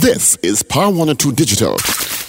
This 0.00 0.36
is 0.36 0.62
Power 0.62 0.88
102 0.88 1.32
Digital, 1.32 1.76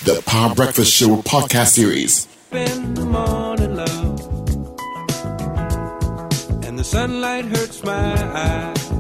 the 0.04 0.22
Power 0.26 0.54
Breakfast 0.54 0.94
Show 0.94 1.22
podcast 1.22 1.68
series. 1.68 2.28
In 2.52 2.94
the 2.96 3.06
morning, 3.06 3.78
love, 3.78 4.20
and 6.66 6.78
the 6.78 6.84
sunlight 6.84 7.46
hurts 7.46 7.82
my 7.86 8.14
eyes, 8.34 8.92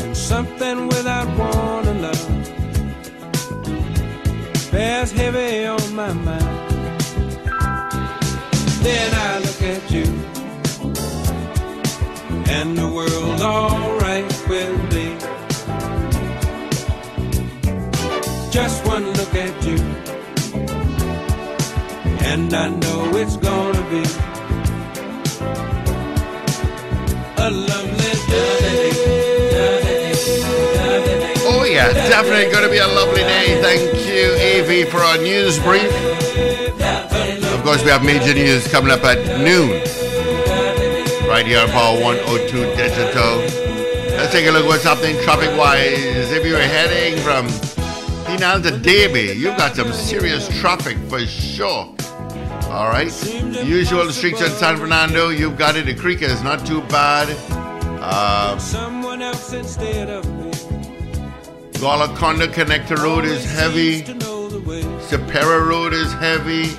and 0.00 0.16
something 0.16 0.86
without 0.86 1.26
warning, 1.36 2.02
love, 2.02 2.28
bears 4.70 5.10
heavy 5.10 5.66
on 5.66 5.96
my 5.96 6.12
mind. 6.12 6.41
At 19.34 19.64
you, 19.64 19.78
and 22.24 22.52
I 22.54 22.68
know 22.68 23.10
it's 23.16 23.36
gonna 23.36 23.82
be 23.90 24.02
a 27.38 27.50
lovely 27.50 28.12
day. 28.30 28.92
Oh, 31.44 31.64
yeah, 31.64 31.92
definitely 31.92 32.50
going 32.52 32.64
to 32.64 32.70
be 32.70 32.78
a 32.78 32.86
lovely 32.86 33.22
day. 33.22 33.60
Thank 33.60 34.06
you, 34.06 34.34
Evie, 34.36 34.84
for 34.88 34.98
our 34.98 35.18
news 35.18 35.58
brief. 35.58 35.90
Of 37.52 37.62
course, 37.64 37.82
we 37.82 37.90
have 37.90 38.04
major 38.04 38.34
news 38.34 38.66
coming 38.68 38.92
up 38.92 39.04
at 39.04 39.18
noon. 39.40 39.82
Right 41.28 41.46
here 41.46 41.60
on 41.60 41.68
Power 41.70 42.00
102 42.00 42.76
Digital. 42.76 43.38
Let's 44.16 44.32
take 44.32 44.46
a 44.46 44.50
look 44.50 44.64
at 44.64 44.68
what's 44.68 44.84
happening 44.84 45.16
traffic 45.22 45.56
wise. 45.58 46.30
If 46.30 46.44
you're 46.46 46.58
heading 46.58 47.18
from 47.22 47.48
Penal 48.32 48.62
to 48.62 48.70
Debe, 48.70 49.36
you've 49.36 49.58
got 49.58 49.76
some 49.76 49.92
serious 49.92 50.48
traffic 50.58 50.96
for 51.10 51.20
sure. 51.26 51.94
All 52.70 52.88
right. 52.88 53.12
Usual 53.62 54.10
streets 54.10 54.40
in 54.40 54.50
San 54.52 54.78
Fernando, 54.78 55.28
you've 55.28 55.58
got 55.58 55.76
it. 55.76 55.84
The 55.84 55.94
creek 55.94 56.22
is 56.22 56.42
not 56.42 56.64
too 56.64 56.80
bad. 56.82 57.28
Uh, 58.00 58.56
me. 60.24 60.50
Golconda 61.78 62.48
Connector 62.48 62.96
Road 62.96 63.26
is 63.26 63.44
heavy. 63.52 64.00
The. 64.00 64.14
Supera 65.10 65.68
Road 65.68 65.92
is 65.92 66.10
heavy. 66.14 66.70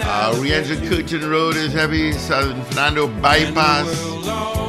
Uh, 0.00 0.32
Rienzo 0.36 0.76
Curtin 0.88 1.28
Road 1.28 1.56
is 1.56 1.72
heavy. 1.72 2.12
San 2.12 2.62
Fernando 2.66 3.08
Bypass. 3.20 4.67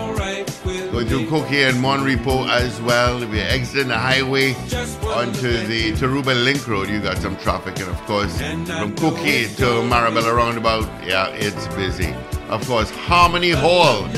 Going 1.00 1.08
through 1.08 1.30
Coquet 1.30 1.70
and 1.70 1.80
Mon 1.80 2.04
Repos 2.04 2.50
as 2.50 2.82
well. 2.82 3.24
You're 3.24 3.46
exiting 3.46 3.88
the 3.88 3.98
highway 3.98 4.54
onto 5.16 5.50
the 5.66 5.94
Tarouba 5.94 6.36
Link 6.44 6.68
Road, 6.68 6.90
you 6.90 7.00
got 7.00 7.20
some 7.20 7.38
traffic. 7.38 7.80
And 7.80 7.88
of 7.88 7.96
course, 8.02 8.38
from 8.42 8.94
Coquet 8.98 9.46
to 9.60 9.82
Marabella 9.88 10.36
Roundabout, 10.36 10.84
yeah, 11.08 11.30
it's 11.30 11.70
busy. 11.76 12.14
Of 12.50 12.68
course, 12.68 12.90
Harmony 12.90 13.52
Hall 13.52 14.10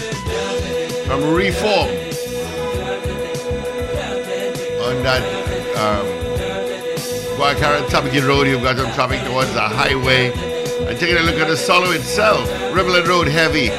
from 1.06 1.36
Reform 1.36 1.88
on 4.82 5.04
that 5.04 5.22
um, 5.78 6.08
Guaracara 7.38 7.86
Tabaquite 7.90 8.28
Road, 8.28 8.48
you've 8.48 8.64
got 8.64 8.78
some 8.78 8.92
traffic 8.94 9.22
towards 9.28 9.54
the 9.54 9.62
highway. 9.62 10.32
And 10.90 11.00
taking 11.00 11.18
a 11.18 11.22
look 11.22 11.36
at 11.36 11.48
the 11.48 11.58
Solo 11.58 11.92
itself, 11.92 12.50
Riverland 12.74 13.08
Road 13.08 13.28
heavy. 13.28 13.70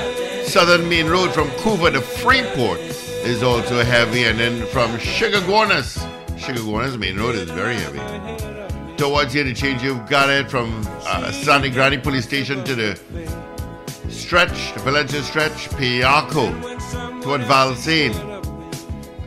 Southern 0.53 0.87
Main 0.87 1.07
Road 1.07 1.33
from 1.33 1.49
Couva 1.53 1.91
to 1.93 2.03
Freeport 2.03 2.79
is 3.25 3.43
also 3.43 3.83
heavy. 3.83 4.25
And 4.25 4.39
then 4.39 4.67
from 4.67 4.91
Chaguanas, 4.99 5.97
Chaguanas 6.37 6.99
Main 6.99 7.17
Road 7.17 7.37
is 7.37 7.51
very 7.51 7.77
heavy. 7.77 8.97
Towards 8.99 9.33
here, 9.33 9.45
the 9.45 9.49
interchange, 9.49 9.83
you've 9.83 10.07
got 10.11 10.29
it 10.29 10.51
from 10.51 10.87
uh, 11.07 11.33
Sangre 11.33 11.71
Grande 11.71 12.03
Police 12.03 12.27
Station 12.27 12.63
to 12.65 12.75
the 12.75 13.01
stretch, 14.11 14.75
the 14.75 14.81
Valencia 14.81 15.23
stretch, 15.23 15.71
Piarco, 15.71 16.53
toward 17.23 17.41
Valsayn. 17.41 18.13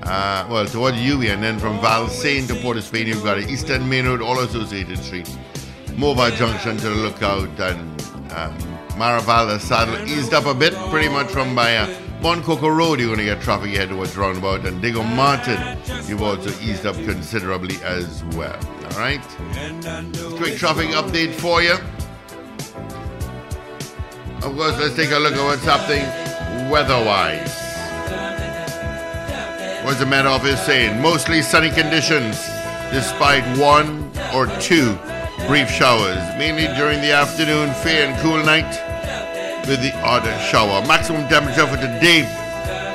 Uh, 0.03 0.47
well, 0.47 0.67
toward 0.67 0.93
Uwe, 0.93 1.33
and 1.33 1.41
then 1.41 1.57
from 1.57 1.79
Valsayn 1.79 2.47
to 2.49 2.53
Port 2.61 2.77
of 2.77 2.83
Spain, 2.83 3.07
you've 3.07 3.23
got 3.23 3.39
an 3.39 3.49
Eastern 3.49 3.89
Main 3.89 4.05
Road, 4.05 4.21
all 4.21 4.39
associated 4.41 4.99
streets. 4.99 5.35
Mobile 5.97 6.29
Junction 6.35 6.77
to 6.77 6.89
the 6.89 6.95
lookout, 6.95 7.59
and 7.59 8.31
um, 8.31 8.74
Maraval, 8.95 9.59
Saddle 9.59 10.07
eased 10.07 10.33
up 10.33 10.45
a 10.45 10.53
bit, 10.53 10.73
pretty 10.89 11.09
much 11.09 11.27
from 11.27 11.53
by 11.53 11.75
uh, 11.75 11.87
Road, 12.21 12.99
you're 12.99 13.07
going 13.07 13.19
to 13.19 13.25
get 13.25 13.41
traffic 13.41 13.73
ahead 13.73 13.89
towards 13.89 14.17
roundabout, 14.17 14.65
and 14.65 14.81
Diego 14.81 15.03
Martin, 15.03 15.77
you've 16.07 16.23
also 16.23 16.49
eased 16.61 16.85
up 16.85 16.95
considerably 16.95 17.75
as 17.83 18.23
well. 18.35 18.57
All 18.83 18.99
right? 18.99 19.21
Quick 20.37 20.57
traffic 20.57 20.89
update 20.89 21.33
for 21.33 21.61
you. 21.61 21.73
Of 24.37 24.55
course, 24.55 24.79
let's 24.79 24.95
take 24.95 25.11
a 25.11 25.19
look 25.19 25.33
at 25.33 25.43
what's 25.43 25.63
happening 25.63 26.71
weather-wise. 26.71 27.53
What's 29.85 29.99
the 29.99 30.05
Met 30.07 30.25
Office 30.25 30.65
saying? 30.65 30.99
Mostly 31.01 31.43
sunny 31.43 31.69
conditions, 31.69 32.37
despite 32.91 33.43
one 33.59 34.11
or 34.33 34.47
two 34.59 34.97
brief 35.47 35.69
showers, 35.69 36.17
mainly 36.39 36.65
during 36.75 37.01
the 37.01 37.11
afternoon, 37.11 37.71
fair 37.83 38.07
and 38.09 38.19
cool 38.21 38.43
night 38.43 38.84
with 39.67 39.81
the 39.81 39.93
odd 40.01 40.23
shower. 40.49 40.85
Maximum 40.87 41.27
temperature 41.27 41.65
for 41.67 41.77
today 41.77 42.23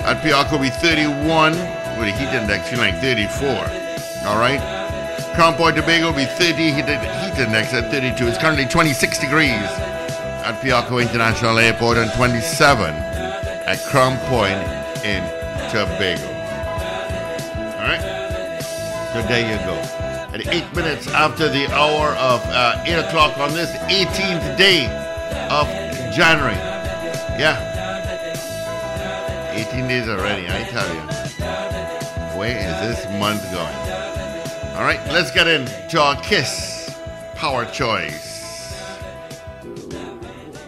at 0.04 0.22
Piarco 0.22 0.52
will 0.52 0.60
be 0.60 0.70
31, 0.70 1.52
with 1.98 2.08
a 2.08 2.12
heat 2.16 2.32
index 2.34 2.70
feeling 2.70 2.92
like 2.92 3.00
34. 3.00 3.48
All 4.28 4.38
right? 4.38 4.60
Crown 5.34 5.54
Point 5.54 5.76
Tobago 5.76 6.06
will 6.10 6.16
be 6.16 6.24
30, 6.24 6.52
heat, 6.72 6.86
heat 6.86 7.38
index 7.38 7.72
at 7.74 7.90
32. 7.90 8.26
It's 8.26 8.38
currently 8.38 8.66
26 8.66 9.18
degrees 9.18 9.52
at 9.52 10.60
Piarco 10.62 11.00
International 11.00 11.58
Airport 11.58 11.98
and 11.98 12.10
27 12.12 12.94
at 12.94 13.78
Crown 13.86 14.16
Point 14.28 14.58
in 15.04 15.22
Tobago. 15.70 16.26
All 17.76 17.86
right? 17.86 18.02
So 19.12 19.22
there 19.22 19.42
you 19.42 19.58
go. 19.66 19.74
At 20.32 20.46
eight 20.46 20.72
minutes 20.74 21.08
after 21.08 21.48
the 21.48 21.66
hour 21.72 22.14
of 22.16 22.40
uh, 22.46 22.82
8 22.86 23.08
o'clock 23.08 23.38
on 23.38 23.52
this 23.52 23.70
18th 23.92 24.56
day 24.56 24.86
of 25.50 25.66
January. 26.12 26.56
Yeah. 27.38 27.78
18 29.52 29.88
days 29.88 30.08
already, 30.08 30.46
I 30.48 30.64
tell 30.64 30.88
you. 30.94 31.00
Where 32.38 32.56
is 32.56 32.80
this 32.80 33.04
month 33.18 33.42
going? 33.52 33.76
All 34.76 34.84
right, 34.84 35.00
let's 35.12 35.30
get 35.30 35.46
into 35.46 36.00
our 36.00 36.16
KISS 36.22 36.90
Power 37.36 37.64
Choice. 37.66 38.28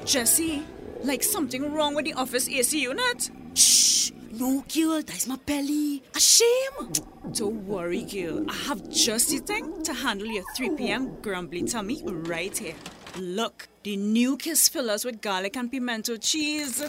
Jesse, 0.04 0.62
like 1.02 1.22
something 1.22 1.72
wrong 1.72 1.94
with 1.94 2.04
the 2.04 2.12
office 2.14 2.48
AC 2.48 2.81
unit? 2.81 3.31
Shh! 3.54 4.10
No, 4.32 4.64
girl, 4.72 5.02
that's 5.02 5.26
my 5.26 5.36
belly. 5.36 6.02
A 6.14 6.20
shame. 6.20 6.92
Don't 7.32 7.66
worry, 7.66 8.02
girl. 8.02 8.44
I 8.48 8.54
have 8.69 8.88
just 8.91 9.31
the 9.31 9.38
thing 9.38 9.82
to 9.84 9.92
handle 9.92 10.26
your 10.26 10.44
3 10.56 10.76
p.m. 10.76 11.20
grumbly 11.20 11.62
tummy 11.64 12.02
right 12.04 12.56
here. 12.56 12.75
Look, 13.18 13.68
the 13.82 13.96
new 13.96 14.36
Kiss 14.36 14.68
fillers 14.68 15.04
with 15.04 15.20
garlic 15.20 15.56
and 15.56 15.70
pimento 15.70 16.16
cheese. 16.16 16.82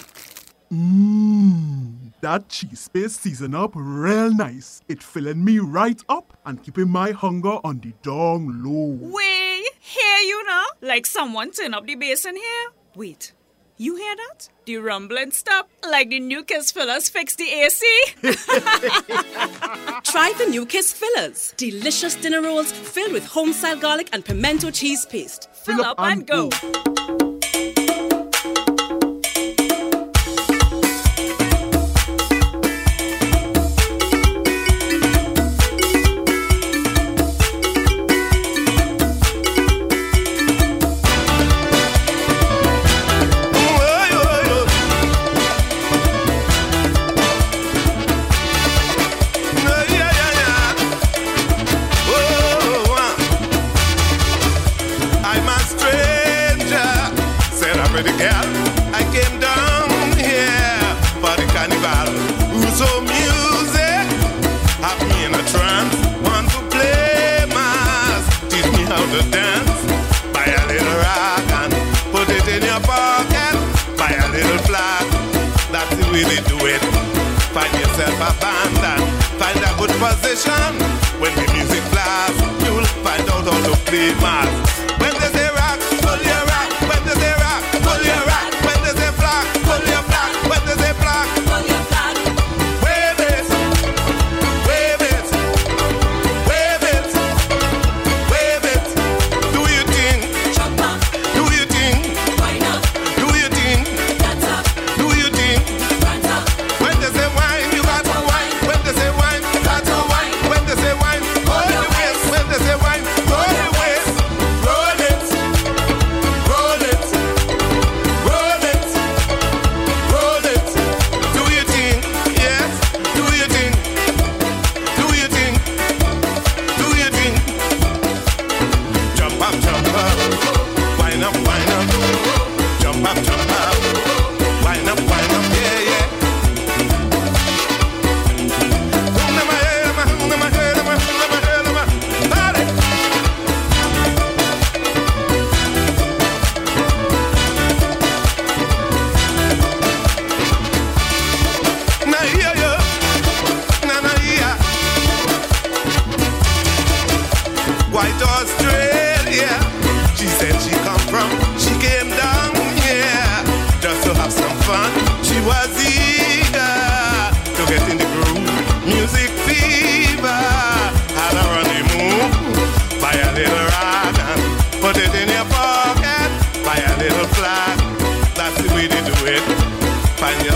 Mmm, 0.71 2.13
that 2.21 2.47
cheese 2.47 2.89
paste 2.91 3.21
season 3.21 3.53
up 3.53 3.71
real 3.75 4.33
nice. 4.33 4.81
It 4.87 5.03
filling 5.03 5.43
me 5.43 5.59
right 5.59 6.01
up 6.07 6.37
and 6.45 6.63
keeping 6.63 6.89
my 6.89 7.11
hunger 7.11 7.59
on 7.63 7.79
the 7.79 7.93
dong 8.01 8.63
low. 8.63 9.11
Way, 9.11 9.63
hear 9.79 10.17
you 10.19 10.45
now? 10.45 10.63
Like 10.81 11.05
someone 11.05 11.51
turn 11.51 11.73
up 11.73 11.85
the 11.85 11.95
bass 11.95 12.25
in 12.25 12.37
here. 12.37 12.69
Wait, 12.95 13.33
you 13.77 13.95
hear 13.95 14.15
that? 14.15 14.49
The 14.65 14.77
rumbling 14.77 15.31
stop, 15.31 15.69
like 15.89 16.09
the 16.09 16.19
new 16.19 16.43
Kiss 16.43 16.71
fillers 16.71 17.09
fix 17.09 17.35
the 17.35 17.49
AC. 17.49 17.85
Try 20.03 20.33
the 20.37 20.45
new 20.49 20.65
Kiss 20.65 20.93
fillers. 20.93 21.53
Delicious 21.57 22.15
dinner 22.15 22.41
rolls 22.41 22.71
filled 22.71 23.13
with 23.13 23.25
home-style 23.25 23.79
garlic 23.79 24.09
and 24.13 24.23
pimento 24.23 24.69
cheese 24.71 25.05
paste. 25.05 25.49
Fill 25.53 25.83
up 25.83 25.99
and 25.99 26.25
go. 26.27 26.49
I'm 26.53 27.12
it. 76.73 76.81
Find 77.53 77.73
yourself 77.73 78.17
abandoned, 78.17 79.05
find 79.39 79.59
a 79.61 79.71
good 79.77 79.93
position. 80.01 80.73
When 81.21 81.33
the 81.35 81.45
music 81.53 81.83
blasts, 81.91 82.41
you'll 82.65 82.85
find 83.05 83.29
out 83.29 83.45
how 83.45 83.59
to 83.69 83.75
play 83.85 84.13
mass. 84.21 84.82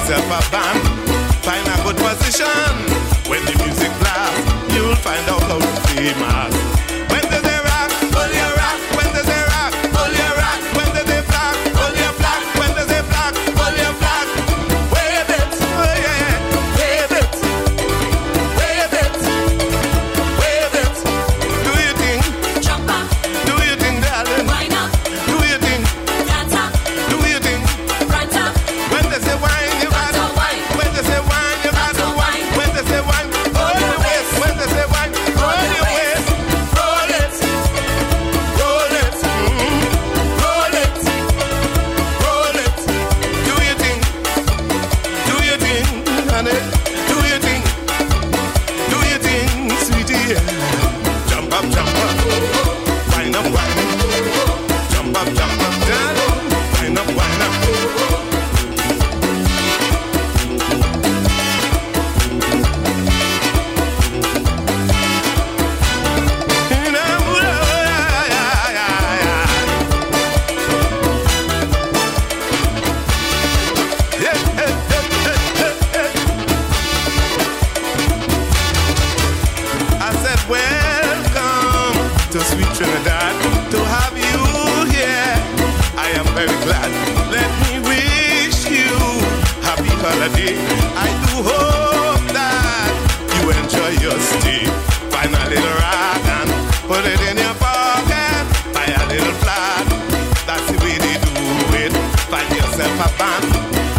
yourself 0.08 0.48
a 0.48 0.52
band. 0.52 0.82
Find 1.44 1.68
a 1.68 1.84
good 1.84 1.98
position. 1.98 2.48
When 3.30 3.44
the 3.46 3.56
music 3.64 3.92
blasts, 4.00 4.74
you'll 4.74 4.96
find 4.96 5.28
out 5.30 5.42
how 5.42 5.60
to 5.60 5.96
be 5.96 6.14
mad. 6.20 6.77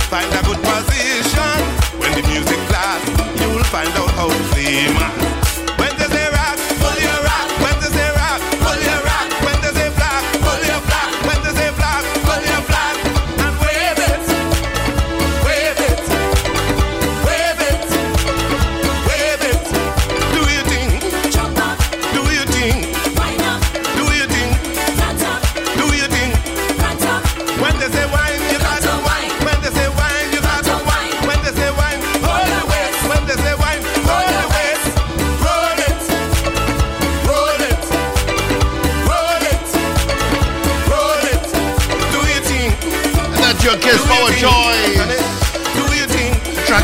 find 0.09 0.33
a 0.33 0.43
good 0.43 0.59
position. 0.63 1.59
When 2.01 2.13
the 2.13 2.27
music 2.29 2.59
blasts, 2.69 3.41
you'll 3.41 3.63
find 3.65 3.91
out 3.91 4.11
how 4.13 4.29
to 4.29 4.43
play, 4.51 4.89
man. 4.95 5.38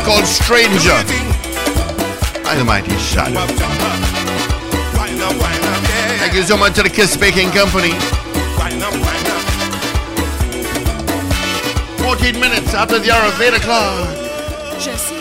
called 0.05 0.27
Stranger. 0.27 0.93
I'm 2.45 2.59
the 2.59 2.63
mighty 2.63 2.95
shadow. 2.97 3.41
Thank 6.19 6.35
you 6.35 6.43
so 6.43 6.55
much 6.55 6.75
to 6.75 6.83
the 6.83 6.89
Kiss 6.89 7.17
Baking 7.17 7.49
Company. 7.49 7.89
14 12.03 12.39
minutes 12.39 12.75
after 12.75 12.99
the 12.99 13.09
hour 13.09 13.25
of 13.25 13.41
8 13.41 13.55
o'clock. 13.55 14.79
Jesse, 14.79 15.15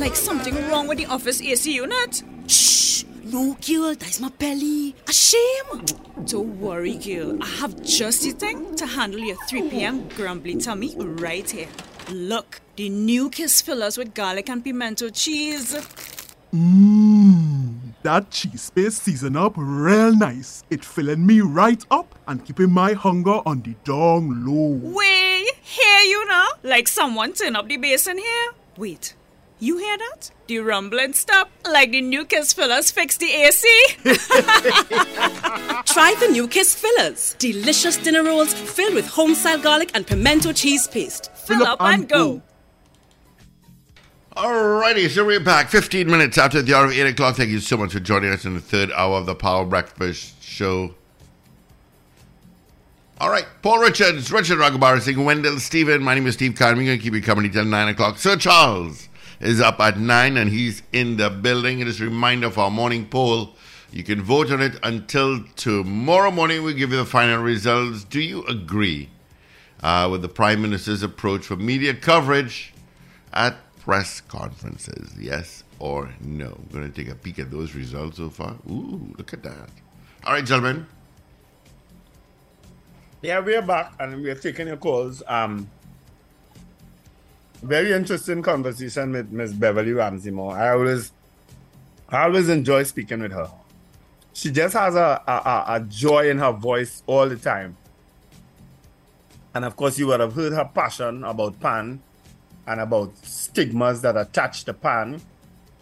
like 0.00 0.16
something 0.16 0.56
wrong 0.68 0.88
with 0.88 0.98
the 0.98 1.06
office 1.06 1.40
AC 1.40 1.72
unit. 1.72 2.24
Shh, 2.48 3.04
no 3.22 3.56
girl, 3.64 3.94
that's 3.94 4.18
my 4.18 4.30
belly. 4.30 4.96
A 5.08 5.12
shame. 5.12 5.84
Don't 6.24 6.60
worry, 6.60 6.96
girl. 6.96 7.40
I 7.40 7.46
have 7.60 7.80
just 7.84 8.22
the 8.22 8.32
thing 8.32 8.74
to 8.74 8.86
handle 8.86 9.20
your 9.20 9.36
3 9.48 9.70
p.m. 9.70 10.08
grumbly 10.16 10.56
tummy 10.56 10.96
right 10.98 11.48
here. 11.48 11.68
Look, 12.10 12.60
the 12.76 12.88
new 12.88 13.28
Kiss 13.30 13.60
fillers 13.60 13.98
with 13.98 14.14
garlic 14.14 14.48
and 14.48 14.62
pimento 14.62 15.08
cheese. 15.08 15.74
Mmm, 16.54 17.74
that 18.02 18.30
cheese 18.30 18.70
paste 18.70 19.02
season 19.02 19.36
up 19.36 19.54
real 19.56 20.14
nice. 20.14 20.62
It 20.70 20.84
filling 20.84 21.26
me 21.26 21.40
right 21.40 21.84
up 21.90 22.16
and 22.28 22.44
keeping 22.44 22.70
my 22.70 22.92
hunger 22.92 23.40
on 23.44 23.62
the 23.62 23.74
dong 23.82 24.44
low. 24.46 24.92
Way, 24.94 25.46
hear 25.60 25.98
you 26.02 26.24
now? 26.28 26.46
Like 26.62 26.86
someone 26.86 27.32
turn 27.32 27.56
up 27.56 27.66
the 27.68 27.76
bass 27.76 28.06
in 28.06 28.18
here. 28.18 28.50
Wait, 28.76 29.16
you 29.58 29.78
hear 29.78 29.98
that? 29.98 30.30
The 30.46 30.58
rumbling 30.60 31.14
stop, 31.14 31.50
like 31.68 31.90
the 31.90 32.02
new 32.02 32.24
Kiss 32.24 32.52
fillers 32.52 32.92
fix 32.92 33.16
the 33.16 33.32
AC. 33.32 33.68
Try 35.86 36.14
the 36.20 36.28
new 36.30 36.46
Kiss 36.46 36.74
fillers. 36.74 37.34
Delicious 37.40 37.96
dinner 37.96 38.22
rolls 38.22 38.54
filled 38.54 38.94
with 38.94 39.08
home-style 39.08 39.60
garlic 39.60 39.90
and 39.94 40.06
pimento 40.06 40.52
cheese 40.52 40.86
paste. 40.86 41.30
Fill 41.46 41.62
up 41.64 41.80
and 41.80 42.08
go. 42.08 42.42
Alrighty, 44.36 45.08
so 45.08 45.24
we're 45.24 45.38
back 45.38 45.70
15 45.70 46.10
minutes 46.10 46.36
after 46.36 46.60
the 46.60 46.74
hour 46.74 46.86
of 46.86 46.90
8 46.90 47.06
o'clock. 47.06 47.36
Thank 47.36 47.50
you 47.50 47.60
so 47.60 47.76
much 47.76 47.92
for 47.92 48.00
joining 48.00 48.32
us 48.32 48.44
in 48.44 48.54
the 48.54 48.60
third 48.60 48.90
hour 48.92 49.16
of 49.16 49.26
the 49.26 49.34
Power 49.36 49.64
Breakfast 49.64 50.42
Show. 50.42 50.94
All 53.18 53.30
right, 53.30 53.46
Paul 53.62 53.78
Richards, 53.78 54.30
Richard 54.32 54.58
Ragoobarsingh, 54.58 55.24
Wendell 55.24 55.60
Stephen. 55.60 56.02
My 56.02 56.14
name 56.14 56.26
is 56.26 56.34
Steve 56.34 56.56
Khan. 56.56 56.76
We're 56.76 56.84
going 56.84 56.98
to 56.98 57.02
keep 57.02 57.14
you 57.14 57.22
company 57.22 57.48
till 57.48 57.64
9 57.64 57.88
o'clock. 57.88 58.18
Sir 58.18 58.36
Charles 58.36 59.08
is 59.38 59.60
up 59.60 59.78
at 59.78 60.00
9 60.00 60.36
and 60.36 60.50
he's 60.50 60.82
in 60.92 61.16
the 61.16 61.30
building. 61.30 61.78
It 61.78 61.86
is 61.86 62.00
a 62.00 62.04
reminder 62.04 62.48
of 62.48 62.58
our 62.58 62.70
morning 62.70 63.06
poll. 63.06 63.54
You 63.92 64.02
can 64.02 64.20
vote 64.20 64.50
on 64.50 64.60
it 64.60 64.78
until 64.82 65.44
tomorrow 65.54 66.32
morning. 66.32 66.64
We'll 66.64 66.74
give 66.74 66.90
you 66.90 66.98
the 66.98 67.06
final 67.06 67.40
results. 67.40 68.02
Do 68.02 68.20
you 68.20 68.44
agree 68.46 69.10
uh, 69.82 70.08
with 70.10 70.22
the 70.22 70.28
Prime 70.28 70.62
Minister's 70.62 71.02
approach 71.02 71.46
for 71.46 71.56
media 71.56 71.94
coverage 71.94 72.72
at 73.32 73.56
press 73.80 74.20
conferences? 74.20 75.12
Yes 75.18 75.64
or 75.78 76.10
no? 76.20 76.58
We're 76.72 76.80
going 76.80 76.92
to 76.92 77.04
take 77.04 77.10
a 77.12 77.14
peek 77.16 77.38
at 77.38 77.50
those 77.50 77.74
results 77.74 78.16
so 78.18 78.30
far. 78.30 78.56
Ooh, 78.68 79.14
look 79.18 79.32
at 79.32 79.42
that. 79.42 79.68
All 80.24 80.32
right, 80.32 80.44
gentlemen. 80.44 80.86
Yeah, 83.22 83.40
we're 83.40 83.62
back 83.62 83.92
and 83.98 84.22
we're 84.22 84.34
taking 84.34 84.66
your 84.68 84.76
calls. 84.76 85.22
Um, 85.26 85.68
very 87.62 87.92
interesting 87.92 88.42
conversation 88.42 89.12
with 89.12 89.30
Miss 89.32 89.52
Beverly 89.52 89.92
Ramsey 89.92 90.30
Moore. 90.30 90.56
I 90.56 90.70
always, 90.70 91.12
I 92.08 92.24
always 92.24 92.48
enjoy 92.48 92.82
speaking 92.84 93.20
with 93.20 93.32
her. 93.32 93.50
She 94.34 94.50
just 94.50 94.74
has 94.74 94.94
a, 94.94 95.22
a- 95.26 95.64
a 95.76 95.80
joy 95.88 96.28
in 96.30 96.38
her 96.38 96.52
voice 96.52 97.02
all 97.06 97.26
the 97.28 97.36
time. 97.36 97.76
And 99.56 99.64
of 99.64 99.74
course, 99.74 99.98
you 99.98 100.08
would 100.08 100.20
have 100.20 100.34
heard 100.34 100.52
her 100.52 100.66
passion 100.66 101.24
about 101.24 101.58
pan 101.60 101.98
and 102.66 102.78
about 102.78 103.16
stigmas 103.24 104.02
that 104.02 104.14
attach 104.14 104.64
to 104.64 104.74
pan. 104.74 105.18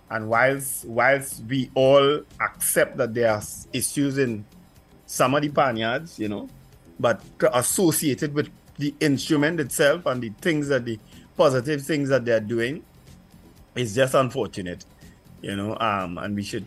And 0.08 0.28
whilst 0.28 0.84
whilst 0.84 1.42
we 1.48 1.72
all 1.74 2.20
accept 2.40 2.98
that 2.98 3.14
there 3.14 3.32
are 3.32 3.42
issues 3.72 4.16
in 4.16 4.44
some 5.06 5.34
of 5.34 5.42
the 5.42 5.48
panyards, 5.48 6.20
you 6.20 6.28
know, 6.28 6.48
but 7.00 7.20
associated 7.52 8.32
with 8.32 8.48
the 8.78 8.94
instrument 9.00 9.58
itself 9.58 10.06
and 10.06 10.22
the 10.22 10.28
things 10.40 10.68
that 10.68 10.84
the 10.84 11.00
positive 11.36 11.82
things 11.82 12.10
that 12.10 12.24
they're 12.24 12.38
doing 12.38 12.80
is 13.74 13.96
just 13.96 14.14
unfortunate, 14.14 14.84
you 15.42 15.56
know. 15.56 15.76
Um, 15.80 16.18
and 16.18 16.36
we 16.36 16.44
should 16.44 16.64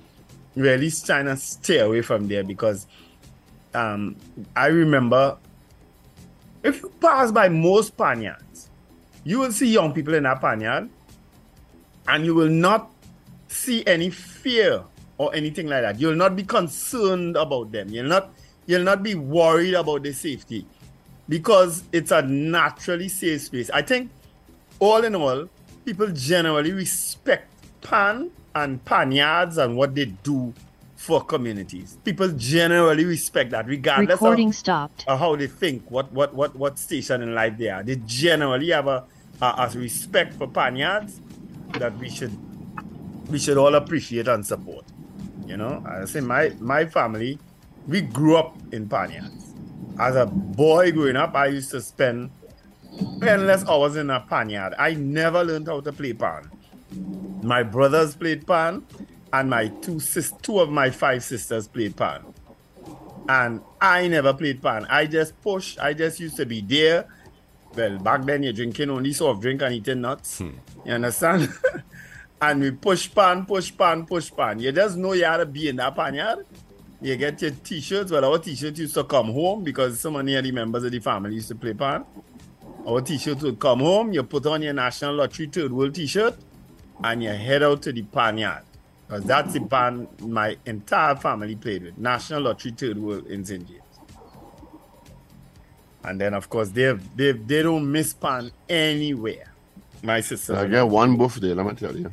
really 0.58 0.92
try 0.92 1.22
and 1.22 1.40
stay 1.40 1.80
away 1.80 2.02
from 2.02 2.28
there 2.28 2.44
because 2.44 2.86
um, 3.74 4.18
I 4.58 4.66
remember 4.66 5.38
if 6.64 6.82
you 6.82 6.92
pass 7.00 7.32
by 7.32 7.50
most 7.50 7.98
panyards, 7.98 8.70
you 9.24 9.40
will 9.40 9.52
see 9.52 9.72
young 9.72 9.94
people 9.94 10.14
in 10.14 10.24
that 10.24 10.42
panyard, 10.42 10.90
and 12.08 12.26
you 12.26 12.34
will 12.34 12.50
not 12.50 12.90
see 13.48 13.86
any 13.86 14.10
fear 14.10 14.84
or 15.18 15.34
anything 15.36 15.68
like 15.68 15.82
that. 15.82 16.00
You'll 16.00 16.16
not 16.16 16.36
be 16.36 16.44
concerned 16.44 17.36
about 17.36 17.72
them. 17.72 17.90
You'll 17.90 18.08
not 18.08 18.34
you'll 18.66 18.84
not 18.84 19.04
be 19.04 19.16
worried 19.16 19.74
about 19.74 20.04
their 20.04 20.14
safety 20.14 20.66
because 21.30 21.84
it's 21.92 22.12
a 22.12 22.22
naturally 22.22 23.08
safe 23.10 23.42
space. 23.42 23.70
I 23.70 23.82
think 23.82 24.12
all 24.80 25.04
in 25.04 25.16
all, 25.16 25.50
people 25.86 26.08
generally 26.08 26.72
respect 26.72 27.52
pan 27.82 28.32
and 28.56 28.84
panyards 28.86 29.58
and 29.58 29.76
what 29.76 29.96
they 29.96 30.06
do 30.06 30.54
for 30.98 31.24
communities. 31.24 31.98
People 32.04 32.30
generally 32.30 33.06
respect 33.06 33.52
that, 33.52 33.68
regardless 33.68 34.16
Recording 34.16 34.50
of, 34.50 34.56
stopped. 34.56 35.06
of 35.08 35.20
how 35.20 35.36
they 35.36 35.48
think, 35.48 35.90
what 35.90 36.12
what 36.12 36.34
what 36.34 36.56
what 36.56 36.78
station 36.80 37.22
in 37.22 37.34
life 37.36 37.58
they 37.58 37.70
are. 37.70 37.84
They 37.84 37.98
generally 38.08 38.72
have 38.72 38.88
a, 38.88 39.06
a, 39.42 39.46
a 39.46 39.72
respect 39.76 40.34
for 40.34 40.48
panyards 40.48 41.22
that 41.78 41.96
we 42.00 42.10
should 42.10 42.36
we 43.30 43.38
should 43.38 43.58
all 43.58 43.76
appreciate 43.76 44.28
and 44.28 44.46
support. 44.46 44.86
You 45.46 45.58
know, 45.58 45.84
I 45.88 46.06
say 46.06 46.20
my 46.20 46.52
my 46.60 46.86
family, 46.86 47.38
we 47.88 48.02
grew 48.02 48.36
up 48.36 48.58
in 48.74 48.90
panyards. 48.90 49.54
As 50.00 50.16
a 50.16 50.26
boy 50.26 50.92
growing 50.92 51.16
up, 51.16 51.36
I 51.36 51.48
used 51.48 51.70
to 51.72 51.82
spend 51.82 52.32
endless 53.22 53.64
hours 53.70 53.96
in 53.98 54.10
a 54.10 54.20
panyard. 54.22 54.74
I 54.80 54.96
never 54.96 55.44
learned 55.44 55.68
how 55.68 55.80
to 55.82 55.92
play 55.94 56.14
pan. 56.14 56.50
My 57.44 57.62
brothers 57.62 58.16
played 58.16 58.48
pan, 58.48 58.84
and 59.34 59.50
my 59.50 59.68
two 59.68 60.00
sis- 60.00 60.34
two 60.42 60.60
of 60.60 60.70
my 60.70 60.90
five 60.90 61.24
sisters 61.24 61.68
played 61.68 61.96
pan. 61.96 62.24
And 63.30 63.62
I 63.82 64.08
never 64.08 64.34
played 64.34 64.62
pan. 64.62 64.86
I 64.90 65.06
just 65.06 65.40
push. 65.42 65.78
I 65.78 65.94
just 65.94 66.20
used 66.20 66.38
to 66.38 66.46
be 66.46 66.62
there. 66.62 67.06
Well, 67.76 68.00
back 68.00 68.24
then 68.24 68.44
you're 68.44 68.54
drinking 68.54 68.90
only 68.90 69.14
soft 69.14 69.42
drink 69.42 69.62
and 69.62 69.76
eating 69.76 70.02
nuts. 70.02 70.40
Hmm. 70.40 70.52
You 70.86 70.94
understand? 70.94 71.50
and 72.42 72.62
we 72.62 72.72
push 72.72 73.14
pan, 73.14 73.46
push 73.46 73.76
pan, 73.76 74.06
push 74.06 74.32
pan. 74.36 74.60
You 74.60 74.72
just 74.72 74.98
know 74.98 75.14
you 75.14 75.26
had 75.26 75.38
to 75.38 75.46
be 75.46 75.70
in 75.70 75.76
that 75.76 75.96
panyard. 75.96 76.46
You 77.02 77.16
get 77.16 77.42
your 77.42 77.52
t-shirts. 77.52 78.12
Well, 78.12 78.26
our 78.26 78.40
t-shirts 78.40 78.80
used 78.80 78.96
to 78.96 79.04
come 79.04 79.28
home 79.28 79.64
because 79.64 80.00
so 80.00 80.10
many 80.10 80.36
of 80.36 80.44
the 80.44 80.52
members 80.52 80.84
of 80.84 80.92
the 80.92 81.00
family 81.00 81.36
used 81.36 81.50
to 81.50 81.56
play 81.56 81.74
pan. 81.74 82.06
Our 82.88 83.02
t-shirts 83.02 83.44
would 83.44 83.60
come 83.60 83.80
home. 83.80 84.14
You 84.14 84.24
put 84.24 84.46
on 84.46 84.62
your 84.62 84.74
National 84.74 85.16
Lottery 85.16 85.48
Third 85.48 85.72
World 85.72 85.94
t-shirt 85.94 86.36
and 87.04 87.22
you 87.22 87.30
head 87.30 87.62
out 87.62 87.82
to 87.84 87.92
the 87.92 88.02
panyard. 88.02 88.64
Because 89.08 89.24
that's 89.24 89.54
the 89.54 89.60
band 89.62 90.08
my 90.20 90.58
entire 90.66 91.16
family 91.16 91.56
played 91.56 91.84
with. 91.84 91.98
National 91.98 92.42
Lottery 92.42 92.72
Third 92.72 92.98
World 92.98 93.28
in 93.28 93.46
St. 93.46 93.66
James. 93.66 93.82
And 96.04 96.20
then, 96.20 96.34
of 96.34 96.50
course, 96.50 96.70
they 96.70 96.92
they 97.16 97.32
they 97.32 97.64
don't 97.64 97.90
miss 97.90 98.14
pan 98.14 98.52
anywhere. 98.70 99.52
My 100.04 100.22
sister. 100.22 100.56
I 100.56 100.68
get 100.68 100.88
one 100.88 101.18
buff 101.18 101.36
there, 101.36 101.56
let 101.56 101.66
me 101.66 101.74
tell 101.74 101.96
you. 101.96 102.12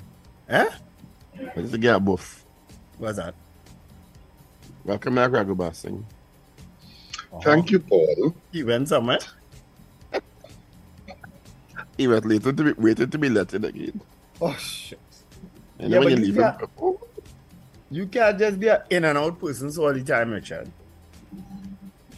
Eh? 0.48 0.70
I 1.56 1.60
just 1.60 1.80
get 1.80 1.96
a 1.96 2.00
buff. 2.00 2.44
What's 2.98 3.18
that? 3.18 3.34
Welcome 4.84 5.16
back, 5.16 5.30
Ragoobarsingh. 5.30 6.02
Thank 7.42 7.70
you, 7.70 7.80
Paul. 7.80 8.34
He 8.52 8.62
went 8.62 8.88
somewhere. 8.88 9.18
He 11.96 12.06
was 12.08 12.24
later 12.24 12.52
to 12.52 12.64
be, 12.64 12.72
waited 12.72 13.12
to 13.12 13.18
be 13.18 13.28
let 13.28 13.54
in 13.54 13.64
again. 13.64 14.00
Oh 14.40 14.54
shit. 14.54 14.98
And 15.78 15.92
Yeah, 15.92 15.98
when 15.98 16.08
but 16.08 16.18
you 16.18 16.24
you 16.26 16.32
leave 16.32 16.58
can't- 16.58 16.98
You 17.90 18.06
can't 18.06 18.38
just 18.38 18.58
be 18.58 18.68
an 18.68 18.80
in 18.90 19.04
and 19.04 19.18
out 19.18 19.38
person 19.40 19.70
all 19.78 19.92
the 19.92 20.02
time, 20.02 20.30
Richard. 20.30 20.70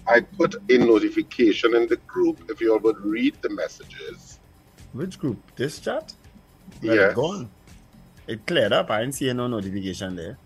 I 0.09 0.21
put 0.21 0.55
a 0.71 0.79
notification 0.79 1.75
in 1.75 1.89
the 1.89 1.97
group 2.07 2.49
if 2.49 2.61
you 2.61 2.73
all 2.73 2.79
would 2.79 2.99
read 3.01 3.35
the 3.43 3.51
messages. 3.51 4.39
Which 4.93 5.19
group? 5.19 5.39
This 5.57 5.81
chat? 5.81 6.15
Yeah. 6.81 6.93
Yes. 6.95 7.11
It 7.13 7.15
gone. 7.17 7.51
It 8.29 8.47
cleared 8.47 8.73
up. 8.73 8.91
I 8.91 9.01
didn't 9.01 9.17
see 9.17 9.33
no 9.33 9.49
notification 9.49 10.15
there. 10.17 10.39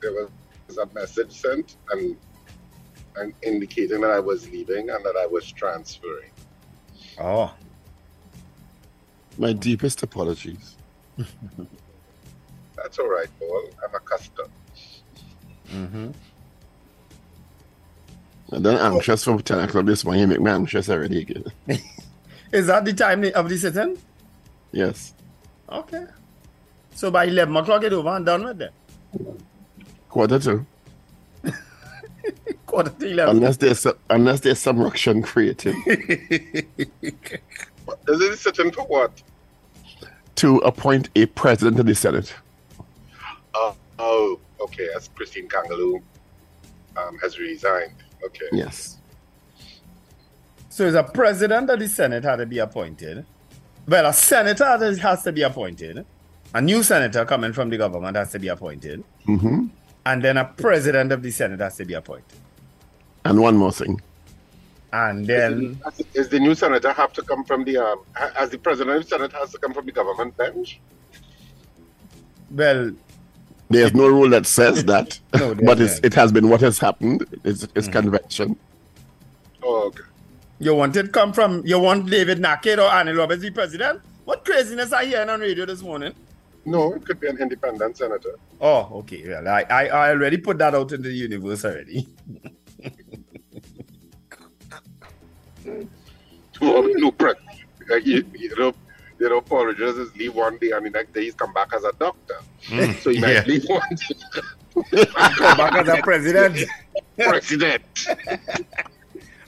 There 0.00 0.12
was 0.12 0.78
a 0.78 0.86
message 0.94 1.32
sent 1.32 1.76
and, 1.90 2.16
and 3.16 3.34
indicating 3.42 4.00
that 4.02 4.10
I 4.10 4.20
was 4.20 4.48
leaving 4.50 4.90
and 4.90 5.04
that 5.04 5.16
I 5.20 5.26
was 5.26 5.50
transferring. 5.50 6.30
Oh. 7.20 7.52
My 9.36 9.52
deepest 9.52 10.02
apologies. 10.02 10.76
That's 12.76 12.98
all 12.98 13.08
right, 13.08 13.28
Paul. 13.38 13.70
I'm 13.86 13.94
accustomed. 13.94 14.50
Mm-hmm. 15.70 16.10
And 18.50 18.64
then 18.64 18.78
anxious 18.78 19.24
from 19.24 19.40
10 19.42 19.58
o'clock 19.60 19.84
this 19.84 20.04
morning, 20.04 20.22
you 20.22 20.26
make 20.28 20.40
me 20.40 20.50
anxious 20.50 20.88
already 20.88 21.20
again. 21.20 21.44
Is 22.52 22.66
that 22.68 22.84
the 22.84 22.94
time 22.94 23.24
of 23.34 23.48
the 23.48 23.58
sitting? 23.58 23.98
Yes. 24.72 25.12
Okay. 25.70 26.06
So 26.94 27.10
by 27.10 27.24
11 27.24 27.54
o'clock, 27.56 27.84
it 27.84 27.92
over 27.92 28.08
and 28.08 28.24
done 28.24 28.44
with 28.44 28.62
it. 28.62 28.72
Quarter 30.08 30.38
to. 30.40 30.66
Quarter 32.66 32.90
to 32.90 33.06
11. 33.06 33.36
Unless 33.36 33.56
there's, 33.58 33.80
some- 33.80 33.98
unless 34.08 34.40
there's 34.40 34.58
some 34.58 34.78
ruction 34.78 35.20
created 35.22 35.74
What- 37.84 37.98
Is 38.08 38.20
it 38.20 38.38
sitting 38.38 38.70
for 38.72 38.86
what? 38.86 39.22
To 40.38 40.58
appoint 40.58 41.10
a 41.16 41.26
president 41.26 41.78
of 41.80 41.86
the 41.86 41.94
Senate. 41.94 42.32
Uh, 43.54 43.72
oh, 43.98 44.38
okay. 44.60 44.88
As 44.96 45.08
Christine 45.08 45.48
Kangaloo 45.48 46.00
um, 46.96 47.18
has 47.18 47.38
resigned. 47.38 47.94
Okay. 48.24 48.46
Yes. 48.52 48.96
So 50.68 50.84
is 50.84 50.94
a 50.94 51.02
president 51.02 51.68
of 51.70 51.80
the 51.80 51.88
Senate 51.88 52.22
had 52.24 52.36
to 52.36 52.46
be 52.46 52.58
appointed. 52.58 53.26
Well, 53.86 54.06
a 54.06 54.12
senator 54.12 54.64
has 54.98 55.22
to 55.24 55.32
be 55.32 55.42
appointed. 55.42 56.04
a 56.54 56.60
new 56.60 56.82
senator 56.82 57.24
coming 57.24 57.52
from 57.52 57.68
the 57.70 57.76
government 57.76 58.16
has 58.16 58.32
to 58.32 58.38
be 58.38 58.48
appointed, 58.48 59.04
hmm 59.24 59.66
and 60.06 60.22
then 60.24 60.38
a 60.38 60.44
president 60.44 61.12
of 61.12 61.22
the 61.22 61.30
Senate 61.30 61.60
has 61.60 61.76
to 61.76 61.84
be 61.84 61.92
appointed. 61.94 62.38
And 63.24 63.40
one 63.40 63.56
more 63.56 63.72
thing. 63.72 64.00
And 64.92 65.26
then, 65.26 65.78
Is 66.14 66.28
the 66.30 66.40
new 66.40 66.54
senator 66.54 66.92
have 66.92 67.12
to 67.14 67.22
come 67.22 67.44
from 67.44 67.64
the 67.64 67.76
um, 67.76 68.00
as 68.36 68.48
the 68.50 68.58
president 68.58 68.96
of 68.96 69.02
the 69.02 69.08
senate 69.08 69.32
has 69.32 69.52
to 69.52 69.58
come 69.58 69.74
from 69.74 69.84
the 69.86 69.92
government 69.92 70.36
bench? 70.36 70.80
well, 72.50 72.92
There's 73.68 73.92
no 73.94 74.08
rule 74.08 74.30
that 74.30 74.46
says 74.46 74.84
that, 74.86 75.18
No, 75.34 75.54
but 75.62 75.80
it's, 75.80 75.98
it 76.00 76.14
has 76.14 76.32
been 76.32 76.48
what 76.48 76.62
has 76.62 76.78
happened. 76.78 77.26
It's, 77.44 77.68
it's 77.74 77.88
convention. 77.88 78.56
Oh, 79.62 79.88
okay. 79.88 80.04
you 80.58 80.74
want 80.74 80.96
it 80.96 81.12
come 81.12 81.34
from, 81.34 81.66
you 81.66 81.78
want 81.78 82.08
David 82.08 82.38
Nakhid 82.38 82.78
or 82.78 82.88
Anil 82.88 83.18
Roberts 83.18 83.42
the 83.42 83.50
president? 83.50 84.00
What 84.24 84.44
craziness 84.46 84.92
I 84.92 85.04
hearing 85.04 85.28
on 85.28 85.40
radio 85.40 85.66
this 85.66 85.82
morning? 85.82 86.14
No, 86.64 86.94
it 86.94 87.04
could 87.04 87.20
be 87.20 87.28
an 87.28 87.38
independent 87.38 87.96
senator. 87.98 88.34
Oh, 88.60 88.88
okay. 89.00 89.26
Well, 89.28 89.48
I, 89.48 89.64
I, 89.68 89.86
I 89.88 90.10
already 90.10 90.38
put 90.38 90.58
that 90.58 90.74
out 90.74 90.92
in 90.92 91.02
the 91.02 91.10
universe 91.12 91.64
already. 91.64 92.08
No, 96.60 97.10
pre- 97.12 97.30
uh, 97.90 97.94
you, 97.96 98.24
you 98.34 98.56
know, 98.58 98.74
you 99.18 99.28
know, 99.28 99.40
Paul 99.40 99.66
Rogers 99.66 99.96
is 99.96 100.14
leave 100.16 100.34
one 100.34 100.58
day 100.58 100.70
and 100.72 100.84
the 100.86 100.90
next 100.90 101.12
day 101.12 101.24
he's 101.24 101.34
come 101.34 101.52
back 101.52 101.72
as 101.74 101.84
a 101.84 101.92
doctor. 101.98 102.38
So 103.00 103.10
he 103.10 103.20
might 103.20 103.32
yeah. 103.32 103.44
leave 103.46 103.64
one 103.66 103.80
day 103.90 105.04
Come 105.36 105.56
back 105.56 105.74
as 105.76 105.88
a 105.88 106.02
president. 106.02 106.68
president. 107.16 107.82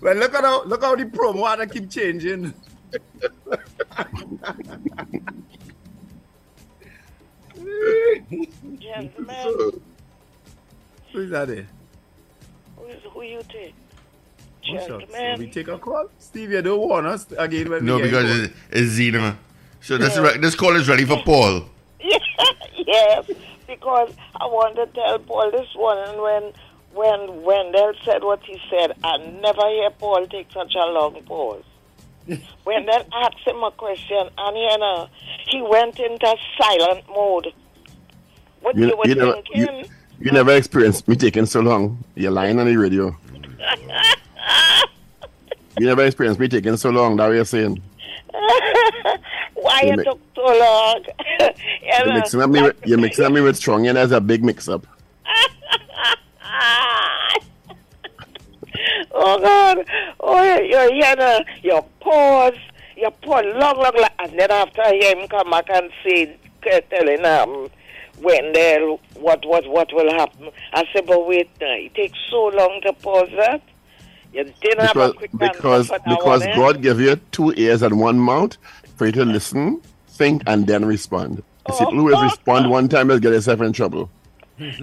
Well, 0.00 0.16
look 0.16 0.34
at 0.34 0.42
how 0.44 0.64
look 0.64 0.82
how 0.82 0.96
the 0.96 1.04
promo 1.04 1.46
had 1.48 1.56
to 1.56 1.66
keep 1.66 1.90
changing. 1.90 2.54
Gentlemen, 8.78 9.36
So, 9.42 9.80
Who 11.12 11.20
is 11.20 11.30
that 11.30 11.48
there? 11.48 11.66
who, 12.76 12.86
is, 12.86 12.98
who 13.12 13.22
you 13.22 13.42
take? 13.48 13.74
Shucks. 14.62 14.88
Will 15.12 15.38
we 15.38 15.50
take 15.50 15.68
a 15.68 15.78
call? 15.78 16.08
Steve, 16.18 16.52
you 16.52 16.62
don't 16.62 16.86
want 16.88 17.06
us 17.06 17.26
again 17.38 17.70
when 17.70 17.84
No, 17.84 17.96
we 17.96 18.02
because 18.02 18.30
call. 18.30 18.44
it, 18.44 18.52
it's 18.70 18.90
Zena. 18.90 19.38
So 19.80 19.96
this, 19.98 20.18
re- 20.18 20.36
this 20.38 20.54
call 20.54 20.76
is 20.76 20.88
ready 20.88 21.04
for 21.04 21.22
Paul. 21.24 21.64
yes, 22.00 23.30
because 23.66 24.12
I 24.38 24.44
want 24.46 24.76
to 24.76 24.86
tell 24.88 25.18
Paul 25.20 25.50
this 25.50 25.68
morning 25.74 26.20
when 26.20 26.52
when 26.92 27.42
Wendell 27.44 27.92
said 28.04 28.22
what 28.24 28.42
he 28.42 28.60
said, 28.68 28.94
I 29.04 29.16
never 29.18 29.68
hear 29.68 29.90
Paul 29.90 30.26
take 30.26 30.50
such 30.52 30.74
a 30.74 30.86
long 30.86 31.22
pause. 31.24 31.62
When 32.26 32.40
Wendell 32.66 33.06
asked 33.14 33.46
him 33.46 33.62
a 33.62 33.70
question, 33.70 34.28
and 34.36 34.56
you 34.56 34.78
know, 34.78 35.08
he 35.48 35.62
went 35.62 35.98
into 36.00 36.34
silent 36.60 37.04
mode. 37.08 37.52
What 38.60 38.76
you, 38.76 38.88
You, 38.88 38.96
were 38.96 39.06
you, 39.08 39.14
never, 39.14 39.42
you, 39.54 39.84
you 40.20 40.32
never 40.32 40.54
experienced 40.54 41.06
me 41.08 41.16
taking 41.16 41.46
so 41.46 41.60
long. 41.60 42.02
You're 42.14 42.32
lying 42.32 42.58
on 42.58 42.66
the 42.66 42.76
radio. 42.76 43.16
You 45.78 45.86
never 45.86 46.04
experienced 46.04 46.38
me 46.40 46.48
taking 46.48 46.76
so 46.76 46.90
long. 46.90 47.16
That 47.16 47.28
what 47.28 47.34
you're 47.34 47.44
saying. 47.44 47.80
Why 49.54 49.82
You 49.82 49.92
you 49.92 50.04
took 50.04 50.20
so 50.34 50.42
long? 50.42 51.04
you 51.40 51.48
You're 52.04 52.14
mixing 52.14 52.42
up 52.42 52.50
me. 52.50 52.62
With, 52.62 52.76
you're 52.84 52.98
mixing 52.98 53.24
up 53.24 53.32
me 53.32 53.40
with 53.40 53.56
strong, 53.56 53.86
and 53.86 53.96
there's 53.96 54.12
a 54.12 54.20
big 54.20 54.44
mix-up. 54.44 54.86
oh 59.12 59.40
God! 59.40 59.86
Oh, 60.20 60.56
you 60.58 60.94
you 60.94 61.16
know, 61.16 61.40
you 61.62 61.80
pause, 62.00 62.58
your 62.96 63.10
pause 63.12 63.44
long, 63.46 63.76
long, 63.78 63.94
long, 63.96 64.08
and 64.18 64.38
then 64.38 64.50
after 64.50 64.82
I 64.82 64.92
hear 64.94 65.16
him 65.16 65.28
come 65.28 65.50
back 65.50 65.70
and 65.70 65.90
say, 66.04 66.36
k- 66.62 66.82
telling 66.90 67.24
um, 67.24 67.70
Wendell 68.20 69.00
what 69.14 69.46
what 69.46 69.66
what 69.68 69.92
will 69.92 70.10
happen. 70.10 70.50
I 70.72 70.84
said, 70.92 71.06
but 71.06 71.26
wait, 71.26 71.48
now, 71.60 71.74
it 71.74 71.94
takes 71.94 72.18
so 72.28 72.46
long 72.48 72.80
to 72.82 72.92
pause 72.94 73.30
that. 73.36 73.62
You 74.32 74.44
didn't 74.44 74.80
have 74.80 74.94
Because 74.94 75.10
a 75.10 75.14
quick 75.14 75.30
because 75.32 75.90
because? 76.06 76.46
God 76.56 76.82
gave 76.82 77.00
you 77.00 77.16
two 77.32 77.52
ears 77.56 77.82
and 77.82 77.98
one 78.00 78.18
mouth 78.18 78.56
for 78.96 79.06
you 79.06 79.12
to 79.12 79.24
listen, 79.24 79.80
think, 80.08 80.42
and 80.46 80.66
then 80.66 80.84
respond. 80.84 81.42
You 81.68 81.74
see, 81.74 81.84
who 81.84 82.08
respond 82.22 82.70
one 82.70 82.88
time 82.88 83.10
you'll 83.10 83.18
get 83.18 83.32
yourself 83.32 83.60
in 83.60 83.72
trouble. 83.72 84.10
Think 84.58 84.78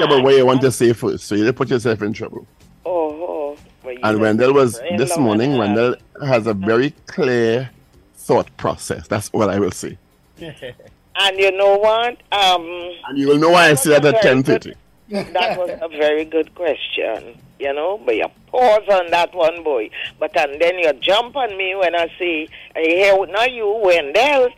about 0.00 0.22
what 0.22 0.34
you 0.36 0.46
want 0.46 0.60
to 0.62 0.70
say 0.72 0.92
first, 0.92 1.24
so 1.24 1.34
you 1.34 1.52
put 1.52 1.68
yourself 1.70 2.00
in 2.02 2.12
trouble. 2.12 2.46
Oh, 2.86 3.10
oh. 3.10 3.56
Well, 3.84 3.96
And 4.02 4.20
Wendell 4.20 4.54
was 4.54 4.78
this 4.96 5.18
morning. 5.18 5.58
Wendell 5.58 5.96
has 6.24 6.46
a 6.46 6.54
very 6.54 6.90
clear 7.06 7.70
thought 8.14 8.54
process. 8.56 9.08
That's 9.08 9.28
all 9.32 9.50
I 9.50 9.58
will 9.58 9.72
say. 9.72 9.98
And 11.14 11.38
you 11.38 11.52
know 11.52 11.76
what? 11.76 12.16
Um, 12.32 12.64
And 13.08 13.18
you 13.18 13.28
will 13.28 13.38
know 13.38 13.50
why 13.50 13.68
I 13.68 13.74
said 13.74 14.02
that 14.02 14.14
at 14.14 14.22
ten 14.22 14.42
thirty. 14.42 14.74
that 15.10 15.58
was 15.58 15.70
a 15.82 15.88
very 15.88 16.24
good 16.24 16.54
question, 16.54 17.38
you 17.62 17.72
know. 17.72 18.00
But 18.04 18.16
you 18.16 18.26
pause 18.48 18.86
on 18.90 19.10
that 19.10 19.34
one, 19.34 19.62
boy. 19.62 19.90
But 20.18 20.36
and 20.36 20.60
then 20.60 20.78
you 20.78 20.92
jump 20.94 21.36
on 21.36 21.56
me 21.56 21.74
when 21.74 21.94
I 21.94 22.08
say, 22.18 22.48
hey, 22.74 22.96
hear 22.98 23.26
not 23.26 23.52
you, 23.52 23.80
Wendell. 23.82 24.50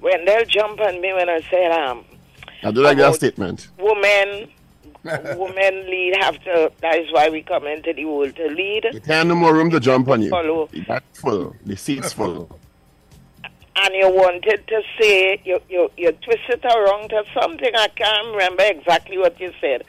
Wendell 0.00 0.44
jump 0.46 0.80
on 0.80 1.00
me 1.00 1.12
when 1.12 1.28
I 1.28 1.40
said, 1.50 1.70
um, 1.72 2.04
I 2.64 2.70
do 2.70 2.80
like 2.80 2.96
that 2.98 3.14
statement. 3.14 3.68
women, 3.78 4.48
women 5.04 5.74
lead 5.90 6.16
have 6.20 6.42
to. 6.44 6.72
That 6.80 6.96
is 6.98 7.12
why 7.12 7.28
we 7.28 7.42
come 7.42 7.66
into 7.66 7.92
the 7.92 8.04
world 8.04 8.36
to 8.36 8.46
lead. 8.48 8.86
You 8.92 9.00
can't 9.00 9.28
no 9.28 9.34
more 9.34 9.52
room 9.54 9.70
to 9.70 9.80
jump 9.80 10.08
on 10.08 10.22
you. 10.22 10.30
Follow. 10.30 10.68
That's 10.86 11.18
full. 11.20 11.56
The 11.66 11.76
seat's 11.76 12.12
full. 12.18 12.58
and 13.74 13.94
you 13.94 14.08
wanted 14.10 14.62
to 14.68 14.82
say 15.00 15.40
you 15.44 15.58
you 15.68 15.90
you 15.96 16.12
twist 16.12 16.42
it 16.48 16.64
around 16.64 17.08
to 17.10 17.24
something 17.34 17.70
I 17.74 17.88
can't 17.88 18.28
remember 18.28 18.62
exactly 18.64 19.18
what 19.18 19.40
you 19.40 19.52
said, 19.60 19.84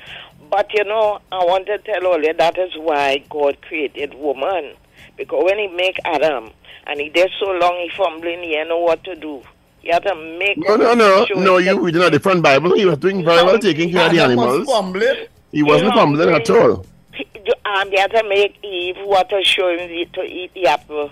but 0.49 0.71
you 0.73 0.83
know 0.83 1.19
I 1.31 1.43
want 1.45 1.65
to 1.67 1.77
tell 1.79 2.05
all 2.07 2.21
you 2.23 2.33
that 2.33 2.57
is 2.57 2.71
why 2.77 3.23
God 3.29 3.61
created 3.61 4.13
woman, 4.15 4.73
because 5.17 5.43
when 5.43 5.57
He 5.59 5.67
make 5.67 5.97
Adam 6.05 6.51
and 6.87 6.99
he 6.99 7.09
did 7.09 7.29
so 7.39 7.47
long 7.51 7.77
he 7.79 7.89
fumbling, 7.95 8.41
he 8.43 8.49
didn't 8.49 8.69
know 8.69 8.79
what 8.79 9.03
to 9.05 9.15
do. 9.15 9.41
He 9.81 9.89
had 9.89 10.03
to 10.03 10.15
make 10.15 10.57
No, 10.57 10.75
no, 10.75 10.93
no, 10.93 11.25
no. 11.33 11.57
him 11.57 11.63
You 11.65 11.73
that- 11.75 11.81
reading 11.81 12.01
a 12.01 12.09
different 12.09 12.41
Bible. 12.41 12.73
He 12.75 12.85
was 12.85 12.97
doing 12.99 13.23
very 13.23 13.43
well, 13.43 13.59
taking 13.59 13.91
care 13.91 14.05
of 14.07 14.11
the 14.13 14.19
Adam 14.19 14.37
was 14.37 14.47
animals. 14.47 14.67
fumbling. 14.69 15.15
He 15.51 15.63
wasn't 15.63 15.89
Yeah. 15.93 16.01
fumbling 16.01 16.29
at 16.35 16.49
all. 16.49 16.85
He- 17.13 17.27
and 17.65 17.89
he 17.91 17.99
had 17.99 18.11
to 18.11 18.23
make 18.29 18.55
Eve 18.63 18.97
what 19.05 19.29
to 19.29 19.43
show 19.43 19.69
him 19.77 19.89
to 20.13 20.21
eat 20.23 20.53
the 20.53 20.67
apple. 20.67 21.11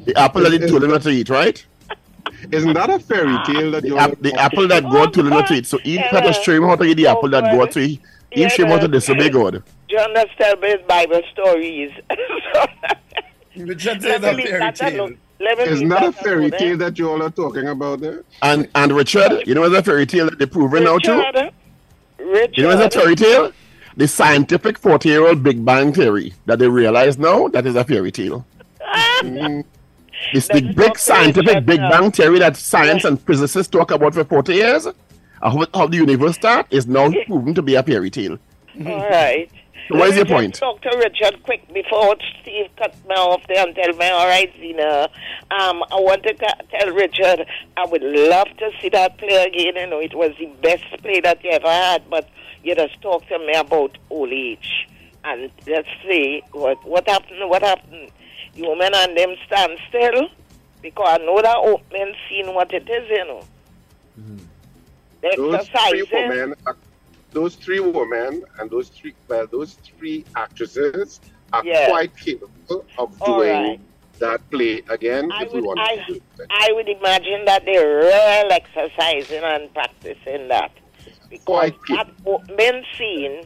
The 0.00 0.14
apple 0.16 0.42
that 0.42 0.52
he 0.52 0.58
told 0.58 0.84
him 0.84 0.90
not 0.90 1.02
to 1.02 1.10
eat, 1.10 1.28
right? 1.30 1.64
Isn't 2.50 2.72
that 2.74 2.90
a 2.90 2.98
fairy 2.98 3.32
ah, 3.32 3.44
tale 3.44 3.70
that 3.72 3.82
The, 3.82 3.88
you 3.88 3.98
ap- 3.98 4.20
the 4.20 4.34
apple 4.34 4.66
that 4.68 4.82
God 4.84 5.12
told 5.14 5.26
him 5.26 5.30
not 5.30 5.46
to 5.48 5.54
eat. 5.54 5.66
So 5.66 5.78
Eve 5.84 6.00
had 6.00 6.22
to 6.24 6.32
show 6.32 6.52
him 6.52 6.64
how 6.64 6.76
to 6.76 6.84
eat 6.84 6.94
the 6.94 7.06
apple 7.06 7.28
that 7.30 7.44
God 7.44 7.70
to 7.72 7.80
eat. 7.80 8.00
Eve 8.32 8.50
showed 8.52 8.64
him 8.66 8.72
how 8.72 8.78
to 8.78 8.88
disobey 8.88 9.28
God. 9.30 9.62
Do 9.88 9.94
you 9.94 9.98
understand 9.98 10.62
his 10.62 10.80
Bible 10.88 11.20
stories? 11.32 11.92
Richard 13.56 14.02
Let 14.02 14.22
says 14.22 14.36
me 14.36 14.44
a 14.44 14.46
fairy 14.46 14.72
tale. 14.72 15.00
alone. 15.04 15.18
Let 15.40 15.58
me 15.58 15.64
Isn't 15.64 15.88
that 15.88 16.04
a 16.04 16.12
fairy 16.12 16.46
eh? 16.52 16.58
tale 16.58 16.76
that 16.78 16.98
you 16.98 17.10
all 17.10 17.22
are 17.22 17.30
talking 17.30 17.68
about 17.68 18.00
there? 18.00 18.24
And 18.42 18.68
and 18.74 18.92
Richard, 18.92 19.46
you 19.46 19.54
know 19.54 19.60
what's 19.62 19.74
a 19.76 19.82
fairy 19.82 20.06
tale 20.06 20.26
that 20.30 20.38
they're 20.38 20.46
proving 20.46 20.84
now 20.84 20.98
too? 20.98 21.16
Richard, 21.18 21.50
Richard, 22.18 22.56
You 22.56 22.62
know 22.64 22.76
what's 22.76 22.94
a 22.94 22.98
fairy 23.00 23.14
tale? 23.16 23.52
The 23.96 24.08
scientific 24.08 24.78
40 24.78 25.08
year 25.08 25.26
old 25.26 25.42
Big 25.42 25.64
Bang 25.64 25.92
Theory 25.92 26.34
that 26.46 26.58
they 26.58 26.68
realize 26.68 27.18
now 27.18 27.48
that 27.48 27.66
is 27.66 27.76
a 27.76 27.84
fairy 27.84 28.10
tale. 28.12 28.44
Mm. 29.22 29.64
It's 30.32 30.48
the 30.48 30.60
big 30.60 30.98
scientific 30.98 31.64
Big. 31.66 31.78
Bang 31.78 32.10
Theory 32.10 32.38
that 32.38 32.56
science 32.56 33.04
and 33.04 33.20
physicists 33.20 33.70
talk 33.70 33.90
about 33.90 34.14
for 34.14 34.24
40 34.24 34.54
years. 34.54 34.86
How, 35.42 35.66
how 35.74 35.86
the 35.86 35.96
universe 35.96 36.36
start 36.36 36.66
is 36.70 36.86
now 36.86 37.12
proven 37.26 37.54
to 37.54 37.62
be 37.62 37.74
a 37.74 37.82
fairy 37.82 38.10
tale. 38.10 38.38
All 38.86 39.10
right. 39.10 39.50
So 39.88 39.98
what 39.98 40.08
is 40.08 40.16
your 40.16 40.24
point? 40.24 40.54
Talk 40.54 40.80
to 40.82 40.96
Richard 40.96 41.42
quick 41.42 41.70
before 41.72 42.16
Steve 42.40 42.70
cut 42.78 42.94
me 43.06 43.14
off 43.14 43.42
there 43.48 43.66
and 43.66 43.74
tell 43.74 43.92
me, 43.92 44.08
all 44.08 44.26
right, 44.26 44.50
Zena. 44.58 45.10
Um, 45.50 45.82
I 45.92 45.96
want 45.96 46.22
to 46.22 46.32
tell 46.34 46.90
Richard 46.94 47.46
I 47.76 47.84
would 47.86 48.02
love 48.02 48.48
to 48.58 48.70
see 48.80 48.88
that 48.90 49.18
play 49.18 49.44
again. 49.44 49.76
You 49.76 49.86
know, 49.86 50.00
it 50.00 50.14
was 50.14 50.32
the 50.38 50.46
best 50.62 50.84
play 51.02 51.20
that 51.20 51.44
you 51.44 51.50
ever 51.50 51.68
had, 51.68 52.08
but 52.08 52.28
you 52.62 52.74
just 52.74 53.00
talk 53.02 53.26
to 53.28 53.38
me 53.38 53.52
about 53.52 53.98
old 54.08 54.32
age. 54.32 54.88
And 55.22 55.50
let's 55.66 55.88
see 56.08 56.42
what 56.52 56.82
what 56.86 57.06
happened. 57.08 57.48
What 57.50 57.62
happened? 57.62 58.10
The 58.54 58.62
woman 58.62 58.92
and 58.94 59.16
them 59.16 59.34
stand 59.46 59.78
still 59.88 60.28
because 60.82 61.18
I 61.20 61.24
know 61.24 61.40
that 61.42 61.56
opening 61.56 62.14
scene 62.28 62.54
what 62.54 62.72
it 62.72 62.88
is, 62.88 63.08
you 63.10 63.24
know. 63.26 63.42
The 65.22 65.34
Those 65.36 65.68
three 65.68 66.02
exercising. 66.02 66.06
Eh? 66.12 66.28
women, 66.28 66.54
those 67.32 67.54
three 67.56 67.80
women, 67.80 68.44
and 68.58 68.70
those 68.70 68.88
three 68.88 69.14
well, 69.28 69.46
those 69.46 69.74
three 69.74 70.24
actresses 70.36 71.20
are 71.52 71.64
Yeah. 71.64 71.88
quite 71.88 72.16
capable 72.16 72.84
of 72.98 73.20
All 73.22 73.38
doing 73.38 73.50
right. 73.52 73.80
that 74.18 74.48
play 74.50 74.82
again 74.88 75.32
I 75.32 75.44
if 75.44 75.52
we 75.52 75.60
want 75.62 75.80
I, 75.80 75.96
to 75.96 76.04
do 76.14 76.14
it. 76.38 76.46
I 76.50 76.70
would 76.72 76.88
imagine 76.88 77.44
that 77.46 77.64
they're 77.64 77.98
real 77.98 78.52
exercising 78.52 79.42
and 79.42 79.72
practicing 79.74 80.48
that. 80.48 80.70
Because 81.30 81.44
Quite 81.44 81.74
that 81.88 82.10
opening 82.26 82.84
scene, 82.96 83.44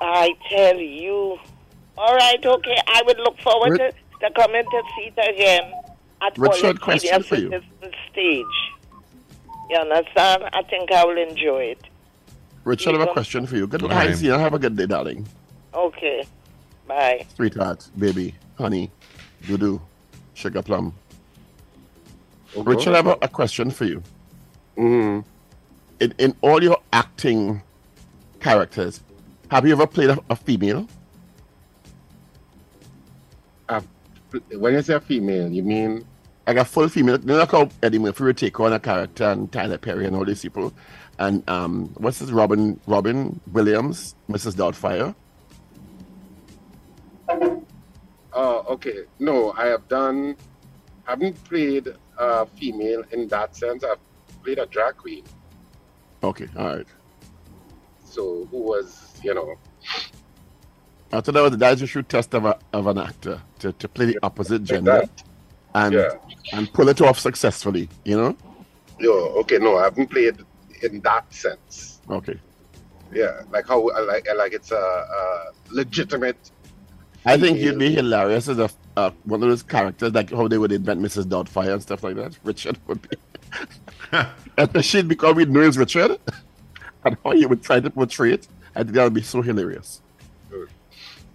I 0.00 0.30
tell 0.48 0.76
you. 0.78 1.38
All 1.96 2.14
right, 2.14 2.44
okay. 2.44 2.76
I 2.88 3.02
would 3.06 3.18
look 3.18 3.38
forward 3.40 3.72
Ri- 3.72 3.78
to, 3.78 3.92
to 4.20 4.30
coming 4.34 4.64
to 4.64 4.82
see 4.96 5.12
it 5.16 5.34
again 5.34 5.72
at 6.22 6.36
Richard, 6.38 6.78
all 6.78 6.84
question 6.84 7.22
for 7.22 7.36
you. 7.36 7.50
citizen 7.50 7.92
stage. 8.10 8.46
You 9.70 9.76
understand? 9.76 10.44
I 10.52 10.62
think 10.62 10.90
I 10.92 11.04
will 11.04 11.18
enjoy 11.18 11.64
it. 11.64 11.82
Richard, 12.64 12.94
I 12.96 12.98
have 12.98 13.08
a 13.08 13.12
question 13.12 13.46
for 13.46 13.56
you. 13.56 13.66
Good 13.66 13.82
night, 13.82 13.92
Hi, 13.92 14.04
ahead. 14.04 14.40
Have 14.40 14.54
a 14.54 14.58
good 14.58 14.76
day, 14.76 14.86
darling. 14.86 15.26
Okay. 15.74 16.24
Bye. 16.86 17.26
Sweetheart, 17.36 17.88
baby, 17.98 18.34
honey, 18.56 18.90
doo 19.46 19.80
sugar 20.34 20.62
plum. 20.62 20.94
Okay. 22.56 22.62
Richard, 22.70 22.94
I 22.94 22.96
have 22.96 23.06
a, 23.06 23.18
a 23.22 23.28
question 23.28 23.70
for 23.70 23.84
you. 23.84 24.02
Mhm. 24.76 25.24
In, 26.00 26.14
in 26.18 26.34
all 26.40 26.62
your 26.62 26.78
acting 26.92 27.62
characters, 28.40 29.00
have 29.50 29.66
you 29.66 29.72
ever 29.72 29.86
played 29.86 30.10
a, 30.10 30.18
a 30.30 30.36
female? 30.36 30.88
When 34.52 34.74
you 34.74 34.82
say 34.82 34.94
a 34.94 35.00
female, 35.00 35.50
you 35.50 35.62
mean 35.62 36.04
Like 36.46 36.56
a 36.56 36.64
full 36.64 36.88
female? 36.88 37.20
You 37.20 37.26
know, 37.26 37.46
how 37.46 37.68
Eddie 37.82 37.98
Murphy 37.98 38.24
would 38.24 38.38
take 38.38 38.58
on 38.60 38.72
a 38.72 38.80
character 38.80 39.24
and 39.24 39.50
Tyler 39.52 39.78
Perry 39.78 40.06
and 40.06 40.16
all 40.16 40.24
these 40.24 40.42
people. 40.42 40.72
And 41.18 41.48
um, 41.48 41.86
what's 41.98 42.20
this? 42.20 42.30
Robin 42.30 42.80
Robin 42.86 43.40
Williams, 43.52 44.14
Mrs. 44.30 44.54
Doubtfire. 44.54 45.14
Oh, 48.32 48.64
okay. 48.70 49.04
No, 49.18 49.52
I 49.52 49.66
have 49.66 49.86
done. 49.88 50.36
Haven't 51.04 51.42
played 51.44 51.88
a 52.18 52.46
female 52.46 53.02
in 53.12 53.28
that 53.28 53.56
sense. 53.56 53.84
I've 53.84 53.98
played 54.42 54.58
a 54.58 54.66
drag 54.66 54.96
queen. 54.96 55.24
Okay, 56.22 56.48
all 56.56 56.76
right. 56.76 56.86
So 58.04 58.46
who 58.50 58.58
was, 58.58 59.12
you 59.22 59.34
know, 59.34 59.56
I 61.12 61.20
thought 61.20 61.32
that 61.32 61.42
was 61.42 61.56
that 61.56 61.72
is 61.74 61.82
a 61.82 61.86
true 61.86 62.02
test 62.02 62.34
of, 62.34 62.44
a, 62.44 62.58
of 62.72 62.86
an 62.86 62.98
actor 62.98 63.40
to, 63.60 63.72
to 63.72 63.88
play 63.88 64.06
the 64.06 64.18
opposite 64.22 64.64
gender 64.64 65.00
that. 65.02 65.22
and 65.74 65.94
Yeah. 65.94 66.10
and 66.52 66.72
pull 66.72 66.88
it 66.88 67.00
off 67.00 67.18
successfully. 67.18 67.88
You 68.04 68.16
know? 68.16 68.36
yo, 68.98 69.12
okay, 69.40 69.58
no, 69.58 69.78
I 69.78 69.84
haven't 69.84 70.08
played 70.10 70.38
in 70.82 71.00
that 71.00 71.32
sense. 71.32 72.00
Okay. 72.10 72.38
Yeah, 73.12 73.42
like 73.50 73.66
how, 73.66 73.88
I 73.90 74.00
like, 74.00 74.26
like 74.36 74.52
it's 74.52 74.70
a, 74.70 74.76
a 74.76 75.52
legitimate. 75.70 76.50
I 77.24 77.36
think 77.38 77.58
you'd 77.58 77.78
be 77.78 77.94
hilarious 77.94 78.48
as 78.48 78.58
a 78.58 78.70
uh, 78.96 79.10
one 79.24 79.42
of 79.42 79.48
those 79.48 79.62
characters, 79.62 80.12
like 80.12 80.30
how 80.30 80.48
they 80.48 80.58
would 80.58 80.72
invent 80.72 81.00
Mrs. 81.00 81.24
Doubtfire 81.24 81.74
and 81.74 81.82
stuff 81.82 82.02
like 82.02 82.16
that. 82.16 82.36
Richard 82.44 82.78
would 82.86 83.00
be, 83.08 83.16
especially 84.56 85.02
because 85.02 85.34
we 85.36 85.44
know 85.44 85.60
it's 85.60 85.76
Richard, 85.76 86.18
and 87.04 87.16
how 87.24 87.32
you 87.32 87.48
would 87.48 87.62
try 87.62 87.80
to 87.80 87.90
portray 87.90 88.32
it. 88.34 88.48
I 88.74 88.80
think 88.82 88.92
that 88.94 89.04
would 89.04 89.14
be 89.14 89.22
so 89.22 89.40
hilarious. 89.42 90.02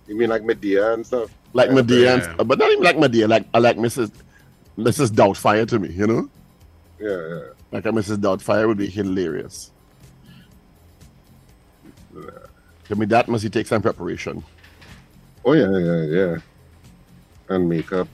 You 0.07 0.17
mean 0.17 0.29
like 0.29 0.43
Madea 0.43 0.93
and 0.93 1.05
stuff? 1.05 1.29
Like 1.53 1.69
Yeah, 1.69 1.75
Madea, 1.75 2.03
yeah. 2.19 2.35
and, 2.39 2.47
but 2.47 2.57
not 2.59 2.71
even 2.71 2.83
like 2.83 2.97
Madea. 2.97 3.27
Like 3.29 3.45
I 3.53 3.59
like 3.59 3.77
Mrs. 3.77 4.11
Mrs. 4.77 5.09
Doubtfire 5.09 5.67
to 5.67 5.79
me. 5.79 5.89
You 5.91 6.07
know, 6.07 6.29
Yeah, 6.99 7.27
yeah. 7.27 7.39
like 7.71 7.85
a 7.85 7.89
Mrs. 7.89 8.17
Doubtfire 8.17 8.67
would 8.67 8.77
be 8.77 8.87
hilarious. 8.87 9.71
I 12.91 12.93
mean, 12.95 13.09
that 13.09 13.27
must 13.27 13.51
take 13.51 13.65
some 13.67 13.81
preparation. 13.81 14.43
Oh 15.45 15.53
yeah, 15.53 15.77
yeah, 15.77 16.03
yeah. 16.03 16.37
And 17.49 17.67
makeup. 17.67 18.07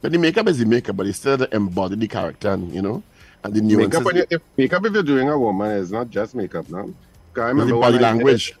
But 0.00 0.12
the 0.12 0.18
makeup 0.18 0.48
is 0.48 0.58
the 0.58 0.66
makeup, 0.66 0.96
but 0.96 1.06
it's 1.06 1.18
still 1.18 1.36
to 1.38 1.54
embody 1.54 1.96
the 1.96 2.08
character, 2.08 2.50
and 2.52 2.72
you 2.74 2.82
know, 2.82 3.02
and 3.44 3.52
the 3.54 3.60
nuances. 3.60 3.90
Makeup, 4.00 4.04
when 4.04 4.16
you, 4.16 4.24
if, 4.30 4.42
makeup 4.56 4.84
if 4.86 4.92
you're 4.92 5.02
doing 5.02 5.28
a 5.28 5.38
woman 5.38 5.70
is 5.72 5.90
not 5.92 6.08
just 6.10 6.34
makeup 6.34 6.68
now. 6.70 6.88
'Cause 7.32 7.42
I 7.42 7.48
the 7.48 7.54
remember 7.54 7.74
body 7.80 7.80
when 7.80 7.84
I 7.84 7.90
did- 7.92 8.02
language. 8.02 8.54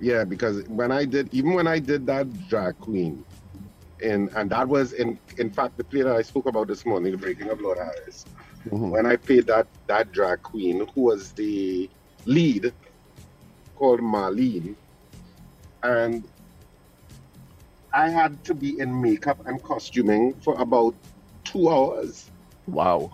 Yeah, 0.00 0.24
because 0.24 0.64
when 0.68 0.92
I 0.92 1.04
did, 1.04 1.32
even 1.34 1.54
when 1.54 1.66
I 1.66 1.78
did 1.78 2.06
that 2.06 2.26
drag 2.48 2.78
queen, 2.78 3.24
and 4.02 4.30
and 4.36 4.50
that 4.50 4.68
was 4.68 4.92
in 4.92 5.18
in 5.38 5.50
fact 5.52 5.76
the 5.78 5.84
play 5.84 6.02
that 6.02 6.16
I 6.16 6.22
spoke 6.22 6.46
about 6.48 6.68
this 6.68 6.86
morning, 6.86 7.12
the 7.12 7.18
Breaking 7.18 7.50
of 7.50 7.60
Lord 7.60 7.78
Harris. 7.78 8.26
Mhm. 8.70 8.90
When 8.90 9.06
I 9.06 9.16
played 9.16 9.46
that 9.48 9.68
that 9.88 10.12
drag 10.12 10.42
queen, 10.42 10.86
who 10.94 11.02
was 11.02 11.32
the 11.34 11.90
lead, 12.26 12.74
called 13.76 14.00
Marlene, 14.00 14.76
and 15.82 16.26
I 17.94 18.10
had 18.10 18.44
to 18.46 18.54
be 18.54 18.78
in 18.80 19.00
makeup 19.02 19.40
and 19.46 19.62
costuming 19.62 20.34
for 20.44 20.60
about 20.60 20.96
two 21.44 21.68
hours 21.70 22.30
Wow. 22.66 23.12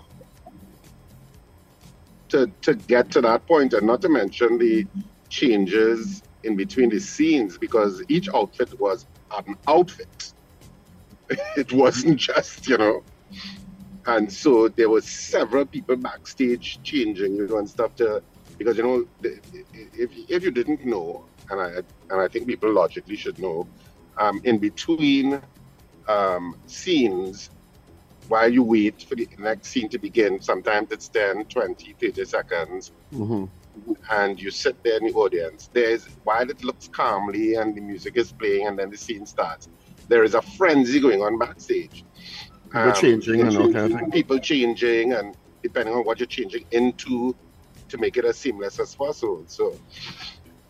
to 2.30 2.48
to 2.62 2.74
get 2.74 3.10
to 3.12 3.20
that 3.22 3.46
point, 3.46 3.74
and 3.74 3.86
not 3.86 4.02
to 4.02 4.08
mention 4.08 4.58
the 4.58 4.86
changes 5.30 6.22
in 6.44 6.56
between 6.56 6.90
the 6.90 7.00
scenes 7.00 7.58
because 7.58 8.02
each 8.08 8.28
outfit 8.34 8.78
was 8.80 9.06
an 9.36 9.56
outfit. 9.68 10.32
It 11.56 11.72
wasn't 11.72 12.18
just 12.18 12.66
you 12.68 12.78
know, 12.78 13.04
and 14.06 14.32
so 14.32 14.68
there 14.68 14.88
was 14.88 15.08
several 15.08 15.66
people 15.66 15.96
backstage 15.96 16.80
changing 16.82 17.36
you 17.36 17.48
know 17.48 17.58
and 17.58 17.68
stuff 17.68 17.94
to 17.96 18.22
because 18.58 18.76
you 18.76 18.82
know 18.82 19.04
if 19.22 20.10
if 20.28 20.42
you 20.44 20.50
didn't 20.50 20.84
know, 20.84 21.28
and 21.50 21.60
I 21.60 21.66
and 22.10 22.20
I 22.20 22.28
think 22.28 22.48
people 22.48 22.72
logically 22.72 23.16
should 23.16 23.38
know, 23.38 23.68
um, 24.18 24.40
in 24.44 24.58
between 24.58 25.40
um, 26.08 26.56
scenes 26.66 27.50
while 28.28 28.52
you 28.52 28.62
wait 28.62 29.02
for 29.08 29.16
the 29.16 29.28
next 29.38 29.68
scene 29.70 29.88
to 29.90 29.98
begin, 29.98 30.40
sometimes 30.40 30.92
it's 30.92 31.08
10, 31.08 31.46
20, 31.46 31.96
30 32.00 32.24
seconds, 32.24 32.92
hmm 33.10 33.44
and 34.10 34.40
you 34.40 34.50
sit 34.50 34.82
there 34.82 34.98
in 34.98 35.06
the 35.06 35.12
audience. 35.12 35.70
There's, 35.72 36.06
while 36.24 36.48
it 36.48 36.62
looks 36.64 36.88
calmly 36.88 37.54
and 37.54 37.74
the 37.74 37.80
music 37.80 38.16
is 38.16 38.32
playing 38.32 38.66
and 38.66 38.78
then 38.78 38.90
the 38.90 38.96
scene 38.96 39.26
starts, 39.26 39.68
there 40.08 40.24
is 40.24 40.34
a 40.34 40.42
frenzy 40.42 41.00
going 41.00 41.22
on 41.22 41.38
backstage. 41.38 42.04
People 42.72 42.92
changing 42.92 43.40
and 43.40 43.56
all 43.56 43.72
kind 43.72 43.92
of 43.92 43.98
thing. 44.00 44.10
People 44.10 44.38
changing, 44.38 45.12
and 45.12 45.36
depending 45.62 45.94
on 45.94 46.04
what 46.04 46.20
you're 46.20 46.26
changing 46.26 46.64
into 46.70 47.34
to 47.88 47.98
make 47.98 48.16
it 48.16 48.24
as 48.24 48.36
seamless 48.36 48.78
as 48.78 48.94
possible. 48.94 49.44
So 49.46 49.76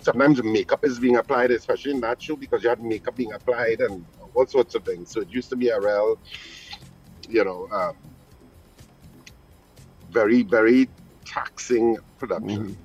sometimes 0.00 0.42
makeup 0.42 0.84
is 0.84 0.98
being 0.98 1.16
applied, 1.16 1.50
especially 1.50 1.92
in 1.92 2.00
that 2.00 2.22
show, 2.22 2.36
because 2.36 2.62
you 2.62 2.70
had 2.70 2.82
makeup 2.82 3.16
being 3.16 3.32
applied 3.32 3.80
and 3.80 4.04
all 4.34 4.46
sorts 4.46 4.74
of 4.74 4.84
things. 4.84 5.10
So 5.10 5.20
it 5.20 5.28
used 5.28 5.50
to 5.50 5.56
be 5.56 5.68
a 5.68 5.78
real, 5.78 6.18
you 7.28 7.44
know, 7.44 7.68
um, 7.70 7.96
very, 10.10 10.42
very 10.42 10.88
taxing 11.24 11.98
production, 12.18 12.76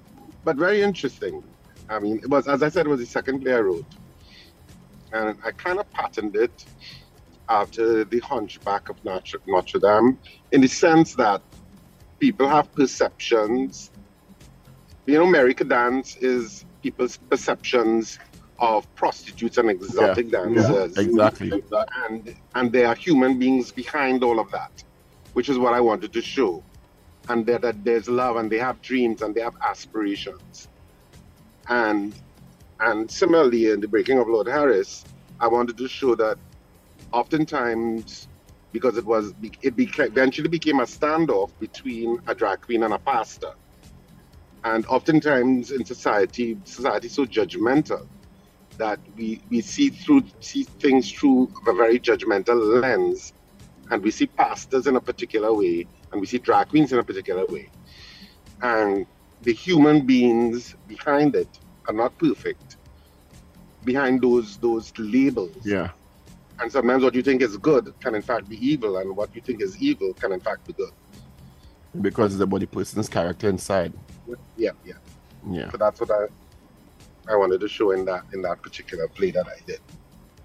but 0.45 0.55
very 0.55 0.81
interesting. 0.81 1.43
I 1.89 1.99
mean, 1.99 2.19
it 2.19 2.29
was, 2.29 2.47
as 2.47 2.63
I 2.63 2.69
said, 2.69 2.85
it 2.85 2.89
was 2.89 2.99
the 2.99 3.05
second 3.05 3.41
play 3.41 3.53
I 3.53 3.59
wrote. 3.59 3.85
And 5.11 5.37
I 5.43 5.51
kind 5.51 5.79
of 5.79 5.91
patterned 5.91 6.35
it 6.35 6.65
after 7.49 8.03
The 8.05 8.19
Hunchback 8.19 8.89
of 8.89 9.03
Notre, 9.03 9.39
Notre 9.47 9.79
Dame 9.79 10.17
in 10.51 10.61
the 10.61 10.67
sense 10.67 11.15
that 11.15 11.41
people 12.19 12.47
have 12.47 12.71
perceptions. 12.73 13.91
You 15.05 15.15
know, 15.19 15.25
America 15.25 15.63
dance 15.63 16.15
is 16.17 16.65
people's 16.81 17.17
perceptions 17.17 18.19
of 18.59 18.79
prostitutes 18.95 19.57
and 19.57 19.69
exotic 19.69 20.31
Yeah, 20.31 20.39
dancers. 20.43 20.97
exactly. 20.97 21.51
And 22.09 22.35
and 22.55 22.71
there 22.71 22.87
are 22.87 22.95
human 22.95 23.37
beings 23.37 23.71
behind 23.71 24.23
all 24.23 24.39
of 24.39 24.49
that, 24.51 24.71
which 25.33 25.49
is 25.49 25.57
what 25.57 25.73
I 25.73 25.81
wanted 25.81 26.13
to 26.13 26.21
show. 26.21 26.63
And 27.27 27.45
that, 27.47 27.83
there's 27.83 28.07
love 28.07 28.35
and 28.35 28.51
they 28.51 28.59
have 28.59 28.81
dreams 28.81 29.21
and 29.21 29.33
they 29.33 29.41
have 29.41 29.55
aspirations. 29.63 30.69
And 31.67 32.13
and 32.79 33.09
similarly 33.09 33.71
in 33.71 33.79
the 33.79 33.87
breaking 33.87 34.19
of 34.19 34.27
Lord 34.27 34.47
Harris, 34.47 35.05
I 35.39 35.47
wanted 35.47 35.77
to 35.77 35.87
show 35.87 36.15
that 36.15 36.37
oftentimes 37.13 38.27
because 38.71 38.97
it 38.97 39.05
was 39.05 39.33
it 39.61 39.75
beca- 39.75 40.07
eventually 40.07 40.49
became 40.49 40.79
a 40.81 40.83
standoff 40.83 41.51
between 41.59 42.19
a 42.27 42.35
drag 42.35 42.61
queen 42.61 42.83
and 42.83 42.93
a 42.93 42.99
pastor. 42.99 43.53
And 44.65 44.85
oftentimes 44.87 45.71
in 45.71 45.85
society, 45.85 46.57
society 46.65 47.07
is 47.07 47.13
so 47.13 47.25
judgmental 47.25 48.07
that 48.77 48.99
we, 49.15 49.41
we 49.49 49.61
see 49.61 49.89
through 49.89 50.23
see 50.41 50.63
things 50.63 51.11
through 51.11 51.51
a 51.67 51.73
very 51.73 51.99
judgmental 51.99 52.81
lens. 52.81 53.33
And 53.91 54.03
we 54.03 54.11
see 54.11 54.25
pastors 54.25 54.87
in 54.87 54.95
a 54.95 55.01
particular 55.01 55.53
way, 55.53 55.87
and 56.15 56.21
we 56.21 56.27
see 56.27 56.37
drag 56.37 56.69
queens 56.69 56.93
in 56.93 56.99
a 56.99 57.03
particular 57.03 57.45
way. 57.47 57.69
And 58.61 59.05
the 59.41 59.51
human 59.51 60.05
beings 60.05 60.73
behind 60.87 61.35
it 61.35 61.49
are 61.89 61.93
not 61.93 62.17
perfect. 62.17 62.77
Behind 63.83 64.21
those 64.21 64.55
those 64.57 64.93
labels. 64.97 65.57
Yeah. 65.65 65.89
And 66.59 66.71
sometimes 66.71 67.03
what 67.03 67.13
you 67.15 67.21
think 67.21 67.41
is 67.41 67.57
good 67.57 67.93
can 67.99 68.15
in 68.15 68.21
fact 68.21 68.47
be 68.47 68.57
evil, 68.65 68.97
and 68.99 69.13
what 69.13 69.35
you 69.35 69.41
think 69.41 69.61
is 69.61 69.77
evil 69.81 70.13
can 70.13 70.31
in 70.31 70.39
fact 70.39 70.65
be 70.65 70.73
good. 70.73 70.93
Because 72.01 72.33
it's 72.33 72.41
about 72.41 72.61
the 72.61 72.67
person's 72.67 73.09
character 73.09 73.49
inside. 73.49 73.91
Yeah, 74.55 74.71
yeah. 74.85 74.93
Yeah. 75.51 75.69
So 75.69 75.77
that's 75.77 75.99
what 75.99 76.11
I 76.11 76.27
I 77.31 77.35
wanted 77.35 77.59
to 77.59 77.67
show 77.67 77.91
in 77.91 78.05
that 78.05 78.23
in 78.33 78.41
that 78.43 78.61
particular 78.61 79.09
play 79.09 79.31
that 79.31 79.47
I 79.47 79.59
did, 79.67 79.81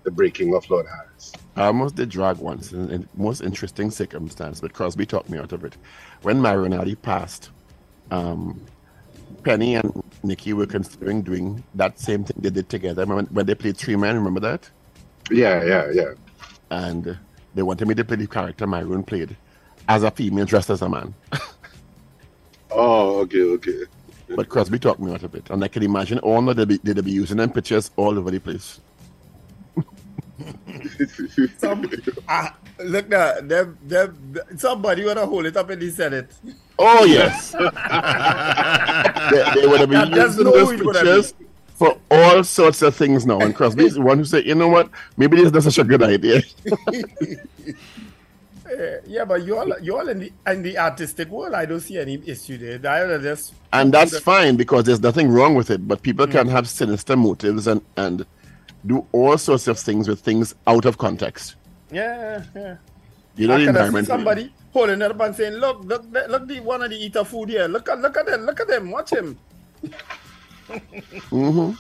the 0.02 0.10
breaking 0.10 0.54
of 0.54 0.68
Lord 0.70 0.86
Harris. 0.86 1.32
I 1.56 1.66
almost 1.66 1.96
did 1.96 2.08
drag 2.08 2.38
once 2.38 2.72
in, 2.72 2.90
in 2.90 3.08
most 3.16 3.40
interesting 3.42 3.90
circumstance, 3.90 4.60
but 4.60 4.72
Crosby 4.72 5.06
talked 5.06 5.28
me 5.28 5.38
out 5.38 5.52
of 5.52 5.64
it. 5.64 5.76
When 6.22 6.40
Marinati 6.40 7.00
passed, 7.00 7.50
um, 8.10 8.60
Penny 9.44 9.74
and 9.74 10.02
Nikki 10.22 10.52
were 10.52 10.66
considering 10.66 11.22
doing 11.22 11.62
that 11.74 11.98
same 11.98 12.24
thing 12.24 12.36
they 12.40 12.50
did 12.50 12.68
together. 12.68 13.02
Remember 13.02 13.30
when 13.32 13.46
they 13.46 13.54
played 13.54 13.76
Three 13.76 13.96
Men? 13.96 14.16
Remember 14.16 14.40
that? 14.40 14.68
Yeah, 15.30 15.64
yeah, 15.64 15.90
yeah. 15.92 16.12
And 16.70 17.18
they 17.54 17.62
wanted 17.62 17.88
me 17.88 17.94
to 17.94 18.04
play 18.04 18.16
the 18.16 18.26
character 18.26 18.66
Myron 18.66 19.02
played 19.02 19.36
as 19.88 20.02
a 20.02 20.10
female 20.10 20.44
dressed 20.44 20.70
as 20.70 20.82
a 20.82 20.88
man. 20.88 21.14
Oh, 22.72 23.18
okay, 23.20 23.42
okay. 23.42 23.80
But 24.28 24.48
Crosby 24.48 24.78
talked 24.78 25.00
me 25.00 25.12
out 25.12 25.24
of 25.24 25.34
it, 25.34 25.50
and 25.50 25.64
I 25.64 25.68
can 25.68 25.82
imagine 25.82 26.20
all 26.20 26.48
of 26.48 26.56
they'd 26.56 26.80
they'd 26.84 27.04
be 27.04 27.10
using 27.10 27.38
them 27.38 27.50
pictures 27.50 27.90
all 27.96 28.16
over 28.16 28.30
the 28.30 28.38
place. 28.38 28.78
Some, 31.58 31.90
ah, 32.28 32.56
look 32.78 33.08
now, 33.08 33.40
them, 33.40 33.78
them, 33.82 34.36
somebody 34.56 35.04
want 35.04 35.18
to 35.18 35.26
hold 35.26 35.46
it 35.46 35.56
up 35.56 35.70
in 35.70 35.78
the 35.78 35.90
Senate. 35.90 36.30
Oh 36.78 37.04
yes, 37.04 37.52
they, 37.52 37.60
they 39.60 39.66
would 39.66 39.80
have 39.80 39.90
been 39.90 40.00
And 40.00 40.14
using 40.14 40.44
no 40.44 40.52
those 40.52 40.72
it 40.72 40.82
pictures 40.82 41.34
for 41.74 41.98
all 42.10 42.42
sorts 42.44 42.82
of 42.82 42.96
things 42.96 43.26
now. 43.26 43.40
And 43.40 43.54
Crosby's 43.54 43.94
the 43.94 44.02
one 44.02 44.18
who 44.18 44.24
said, 44.24 44.46
"You 44.46 44.54
know 44.54 44.68
what? 44.68 44.90
Maybe 45.16 45.36
this 45.36 45.46
is 45.46 45.52
not 45.52 45.62
such 45.64 45.78
a 45.78 45.84
good 45.84 46.02
idea." 46.02 46.42
Eh, 48.70 49.00
yeah, 49.06 49.24
but 49.24 49.44
you 49.44 49.58
all, 49.58 49.68
you 49.80 49.96
all 49.96 50.08
in 50.08 50.20
the 50.20 50.32
in 50.46 50.62
the 50.62 50.78
artistic 50.78 51.28
world, 51.28 51.54
I 51.54 51.66
don't 51.66 51.80
see 51.80 51.98
any 51.98 52.22
issue 52.24 52.56
there. 52.56 52.78
I 52.88 53.18
just 53.18 53.52
and 53.72 53.92
that's 53.92 54.20
fine 54.20 54.56
because 54.56 54.84
there's 54.84 55.00
nothing 55.00 55.28
wrong 55.28 55.56
with 55.56 55.70
it. 55.70 55.88
But 55.88 56.02
people 56.02 56.28
can 56.28 56.46
have 56.46 56.68
sinister 56.68 57.16
motives 57.16 57.66
and 57.66 57.82
and 57.96 58.24
do 58.86 59.06
all 59.12 59.36
sorts 59.38 59.68
of 59.68 59.78
things 59.78 60.08
with 60.08 60.20
things 60.20 60.54
out 60.66 60.84
of 60.84 60.98
context. 60.98 61.56
yeah, 61.90 62.42
yeah. 62.54 62.76
You 63.36 63.46
know 63.48 63.54
I 63.54 63.58
the 63.58 63.66
could 63.66 63.76
have 63.76 63.90
seen 63.92 64.04
environment. 64.04 64.06
somebody 64.06 64.52
holding 64.72 65.02
up 65.02 65.20
and 65.20 65.34
saying, 65.36 65.54
"Look, 65.54 65.84
look, 65.84 66.04
look, 66.10 66.46
the 66.48 66.60
one 66.60 66.82
of 66.82 66.90
the 66.90 66.96
eater 66.96 67.24
food 67.24 67.48
here. 67.48 67.66
Look 67.68 67.88
at, 67.88 68.00
look 68.00 68.16
at 68.16 68.26
them, 68.26 68.42
look 68.42 68.60
at 68.60 68.68
them. 68.68 68.90
Watch 68.90 69.10
him." 69.10 69.38
hmm 71.30 71.70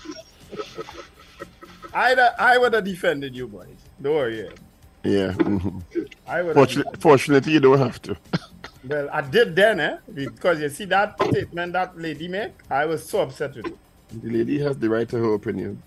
I'd, 1.92 2.18
I 2.18 2.56
would 2.58 2.72
have 2.74 2.84
defended 2.84 3.34
you, 3.34 3.48
boys. 3.48 3.66
Don't 4.00 4.14
worry. 4.14 4.38
Yeah. 4.44 4.50
Yeah. 5.02 5.32
mhm. 5.32 5.82
I 6.26 6.42
would. 6.42 6.54
Fortunately, 6.54 6.92
fortunately, 7.00 7.52
you 7.52 7.60
don't 7.60 7.78
have 7.78 8.00
to. 8.02 8.16
Well, 8.82 9.10
I 9.12 9.20
did 9.20 9.54
then, 9.54 9.78
eh? 9.78 9.98
Because 10.14 10.58
you 10.58 10.70
see 10.70 10.86
that 10.86 11.14
statement 11.22 11.74
that 11.74 11.98
lady 11.98 12.28
make, 12.28 12.52
I 12.70 12.86
was 12.86 13.06
so 13.06 13.20
upset 13.20 13.54
with 13.54 13.66
it. 13.66 13.76
The 14.22 14.30
lady 14.30 14.58
has 14.60 14.78
the 14.78 14.88
right 14.88 15.06
to 15.10 15.18
her 15.18 15.34
opinion. 15.34 15.82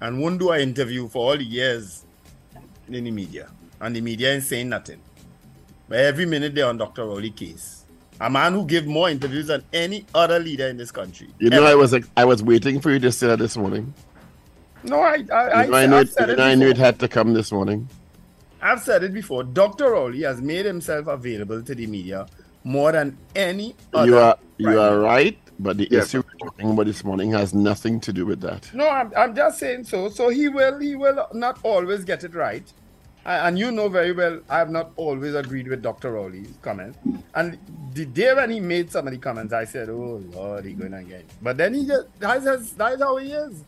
And 0.00 0.20
won't 0.20 0.38
do 0.38 0.50
an 0.50 0.60
interview 0.60 1.08
for 1.08 1.30
all 1.30 1.36
the 1.36 1.44
years 1.44 2.04
in 2.88 3.04
the 3.04 3.10
media. 3.10 3.48
And 3.80 3.96
the 3.96 4.00
media 4.00 4.34
ain't 4.34 4.44
saying 4.44 4.68
nothing. 4.68 5.00
But 5.88 5.98
every 5.98 6.26
minute 6.26 6.54
they're 6.54 6.66
on 6.66 6.76
Dr. 6.76 7.06
Rowley 7.06 7.30
case. 7.30 7.84
A 8.20 8.30
man 8.30 8.54
who 8.54 8.64
gave 8.64 8.86
more 8.86 9.10
interviews 9.10 9.48
than 9.48 9.62
any 9.72 10.06
other 10.14 10.38
leader 10.38 10.66
in 10.68 10.76
this 10.76 10.90
country. 10.90 11.28
You 11.38 11.50
know, 11.50 11.58
Ever. 11.58 11.66
I 11.66 11.74
was 11.74 11.92
like, 11.92 12.04
I 12.16 12.24
was 12.24 12.42
waiting 12.42 12.80
for 12.80 12.90
you 12.90 12.98
to 13.00 13.12
say 13.12 13.26
that 13.26 13.38
this 13.38 13.56
morning. 13.56 13.92
No, 14.82 15.00
I 15.00 15.10
I, 15.32 15.64
You 15.64 15.70
know, 15.70 15.76
I, 15.76 15.82
I, 15.82 15.86
knew 15.86 15.96
it, 15.96 16.08
said 16.10 16.30
it 16.30 16.40
I 16.40 16.54
knew 16.54 16.68
it 16.68 16.78
had 16.78 16.98
to 17.00 17.08
come 17.08 17.34
this 17.34 17.52
morning. 17.52 17.88
I've 18.62 18.80
said 18.80 19.04
it 19.04 19.12
before. 19.12 19.44
Dr. 19.44 19.90
Rowley 19.90 20.22
has 20.22 20.40
made 20.40 20.64
himself 20.64 21.06
available 21.08 21.62
to 21.62 21.74
the 21.74 21.86
media 21.86 22.26
more 22.64 22.92
than 22.92 23.16
any 23.34 23.74
other. 23.92 24.06
You 24.06 24.18
are 24.18 24.38
you 24.58 24.80
are 24.80 24.98
right, 24.98 25.38
but 25.58 25.76
the 25.78 25.88
issue 25.94 26.22
we're 26.22 26.48
talking 26.48 26.70
about 26.70 26.86
this 26.86 27.02
morning 27.02 27.30
has 27.32 27.54
nothing 27.54 28.00
to 28.00 28.12
do 28.12 28.26
with 28.26 28.40
that. 28.40 28.72
No, 28.74 28.88
I'm, 28.88 29.12
I'm 29.16 29.34
just 29.34 29.58
saying 29.58 29.84
so. 29.84 30.08
So 30.08 30.28
he 30.28 30.48
will 30.48 30.78
he 30.78 30.96
will 30.96 31.26
not 31.32 31.58
always 31.62 32.04
get 32.04 32.24
it 32.24 32.34
right. 32.34 32.70
And 33.24 33.58
you 33.58 33.72
know 33.72 33.88
very 33.88 34.12
well, 34.12 34.40
I 34.48 34.58
have 34.58 34.70
not 34.70 34.92
always 34.96 35.34
agreed 35.34 35.66
with 35.66 35.82
Dr. 35.82 36.12
Rowley's 36.12 36.52
comments. 36.62 36.96
And 37.34 37.58
the 37.92 38.04
day 38.06 38.32
when 38.32 38.50
he 38.50 38.60
made 38.60 38.92
some 38.92 39.08
of 39.08 39.12
the 39.12 39.18
comments, 39.18 39.52
I 39.52 39.64
said, 39.64 39.88
"Oh 39.88 40.22
Lord, 40.32 40.64
he 40.64 40.74
going 40.74 40.94
again." 40.94 41.24
But 41.42 41.56
then 41.56 41.74
he 41.74 41.86
just 41.86 42.06
that's, 42.20 42.70
that's, 42.72 43.02
how 43.02 43.16
he 43.16 43.32
is. 43.32 43.64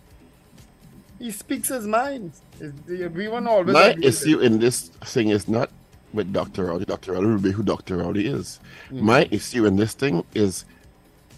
He 1.18 1.32
speaks 1.32 1.68
his 1.68 1.86
mind. 1.86 2.32
Won't 2.60 3.48
always. 3.48 3.72
My 3.74 3.96
issue 4.00 4.38
in 4.38 4.60
this 4.60 4.90
thing 5.04 5.30
is 5.30 5.48
not 5.48 5.70
with 6.12 6.32
Dr. 6.32 6.66
Rowley. 6.66 6.84
Dr. 6.84 7.12
Rowley 7.12 7.26
will 7.26 7.38
be 7.38 7.50
who 7.50 7.64
Dr. 7.64 7.96
Rowley 7.96 8.26
is. 8.26 8.60
Mm. 8.90 9.00
My 9.00 9.28
issue 9.32 9.66
in 9.66 9.74
this 9.76 9.92
thing 9.94 10.24
is 10.34 10.64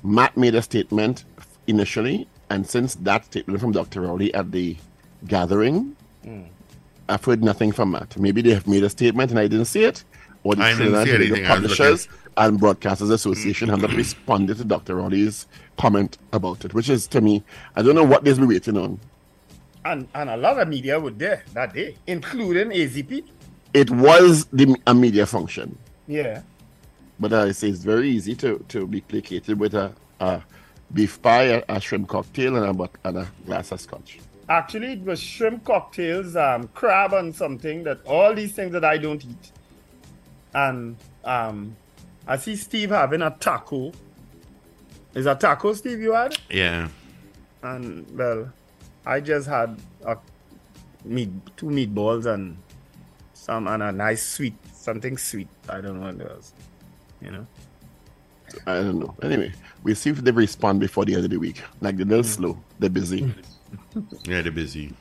Matt 0.02 0.36
made 0.36 0.54
a 0.54 0.62
statement 0.62 1.24
initially, 1.66 2.26
and 2.48 2.66
since 2.68 2.94
that 2.96 3.24
statement 3.26 3.60
from 3.60 3.72
Dr. 3.72 4.02
Rowley 4.02 4.32
at 4.34 4.52
the 4.52 4.76
gathering, 5.26 5.96
Mm. 6.26 6.44
I've 7.08 7.24
heard 7.24 7.42
nothing 7.42 7.72
from 7.72 7.92
Matt. 7.92 8.16
Maybe 8.18 8.42
they 8.42 8.50
have 8.50 8.66
made 8.66 8.84
a 8.84 8.90
statement 8.90 9.30
and 9.30 9.40
I 9.40 9.48
didn't 9.48 9.64
see 9.64 9.84
it, 9.84 10.04
or 10.44 10.54
the 10.54 10.62
I 10.62 10.68
didn't 10.74 10.92
Trinidad 10.92 11.06
see 11.06 11.12
Radio 11.12 11.26
anything. 11.34 11.46
I 11.46 11.54
was 11.54 11.60
Publishers 11.62 12.08
and 12.36 12.60
Broadcasters 12.60 13.10
Association 13.10 13.68
have 13.70 13.80
not 13.80 13.92
responded 13.92 14.58
to 14.58 14.64
Dr. 14.64 14.96
Rowley's 14.96 15.46
comment 15.78 16.18
about 16.32 16.64
it, 16.64 16.74
which 16.74 16.88
is 16.90 17.06
to 17.08 17.20
me, 17.20 17.42
I 17.74 17.82
don't 17.82 17.94
know 17.94 18.04
what 18.04 18.22
they'll 18.22 18.36
be 18.36 18.46
waiting 18.46 18.76
on. 18.76 19.00
And 19.84 20.06
and 20.14 20.28
a 20.28 20.36
lot 20.36 20.60
of 20.60 20.68
media 20.68 21.00
were 21.00 21.10
there 21.10 21.42
that 21.54 21.72
day, 21.72 21.96
including 22.06 22.68
AZP. 22.68 23.24
It 23.72 23.90
was 23.90 24.44
the, 24.52 24.76
a 24.86 24.94
media 24.94 25.24
function. 25.26 25.78
Yeah. 26.06 26.42
But 27.20 27.35
I 27.35 27.52
say 27.52 27.68
it's 27.68 27.85
very 27.85 28.09
easy 28.09 28.35
to, 28.37 28.64
to 28.68 28.87
be 28.87 29.02
placated 29.02 29.61
with 29.61 29.74
a, 29.74 29.92
a 30.20 30.42
beef 30.92 31.20
pie, 31.20 31.42
a, 31.44 31.62
a 31.68 31.78
shrimp 31.80 32.09
cocktail, 32.09 32.56
and 32.56 32.64
a, 32.66 32.72
but- 32.72 32.96
and 33.04 33.18
a 33.18 33.28
glass 33.44 33.70
of 33.72 33.80
scotch. 33.80 34.18
Actually, 34.48 34.94
it 34.94 35.02
was 35.02 35.20
shrimp 35.20 35.64
cocktails, 35.64 36.35
um, 36.35 36.66
crab 36.68 37.12
and 37.12 37.37
something 37.37 37.85
that 37.85 38.04
all 38.06 38.35
these 38.35 38.52
things 38.52 38.72
that 38.72 38.85
I 38.85 38.96
don't 38.96 39.22
eat. 39.24 39.52
And 40.54 40.96
um, 41.24 41.76
I 42.26 42.37
see 42.38 42.56
Steve 42.56 42.90
having 42.90 43.22
a 43.22 43.30
taco. 43.38 43.92
Is 45.14 45.26
a 45.26 45.35
taco, 45.35 45.72
Steve, 45.74 46.00
you 46.00 46.12
had? 46.14 46.37
Yeah. 46.48 46.88
And 47.62 48.06
well, 48.16 48.50
I 49.04 49.20
just 49.20 49.46
had 49.46 49.78
a 50.04 50.16
meat, 51.04 51.30
two 51.56 51.66
meatballs 51.66 52.26
and 52.26 52.56
some 53.35 53.68
and 53.68 53.83
a 53.83 53.92
nice 53.92 54.22
sweet, 54.26 54.54
something 54.72 55.16
sweet. 55.18 55.48
I 55.68 55.80
don't 55.80 56.00
know 56.00 56.06
what 56.06 56.14
it 56.20 56.28
was. 56.28 56.52
You 57.20 57.30
know. 57.30 57.46
I 58.66 58.74
don't 58.74 58.98
know. 58.98 59.14
Anyway, 59.22 59.52
we'll 59.83 59.94
see 59.94 60.11
if 60.11 60.16
they 60.16 60.30
respond 60.30 60.80
before 60.80 61.04
the 61.04 61.14
end 61.14 61.24
of 61.24 61.30
the 61.30 61.38
week. 61.38 61.62
Like 61.80 61.96
they're 61.96 62.06
a 62.06 62.09
little 62.09 62.24
mm. 62.24 62.26
slow. 62.26 62.59
They're 62.78 62.90
busy. 62.90 63.33
Yeah, 64.24 64.42
they're 64.42 64.50
busy. 64.50 64.92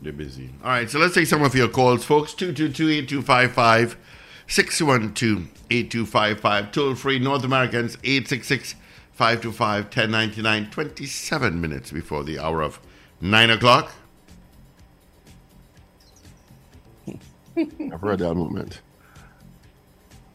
They're 0.00 0.12
busy. 0.12 0.50
All 0.62 0.70
right, 0.70 0.90
so 0.90 0.98
let's 0.98 1.14
take 1.14 1.26
some 1.26 1.42
of 1.42 1.54
your 1.54 1.68
calls, 1.68 2.04
folks. 2.04 2.34
222-8255, 2.34 3.96
612-8255. 4.46 6.72
Toll 6.72 6.94
free 6.94 7.18
North 7.18 7.44
Americans 7.44 7.96
866-525-1099. 7.98 10.70
27 10.70 11.60
minutes 11.60 11.90
before 11.90 12.24
the 12.24 12.38
hour 12.38 12.62
of 12.62 12.80
9 13.20 13.50
o'clock. 13.50 13.92
I've 17.56 18.02
read 18.02 18.20
that 18.20 18.34
moment. 18.34 18.80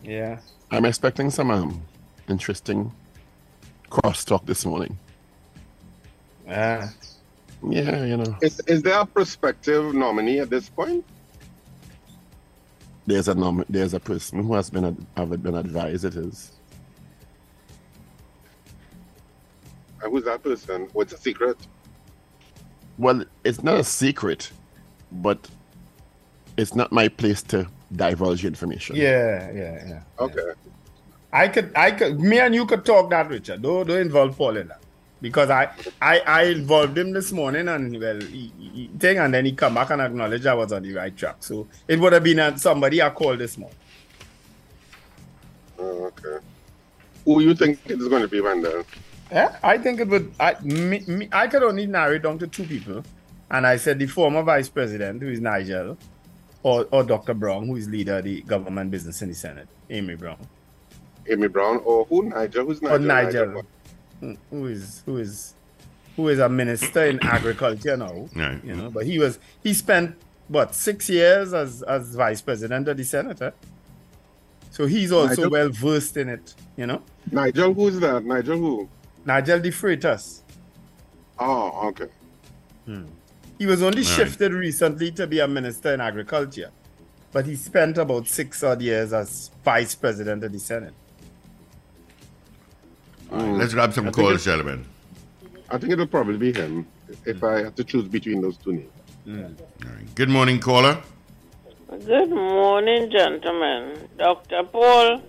Yeah. 0.04 0.40
I'm 0.72 0.86
expecting 0.86 1.30
some 1.30 1.50
um, 1.52 1.82
interesting 2.28 2.92
crosstalk 3.90 4.46
this 4.46 4.66
morning. 4.66 4.98
Yeah. 6.46 6.90
Yeah, 7.68 8.04
you 8.04 8.18
know. 8.18 8.36
Is, 8.42 8.60
is 8.68 8.82
there 8.82 9.00
a 9.00 9.06
prospective 9.06 9.94
nominee 9.94 10.40
at 10.40 10.50
this 10.50 10.68
point? 10.70 11.06
There's 13.06 13.28
a 13.28 13.36
nom- 13.36 13.66
there's 13.70 13.94
a 13.94 14.00
person 14.00 14.44
who 14.44 14.54
has 14.54 14.70
been 14.70 14.86
ad- 14.86 15.06
have 15.16 15.42
been 15.42 15.56
advised 15.56 16.06
it 16.06 16.16
is. 16.16 16.52
And 20.02 20.12
who's 20.12 20.26
that 20.26 20.44
person? 20.44 20.90
What's 20.94 21.14
a 21.14 21.18
secret? 21.18 21.58
Well, 22.98 23.24
it's 23.44 23.64
not 23.64 23.80
a 23.80 23.84
secret, 23.84 24.52
but 25.12 25.50
it's 26.58 26.76
not 26.76 26.92
my 26.92 27.08
place 27.08 27.42
to 27.44 27.68
divulge 27.96 28.46
information. 28.46 28.96
Yeah, 28.96 29.52
yeah, 29.52 29.88
yeah. 29.88 30.02
Okay. 30.20 30.52
I 31.32 31.48
could, 31.48 31.72
I 31.76 31.92
could, 31.92 32.20
me 32.20 32.40
and 32.40 32.54
you 32.54 32.66
could 32.66 32.86
talk 32.86 33.10
that, 33.10 33.30
Richard. 33.30 33.62
Don't, 33.62 33.88
don't 33.88 34.02
involve 34.02 34.38
Paul 34.38 34.58
in 34.58 34.68
that. 34.68 34.80
Because 35.22 35.50
I, 35.50 35.72
I, 36.02 36.20
I 36.20 36.44
involved 36.44 36.98
him 36.98 37.14
this 37.14 37.32
morning 37.32 37.70
and 37.70 37.98
well, 37.98 38.20
he, 38.20 38.52
he, 38.60 38.90
thing, 39.00 39.20
and 39.20 39.34
then 39.34 39.46
he 39.46 39.54
come 39.54 39.74
back 39.76 39.90
and 39.90 40.02
acknowledge 40.02 40.46
I 40.46 40.54
was 40.54 40.74
on 40.74 40.84
the 40.84 40.94
right 40.94 41.16
track. 41.16 41.38
So 41.40 41.66
it 41.88 41.98
would 41.98 42.12
have 42.12 42.24
been 42.24 42.58
somebody 42.58 43.02
I 43.02 43.10
called 43.10 43.40
this 43.40 43.58
morning. 43.58 43.78
Oh, 45.80 46.06
okay. 46.06 46.46
Who 47.24 47.42
you 47.42 47.56
think 47.56 47.80
is 47.90 48.10
going 48.10 48.22
to 48.22 48.28
be 48.28 48.42
Wendell? 48.42 48.84
Yeah, 49.32 49.58
I 49.64 49.78
think 49.78 50.02
it 50.02 50.10
would. 50.10 50.34
I, 50.40 50.56
me, 50.62 51.00
me, 51.08 51.30
I 51.32 51.48
could 51.48 51.64
only 51.64 51.88
narrow 51.88 52.16
it 52.16 52.24
down 52.24 52.38
to 52.40 52.48
two 52.48 52.66
people, 52.66 53.04
and 53.50 53.66
I 53.66 53.78
said 53.78 54.00
the 54.00 54.08
former 54.08 54.44
vice 54.44 54.68
president, 54.68 55.22
who 55.22 55.30
is 55.30 55.40
Nigel, 55.40 55.98
or, 56.64 56.88
or 56.92 57.04
Dr. 57.04 57.34
Brown, 57.34 57.68
who 57.68 57.76
is 57.76 57.88
leader 57.90 58.18
of 58.18 58.24
the 58.24 58.42
government 58.42 58.90
business 58.92 59.22
in 59.22 59.30
the 59.30 59.36
Senate, 59.36 59.68
Amery 59.90 60.18
Browne. 60.18 60.48
Amery 61.30 61.52
Browne 61.52 61.78
or 61.86 62.06
who? 62.06 62.24
Nigel? 62.30 62.66
Who's 62.66 62.82
Or 62.82 62.98
Nigel? 63.00 63.46
Nigel, 63.48 63.64
who- 64.22 64.38
who 64.50 64.66
is 64.68 65.02
who 65.06 65.18
is 65.18 65.54
who 66.16 66.30
is 66.30 66.40
a 66.40 66.48
minister 66.48 67.06
in 67.06 67.20
agriculture 67.24 67.98
now. 67.98 68.28
Right. 68.36 68.64
You 68.64 68.76
know, 68.76 68.90
but 68.90 69.06
he 69.06 69.20
was 69.20 69.40
he 69.62 69.74
spent 69.74 70.16
what 70.48 70.74
six 70.76 71.10
years 71.10 71.54
as 71.54 71.82
as 71.84 72.16
vice 72.16 72.42
president 72.42 72.88
of 72.88 72.96
the 72.98 73.04
Senate. 73.04 73.42
eh? 73.42 73.52
So 74.72 74.86
he's 74.86 75.12
also 75.12 75.44
Nigel? 75.44 75.50
well 75.52 75.70
versed 75.70 76.18
in 76.18 76.30
it. 76.30 76.54
You 76.78 76.88
know, 76.88 77.02
Nigel, 77.32 77.74
who's 77.74 78.00
that? 78.00 78.24
Nigel 78.26 78.58
who? 78.58 78.90
Nigel 79.26 79.60
De 79.60 79.70
Freitas. 79.72 80.42
Oh, 81.40 81.88
okay. 81.90 82.08
He 83.60 83.66
was 83.66 83.82
only 83.84 84.00
Right. 84.02 84.06
shifted 84.08 84.52
recently 84.54 85.12
to 85.12 85.28
be 85.28 85.40
a 85.40 85.48
minister 85.48 85.94
in 85.94 86.02
agriculture, 86.02 86.72
but 87.32 87.46
he 87.46 87.56
spent 87.56 87.98
about 87.98 88.28
six 88.28 88.64
odd 88.64 88.82
years 88.82 89.14
as 89.14 89.52
vice 89.64 89.96
president 89.96 90.44
of 90.44 90.52
the 90.52 90.60
Senate. 90.60 90.94
All 93.32 93.40
right, 93.40 93.58
let's 93.58 93.74
grab 93.74 93.94
some 93.94 94.12
calls, 94.12 94.44
gentlemen. 94.46 94.86
I 95.70 95.78
think 95.78 95.94
it'll 95.94 96.08
probably 96.08 96.38
be 96.38 96.54
him 96.54 96.86
if 97.26 97.44
I 97.44 97.64
have 97.64 97.76
to 97.76 97.84
choose 97.84 98.08
between 98.08 98.42
those 98.42 98.58
two 98.58 98.74
names. 98.74 98.92
Mm. 99.28 99.56
Good 100.16 100.30
morning, 100.30 100.60
caller. 100.60 101.02
Good 102.06 102.30
morning, 102.30 103.10
gentlemen. 103.12 104.08
Dr. 104.18 104.64
Paul, 104.64 105.22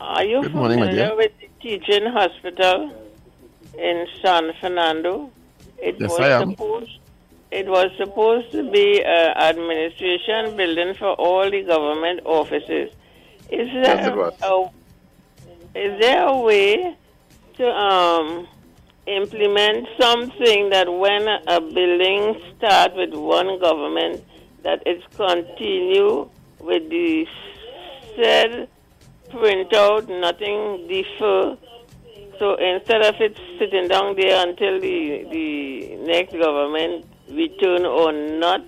are 0.00 0.24
you 0.24 0.42
Good 0.42 0.54
morning, 0.54 0.80
my 0.80 0.86
familiar 0.86 1.08
dear. 1.08 1.16
with 1.16 1.32
the 1.40 1.48
teaching 1.62 2.04
hospital 2.06 2.92
in 3.78 4.06
San 4.22 4.52
Fernando? 4.60 5.30
It 5.80 5.96
Yes, 5.98 6.10
was 6.10 6.20
I 6.20 6.28
am. 6.42 6.50
supposed 6.50 6.98
it 7.50 7.66
was 7.66 7.90
supposed 7.96 8.52
to 8.52 8.70
be 8.70 9.02
an 9.02 9.36
administration 9.36 10.56
building 10.56 10.94
for 10.94 11.12
all 11.14 11.50
the 11.50 11.62
government 11.62 12.20
offices. 12.24 12.92
Is 13.50 13.68
there 13.72 13.96
Yes, 13.96 14.06
it 14.06 14.14
was. 14.16 14.34
a, 14.42 14.70
is 15.78 16.00
there 16.00 16.26
a 16.26 16.38
way 16.38 16.96
to 17.56 17.68
um 17.68 18.46
implement 19.06 19.88
something 19.98 20.68
that 20.70 20.92
when 20.92 21.26
a 21.28 21.60
building 21.60 22.40
starts 22.56 22.94
with 22.94 23.14
one 23.14 23.58
government 23.58 24.22
that 24.62 24.82
it's 24.84 25.04
continue 25.16 26.28
with 26.60 26.90
the 26.90 27.26
said 28.16 28.68
printout, 29.30 30.08
nothing 30.08 30.86
defer. 30.88 31.56
So 32.38 32.54
instead 32.56 33.02
of 33.02 33.14
it 33.20 33.36
sitting 33.58 33.88
down 33.88 34.14
there 34.16 34.46
until 34.46 34.80
the 34.80 35.26
the 35.30 35.96
next 35.96 36.32
government 36.32 37.06
return 37.30 37.84
or 37.84 38.12
not, 38.12 38.62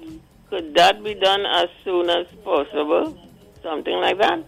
could 0.48 0.74
that 0.74 1.02
be 1.02 1.14
done 1.14 1.46
as 1.46 1.68
soon 1.84 2.10
as 2.10 2.26
possible? 2.44 3.16
Something 3.62 3.96
like 3.96 4.18
that. 4.18 4.44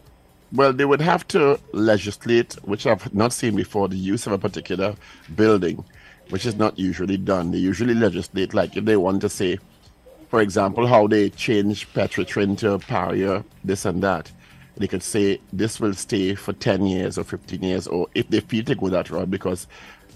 Well, 0.53 0.73
they 0.73 0.85
would 0.85 1.01
have 1.01 1.27
to 1.29 1.59
legislate, 1.73 2.55
which 2.65 2.87
I've 2.87 3.15
not 3.15 3.33
seen 3.33 3.57
before, 3.57 3.89
the 3.89 3.97
use 3.97 4.27
of 4.27 4.33
a 4.33 4.39
particular 4.39 4.95
building, 5.35 5.85
which 6.29 6.45
is 6.45 6.57
not 6.57 6.79
usually 6.79 7.17
done. 7.17 7.53
They 7.53 7.59
usually 7.59 7.95
legislate, 7.95 8.53
like 8.53 8.77
if 8.77 8.85
they 8.85 8.97
want 8.97 9.23
to 9.23 9.29
say, 9.29 9.59
for 10.29 10.41
example, 10.41 10.87
how 10.87 11.07
they 11.07 11.31
change 11.31 11.91
Petrotrin 11.93 12.59
to 12.59 12.79
Paria, 12.79 13.45
this 13.65 13.85
and 13.85 14.03
that. 14.03 14.31
They 14.77 14.89
could 14.89 15.03
say 15.03 15.41
this 15.53 15.79
will 15.79 15.95
stay 15.95 16.35
for 16.35 16.53
10 16.55 16.87
years 16.87 17.19
or 17.19 17.25
15 17.25 17.63
years, 17.63 17.87
or 17.87 18.09
if 18.15 18.29
they 18.29 18.41
feel 18.41 18.65
to 18.65 18.75
go 18.75 18.89
that 18.89 19.11
route, 19.11 19.31
because 19.31 19.67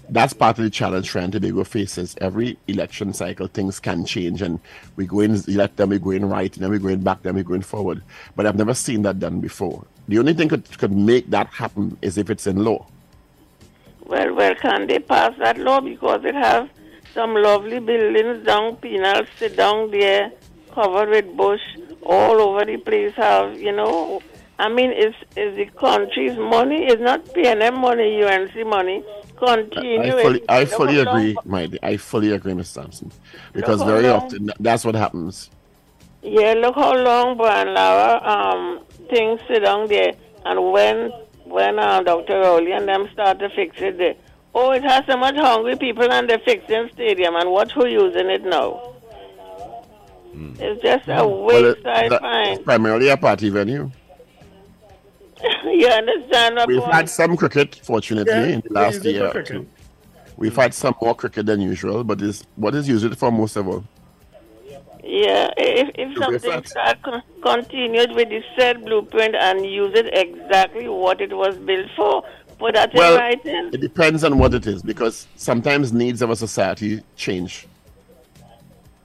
that's 0.09 0.33
part 0.33 0.57
of 0.57 0.63
the 0.63 0.69
challenge 0.69 1.07
Trying 1.07 1.31
Tobago 1.31 1.63
faces. 1.63 2.15
Every 2.21 2.57
election 2.67 3.13
cycle, 3.13 3.47
things 3.47 3.79
can 3.79 4.05
change, 4.05 4.41
and 4.41 4.59
we 4.95 5.05
go 5.05 5.19
in 5.21 5.41
left, 5.47 5.77
then 5.77 5.89
we 5.89 5.99
go 5.99 6.11
in 6.11 6.27
right, 6.27 6.53
and 6.53 6.63
then 6.63 6.71
we 6.71 6.79
go 6.79 6.87
in 6.87 7.01
back, 7.01 7.23
then 7.23 7.35
we 7.35 7.43
go 7.43 7.53
in 7.53 7.61
forward. 7.61 8.01
But 8.35 8.45
I've 8.45 8.55
never 8.55 8.73
seen 8.73 9.01
that 9.03 9.19
done 9.19 9.39
before. 9.39 9.85
The 10.07 10.19
only 10.19 10.33
thing 10.33 10.49
could 10.49 10.77
could 10.77 10.91
make 10.91 11.29
that 11.31 11.47
happen 11.47 11.97
is 12.01 12.17
if 12.17 12.29
it's 12.29 12.47
in 12.47 12.63
law. 12.63 12.85
Well, 14.05 14.33
well, 14.35 14.55
can 14.55 14.87
they 14.87 14.99
pass 14.99 15.37
that 15.39 15.57
law 15.57 15.81
because 15.81 16.23
it 16.23 16.35
have 16.35 16.69
some 17.13 17.33
lovely 17.33 17.79
buildings 17.79 18.45
down 18.45 18.77
Penal, 18.77 19.25
sit 19.37 19.57
down 19.57 19.91
there, 19.91 20.31
covered 20.71 21.09
with 21.09 21.35
bush, 21.35 21.61
all 22.03 22.39
over 22.41 22.63
the 22.63 22.77
place. 22.77 23.13
Have 23.15 23.59
you 23.59 23.75
know? 23.75 24.21
I 24.59 24.69
mean, 24.69 24.91
it's, 24.91 25.15
is 25.35 25.55
the 25.55 25.65
country's 25.77 26.37
money? 26.37 26.85
It's 26.85 27.01
not 27.01 27.25
PNM 27.25 27.79
money, 27.79 28.23
UNC 28.23 28.65
money. 28.65 29.03
Continue. 29.37 29.99
I 30.01 30.21
fully. 30.23 30.41
I 30.49 30.65
fully 30.65 31.03
long- 31.03 31.07
agree, 31.15 31.35
my 31.45 31.65
dear. 31.67 31.79
I 31.83 31.97
fully 31.97 32.31
agree, 32.31 32.53
Mr. 32.53 32.65
Sampson, 32.65 33.11
because 33.53 33.81
very 33.83 34.07
long- 34.07 34.23
often 34.23 34.51
that's 34.59 34.83
what 34.83 34.95
happens. 34.95 35.49
Yeah, 36.23 36.53
look 36.53 36.75
how 36.75 36.93
long 36.95 37.37
Brian 37.37 37.73
Lara 37.73 38.21
um 38.27 38.79
things 39.09 39.39
sit 39.47 39.59
down 39.63 39.87
there, 39.87 40.13
and 40.45 40.71
when 40.71 41.11
when 41.45 41.79
uh, 41.79 42.01
Dr. 42.01 42.39
Rowley 42.41 42.71
and 42.73 42.87
them 42.87 43.07
start 43.13 43.39
to 43.39 43.49
fix 43.49 43.77
it, 43.79 43.97
they, 43.97 44.17
oh, 44.53 44.71
it 44.71 44.83
has 44.83 45.05
so 45.05 45.15
much 45.15 45.35
hungry 45.35 45.77
people 45.77 46.11
and 46.11 46.29
they're 46.29 46.39
fixing 46.39 46.89
stadium, 46.93 47.35
and 47.35 47.49
watch 47.51 47.71
who 47.71 47.85
using 47.87 48.29
it 48.29 48.43
now. 48.43 48.93
It's 50.59 50.81
just 50.81 51.07
a 51.07 51.25
Well, 51.25 51.45
waste, 51.63 51.79
it- 51.79 51.87
I 51.87 52.09
find. 52.19 52.49
it's 52.55 52.63
primarily 52.63 53.09
a 53.09 53.17
party 53.17 53.49
venue. 53.49 53.89
you 55.65 55.87
understand 55.87 56.55
what 56.55 56.67
We've 56.67 56.81
I'm 56.83 56.91
had 56.91 57.09
some 57.09 57.37
cricket, 57.37 57.79
fortunately, 57.83 58.31
Yeah, 58.33 58.45
in 58.45 58.61
the 58.65 58.73
last 58.73 59.03
year. 59.03 59.19
for 59.21 59.27
or 59.27 59.31
cricket. 59.31 59.47
two. 59.63 59.67
We've 60.37 60.55
had 60.55 60.73
some 60.73 60.95
more 61.01 61.15
cricket 61.15 61.45
than 61.45 61.61
usual, 61.61 62.03
but 62.03 62.21
is 62.21 62.43
what 62.55 62.75
is 62.75 62.87
used 62.87 63.05
it 63.05 63.17
for 63.17 63.31
most 63.31 63.55
of 63.55 63.67
all? 63.67 63.83
Yeah, 65.03 65.49
if, 65.57 65.89
if 65.95 66.17
something 66.17 66.33
reflect. 66.33 66.69
start 66.69 66.97
continued 67.41 68.11
with 68.13 68.29
the 68.29 68.43
said 68.57 68.83
blueprint 68.83 69.35
and 69.35 69.65
use 69.65 69.93
it 69.95 70.09
exactly 70.13 70.89
what 70.89 71.21
it 71.21 71.31
was 71.35 71.57
built 71.57 71.87
for, 71.95 72.23
put 72.59 72.73
that 72.75 72.91
in 72.93 72.97
Well, 72.97 73.17
writing. 73.17 73.69
it 73.73 73.79
depends 73.79 74.23
on 74.25 74.37
what 74.37 74.53
it 74.53 74.67
is, 74.67 74.81
because 74.83 75.27
sometimes 75.37 75.93
needs 75.93 76.21
of 76.21 76.29
a 76.29 76.35
society 76.35 77.01
change. 77.15 77.67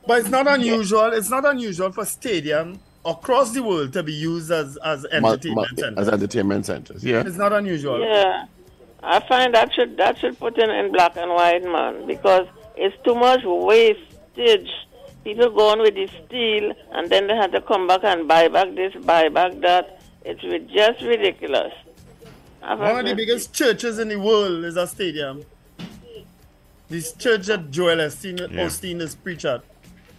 But 0.06 0.20
it's 0.20 0.28
not 0.28 0.48
unusual. 0.48 1.12
It's 1.12 1.30
not 1.30 1.44
unusual 1.44 1.92
for 1.92 2.04
stadium 2.04 2.80
across 3.04 3.50
the 3.52 3.62
world 3.62 3.92
to 3.92 4.02
be 4.02 4.12
used 4.12 4.50
as 4.50 4.76
as 4.78 5.02
Mul- 5.20 5.32
entertainment 5.32 5.68
mul- 5.72 5.84
centers. 5.84 6.08
as 6.08 6.14
entertainment 6.14 6.66
centers. 6.66 7.04
Yeah. 7.04 7.22
It's 7.26 7.36
not 7.36 7.52
unusual. 7.52 8.00
Yeah, 8.00 8.46
I 9.02 9.20
find 9.26 9.54
that 9.54 9.72
should 9.74 9.96
that 9.96 10.18
should 10.18 10.38
put 10.38 10.58
in 10.58 10.70
in 10.70 10.92
black 10.92 11.16
and 11.16 11.30
white, 11.30 11.64
man, 11.64 12.06
because 12.06 12.46
it's 12.76 12.96
too 13.02 13.14
much 13.14 13.40
wastage. 13.44 14.70
People 15.24 15.50
go 15.50 15.68
on 15.70 15.78
with 15.80 15.94
the 15.94 16.08
steel, 16.26 16.72
and 16.92 17.08
then 17.08 17.28
they 17.28 17.36
have 17.36 17.52
to 17.52 17.60
come 17.60 17.86
back 17.86 18.00
and 18.02 18.26
buy 18.26 18.48
back 18.48 18.74
this, 18.74 18.92
buy 19.04 19.28
back 19.28 19.52
that. 19.60 20.00
It's 20.24 20.40
just 20.72 21.02
ridiculous. 21.02 21.72
I've 22.62 22.78
One 22.78 22.90
of 22.90 22.96
the 23.04 23.08
heard- 23.10 23.16
biggest 23.16 23.52
churches 23.52 23.98
in 23.98 24.08
the 24.08 24.16
world 24.20 24.64
is 24.64 24.76
a 24.76 24.86
stadium. 24.86 25.42
This 26.88 27.12
church 27.14 27.46
that 27.46 27.70
Joel 27.70 27.96
Osteen, 27.96 28.38
Yeah. 28.38 28.66
Osteen 28.66 29.00
is 29.00 29.14
preached 29.14 29.44
at 29.46 29.62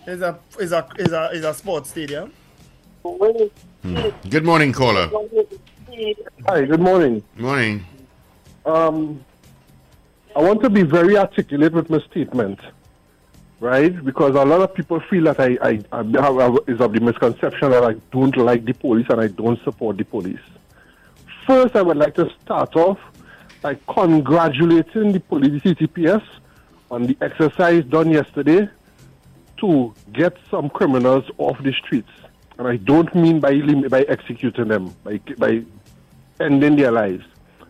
is 0.07 0.21
a 0.21 0.37
is 0.59 0.71
a 0.71 0.87
is 0.97 1.11
a 1.13 1.29
is 1.31 1.45
a 1.45 1.53
sports 1.53 1.89
stadium. 1.91 2.33
Good 3.03 4.45
morning, 4.45 4.71
caller. 4.71 5.09
Hi, 6.47 6.63
good 6.63 6.79
morning. 6.79 7.21
Morning. 7.35 7.85
Um, 8.65 9.25
I 10.33 10.41
want 10.41 10.61
to 10.63 10.69
be 10.69 10.83
very 10.83 11.17
articulate 11.17 11.73
with 11.73 11.89
my 11.89 11.99
statement, 12.09 12.59
right? 13.59 14.03
Because 14.05 14.35
a 14.35 14.45
lot 14.45 14.61
of 14.61 14.73
people 14.73 15.01
feel 15.01 15.25
that 15.25 15.39
I, 15.41 15.57
I, 15.61 15.83
I 15.91 15.97
have, 16.21 16.59
is 16.67 16.79
of 16.79 16.93
the 16.93 17.01
misconception 17.01 17.71
that 17.71 17.83
I 17.83 17.93
don't 18.11 18.37
like 18.37 18.63
the 18.63 18.73
police 18.73 19.07
and 19.09 19.19
I 19.19 19.27
don't 19.27 19.61
support 19.63 19.97
the 19.97 20.05
police. 20.05 20.39
First, 21.45 21.75
I 21.75 21.81
would 21.81 21.97
like 21.97 22.15
to 22.15 22.31
start 22.41 22.73
off 22.77 22.99
by 23.61 23.77
congratulating 23.89 25.11
the 25.11 25.19
police 25.19 25.61
the 25.61 25.75
TTPS 25.75 26.23
on 26.89 27.07
the 27.07 27.17
exercise 27.19 27.83
done 27.83 28.11
yesterday 28.11 28.69
to 29.57 29.93
get 30.13 30.37
some 30.49 30.69
criminals 30.69 31.25
off 31.37 31.61
the 31.61 31.73
streets. 31.73 32.09
And 32.57 32.67
I 32.67 32.77
don't 32.77 33.13
mean 33.15 33.39
by 33.39 33.59
by 33.89 34.01
executing 34.03 34.67
them, 34.67 34.95
by, 35.03 35.17
by 35.37 35.63
ending 36.39 36.75
their 36.75 36.91
lives. 36.91 37.25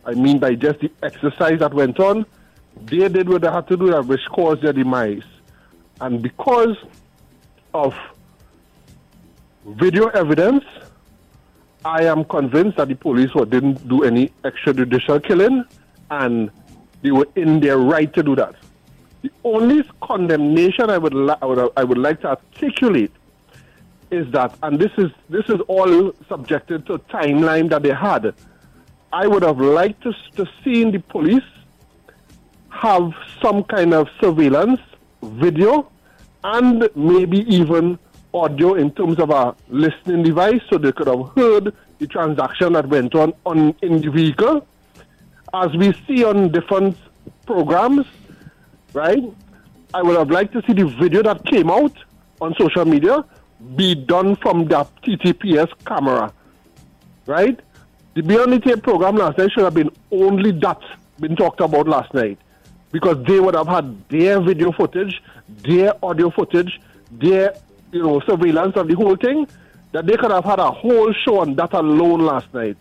I 0.05 0.13
mean 0.13 0.39
by 0.39 0.55
just 0.55 0.79
the 0.79 0.91
exercise 1.01 1.59
that 1.59 1.73
went 1.73 1.99
on. 1.99 2.25
They 2.85 3.07
did 3.07 3.29
what 3.29 3.41
they 3.41 3.51
had 3.51 3.67
to 3.67 3.77
do, 3.77 3.91
that 3.91 4.05
which 4.05 4.25
caused 4.31 4.63
their 4.63 4.73
demise. 4.73 5.23
And 6.01 6.21
because 6.21 6.75
of 7.73 7.95
video 9.65 10.07
evidence, 10.07 10.65
I 11.85 12.03
am 12.03 12.25
convinced 12.25 12.77
that 12.77 12.87
the 12.87 12.95
police 12.95 13.31
didn't 13.31 13.87
do 13.87 14.03
any 14.03 14.29
extrajudicial 14.43 15.23
killing 15.23 15.63
and 16.11 16.49
they 17.01 17.11
were 17.11 17.27
in 17.35 17.59
their 17.59 17.77
right 17.77 18.11
to 18.13 18.23
do 18.23 18.35
that. 18.35 18.55
The 19.21 19.31
only 19.43 19.83
condemnation 20.01 20.89
I 20.89 20.97
would, 20.97 21.13
I 21.13 21.45
would, 21.45 21.71
I 21.77 21.83
would 21.83 21.97
like 21.97 22.21
to 22.21 22.29
articulate 22.29 23.11
is 24.13 24.31
that, 24.31 24.55
and 24.61 24.79
this 24.79 24.91
is 24.97 25.11
this 25.29 25.45
is 25.49 25.59
all 25.67 26.13
subjected 26.29 26.85
to 26.85 26.99
timeline 26.99 27.69
that 27.69 27.83
they 27.83 27.93
had. 27.93 28.33
I 29.11 29.27
would 29.27 29.43
have 29.43 29.59
liked 29.59 30.03
to 30.03 30.13
to 30.35 30.45
see 30.63 30.89
the 30.89 30.99
police 30.99 31.43
have 32.69 33.13
some 33.41 33.63
kind 33.63 33.93
of 33.93 34.07
surveillance 34.21 34.81
video 35.21 35.89
and 36.43 36.89
maybe 36.95 37.39
even 37.53 37.97
audio 38.33 38.73
in 38.73 38.91
terms 38.91 39.19
of 39.19 39.29
a 39.29 39.55
listening 39.69 40.23
device 40.23 40.61
so 40.69 40.77
they 40.77 40.91
could 40.91 41.07
have 41.07 41.29
heard 41.35 41.73
the 41.99 42.07
transaction 42.07 42.73
that 42.73 42.87
went 42.87 43.13
on, 43.15 43.33
on 43.45 43.75
in 43.81 44.01
the 44.01 44.09
vehicle. 44.09 44.67
As 45.53 45.71
we 45.75 45.93
see 46.07 46.23
on 46.23 46.51
different 46.51 46.97
programs, 47.45 48.05
right? 48.93 49.23
I 49.93 50.01
would 50.01 50.17
have 50.17 50.31
liked 50.31 50.53
to 50.53 50.63
see 50.65 50.73
the 50.73 50.85
video 50.85 51.21
that 51.23 51.45
came 51.45 51.69
out 51.69 51.93
on 52.41 52.55
social 52.59 52.85
media 52.85 53.23
be 53.75 53.95
done 53.95 54.35
from 54.37 54.67
the 54.67 54.85
TTPS 55.03 55.69
camera, 55.85 56.31
right? 57.25 57.59
The 58.13 58.21
Beyond 58.21 58.53
the 58.53 58.59
Tape 58.59 58.83
program 58.83 59.15
last 59.15 59.37
night 59.37 59.51
should 59.51 59.63
have 59.63 59.73
been 59.73 59.89
only 60.11 60.51
that 60.51 60.79
been 61.19 61.35
talked 61.35 61.61
about 61.61 61.87
last 61.87 62.13
night 62.13 62.37
because 62.91 63.23
they 63.25 63.39
would 63.39 63.55
have 63.55 63.67
had 63.67 64.07
their 64.09 64.41
video 64.41 64.71
footage, 64.71 65.21
their 65.47 65.93
audio 66.05 66.29
footage, 66.29 66.79
their 67.11 67.55
you 67.91 68.03
know 68.03 68.19
surveillance 68.21 68.75
of 68.75 68.87
the 68.87 68.95
whole 68.95 69.15
thing. 69.15 69.47
That 69.91 70.07
they 70.07 70.17
could 70.17 70.31
have 70.31 70.43
had 70.43 70.57
a 70.59 70.71
whole 70.71 71.13
show 71.13 71.39
on 71.41 71.55
that 71.55 71.73
alone 71.73 72.21
last 72.21 72.51
night. 72.51 72.77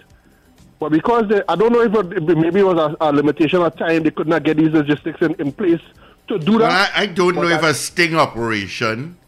But 0.78 0.92
because 0.92 1.28
they, 1.28 1.42
I 1.46 1.56
don't 1.56 1.72
know 1.72 1.82
if 1.82 1.94
it, 1.94 2.22
maybe 2.22 2.60
it 2.60 2.66
was 2.66 2.78
a, 2.78 2.96
a 3.02 3.12
limitation 3.12 3.60
of 3.60 3.76
time, 3.76 4.02
they 4.02 4.10
could 4.10 4.26
not 4.26 4.42
get 4.42 4.56
these 4.56 4.72
logistics 4.72 5.20
in, 5.20 5.34
in 5.34 5.52
place 5.52 5.80
to 6.28 6.38
do 6.38 6.52
that. 6.58 6.68
Well, 6.68 6.90
I, 6.94 7.02
I 7.02 7.06
don't 7.06 7.34
know 7.34 7.42
But 7.42 7.52
if 7.52 7.62
a 7.62 7.74
sting 7.74 8.16
operation, 8.16 9.18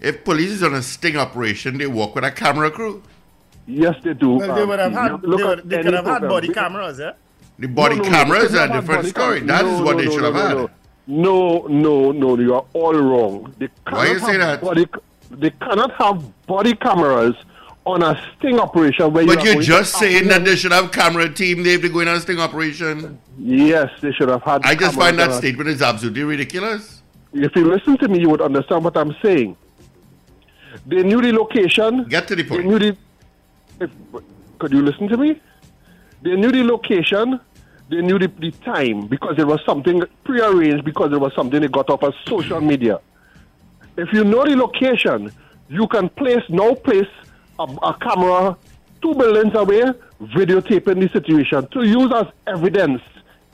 if 0.00 0.24
police 0.24 0.50
is 0.50 0.62
on 0.62 0.74
a 0.74 0.82
sting 0.82 1.16
operation, 1.16 1.78
they 1.78 1.86
work 1.86 2.14
with 2.14 2.24
a 2.24 2.30
camera 2.30 2.70
crew. 2.70 3.02
Yes, 3.66 3.96
they 4.02 4.14
do. 4.14 4.30
Well, 4.30 4.54
they 4.54 4.62
Um, 4.62 4.68
would 4.70 4.78
have 4.78 4.92
had, 4.92 5.22
look 5.22 5.38
they, 5.38 5.44
would, 5.44 5.68
they 5.70 5.82
could 5.82 5.94
have 5.94 6.06
had 6.06 6.22
body 6.22 6.48
cameras, 6.48 6.98
yeah? 6.98 7.12
The 7.58 7.66
body 7.68 7.96
No, 7.96 8.02
no, 8.02 8.08
no, 8.08 8.16
camera 8.16 8.38
they 8.40 8.44
is 8.46 8.50
could 8.52 8.70
a 8.70 8.72
different 8.72 9.06
story. 9.06 9.38
cam- 9.38 9.46
That 9.48 9.64
is 9.66 9.78
no, 9.78 9.84
what 9.84 9.96
no, 9.96 10.02
they 10.02 10.10
should 10.10 10.22
no, 10.22 10.32
have 10.32 10.34
had. 10.34 10.56
no, 10.56 10.70
No, 11.06 11.66
no, 11.68 12.12
no, 12.12 12.38
you 12.38 12.54
are 12.54 12.64
all 12.72 12.94
wrong. 12.94 13.54
They 13.58 13.68
Why 13.88 14.06
you 14.06 14.14
cannot 14.18 14.26
say 14.26 14.32
have 14.38 14.40
that? 14.40 14.60
Body, 14.62 14.86
they 15.30 15.50
cannot 15.50 15.92
have 15.92 16.46
body 16.46 16.74
cameras 16.74 17.34
on 17.84 18.02
a 18.02 18.20
sting 18.38 18.58
operation 18.58 19.12
where 19.12 19.26
But 19.26 19.38
are 19.38 19.44
you're 19.52 19.62
just 19.62 19.94
saying 19.96 20.28
that 20.28 20.44
they 20.44 20.56
should 20.56 20.72
have 20.72 20.90
camera 20.92 21.28
team 21.28 21.62
there 21.62 21.74
if 21.74 21.82
they're 21.82 21.90
going 21.90 22.08
on 22.08 22.16
a 22.16 22.20
sting 22.20 22.38
operation. 22.40 23.18
Yes, 23.38 23.90
they 24.00 24.12
should 24.12 24.28
have 24.28 24.42
had. 24.42 24.62
I 24.64 24.74
just 24.74 24.96
find 24.96 25.18
that 25.18 25.30
on 25.30 25.38
statement 25.38 25.68
is 25.68 25.80
absolutely 25.82 26.22
ridiculous. 26.24 27.02
If 27.32 27.54
you 27.56 27.64
listen 27.66 27.96
to 27.98 28.08
me, 28.08 28.20
you 28.20 28.28
would 28.30 28.40
understand 28.42 28.84
what 28.84 28.96
I'm 28.96 29.14
saying. 29.22 29.56
They 30.86 31.02
knew 31.02 31.20
the 31.20 31.32
location. 31.32 32.04
Get 32.04 32.28
to 32.28 32.36
the 32.36 32.44
point. 32.44 32.62
They 32.62 32.68
knew 32.68 32.78
the. 32.78 32.96
If, 33.80 33.90
could 34.58 34.72
you 34.72 34.82
listen 34.82 35.08
to 35.08 35.16
me? 35.16 35.40
They 36.22 36.36
knew 36.36 36.52
the 36.52 36.64
location. 36.64 37.40
They 37.88 38.02
knew 38.02 38.18
the, 38.18 38.28
the 38.28 38.50
time 38.50 39.06
because 39.08 39.36
there 39.36 39.46
was 39.46 39.60
something 39.66 40.02
prearranged 40.24 40.84
because 40.84 41.10
there 41.10 41.18
was 41.18 41.34
something 41.34 41.60
they 41.60 41.68
got 41.68 41.90
off 41.90 42.02
of 42.02 42.14
social 42.26 42.60
media. 42.60 43.00
If 43.96 44.12
you 44.12 44.22
know 44.22 44.44
the 44.44 44.56
location, 44.56 45.32
you 45.68 45.86
can 45.88 46.08
place 46.08 46.44
now 46.48 46.74
place 46.74 47.08
a, 47.58 47.64
a 47.64 47.96
camera 48.00 48.56
two 49.02 49.14
buildings 49.14 49.54
away, 49.54 49.84
videotaping 50.20 51.00
the 51.00 51.08
situation 51.12 51.66
to 51.68 51.82
use 51.82 52.12
as 52.14 52.26
evidence 52.46 53.02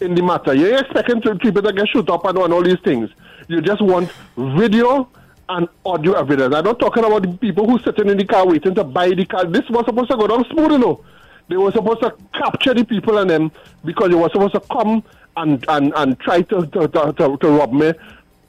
in 0.01 0.15
the 0.15 0.23
matter. 0.23 0.55
You 0.55 0.69
ain't 0.69 0.81
expecting 0.81 1.23
to 1.23 1.37
people 1.37 1.63
to 1.63 1.73
get 1.73 1.89
shoot 1.89 2.09
up 2.11 2.25
and, 2.25 2.39
and 2.39 2.53
all 2.53 2.63
these 2.63 2.81
things. 2.85 3.11
You 3.49 3.61
just 3.61 3.81
want 3.81 4.11
video 4.37 5.09
and 5.49 5.69
audio 5.85 6.13
evidence. 6.15 6.55
I'm 6.55 6.65
not 6.65 6.79
talking 6.79 7.05
about 7.05 7.23
the 7.23 7.29
people 7.29 7.69
who 7.69 7.79
sitting 7.81 8.09
in 8.09 8.17
the 8.17 8.25
car 8.25 8.47
waiting 8.47 8.75
to 8.75 8.85
buy 8.85 9.11
the 9.11 9.25
car. 9.25 9.45
This 9.45 9.69
was 9.71 9.85
supposed 9.87 10.11
to 10.11 10.17
go 10.17 10.27
down 10.27 10.45
smooth, 10.51 10.73
you 10.73 10.79
know. 10.79 11.05
They 11.49 11.57
were 11.57 11.71
supposed 11.71 12.01
to 12.01 12.17
capture 12.35 12.75
the 12.75 12.85
people 12.85 13.19
and 13.19 13.31
them 13.31 13.53
because 13.85 14.09
they 14.09 14.17
were 14.17 14.29
supposed 14.31 14.55
to 14.55 14.61
come 14.61 15.05
and, 15.37 15.65
and, 15.69 15.93
and 15.95 16.19
try 16.19 16.43
to, 16.43 16.67
to, 16.67 16.89
to, 16.89 17.37
to, 17.41 17.49
rob 17.49 17.73
me 17.73 17.93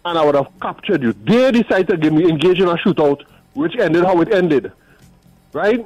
and 0.05 0.17
I 0.17 0.25
would 0.25 0.35
have 0.35 0.47
captured 0.59 1.03
you. 1.03 1.13
They 1.13 1.51
decided 1.51 2.01
to 2.01 2.07
engage 2.07 2.59
in 2.59 2.67
a 2.67 2.75
shootout, 2.75 3.23
which 3.53 3.75
ended 3.75 4.03
how 4.03 4.19
it 4.21 4.33
ended. 4.33 4.71
Right? 5.53 5.85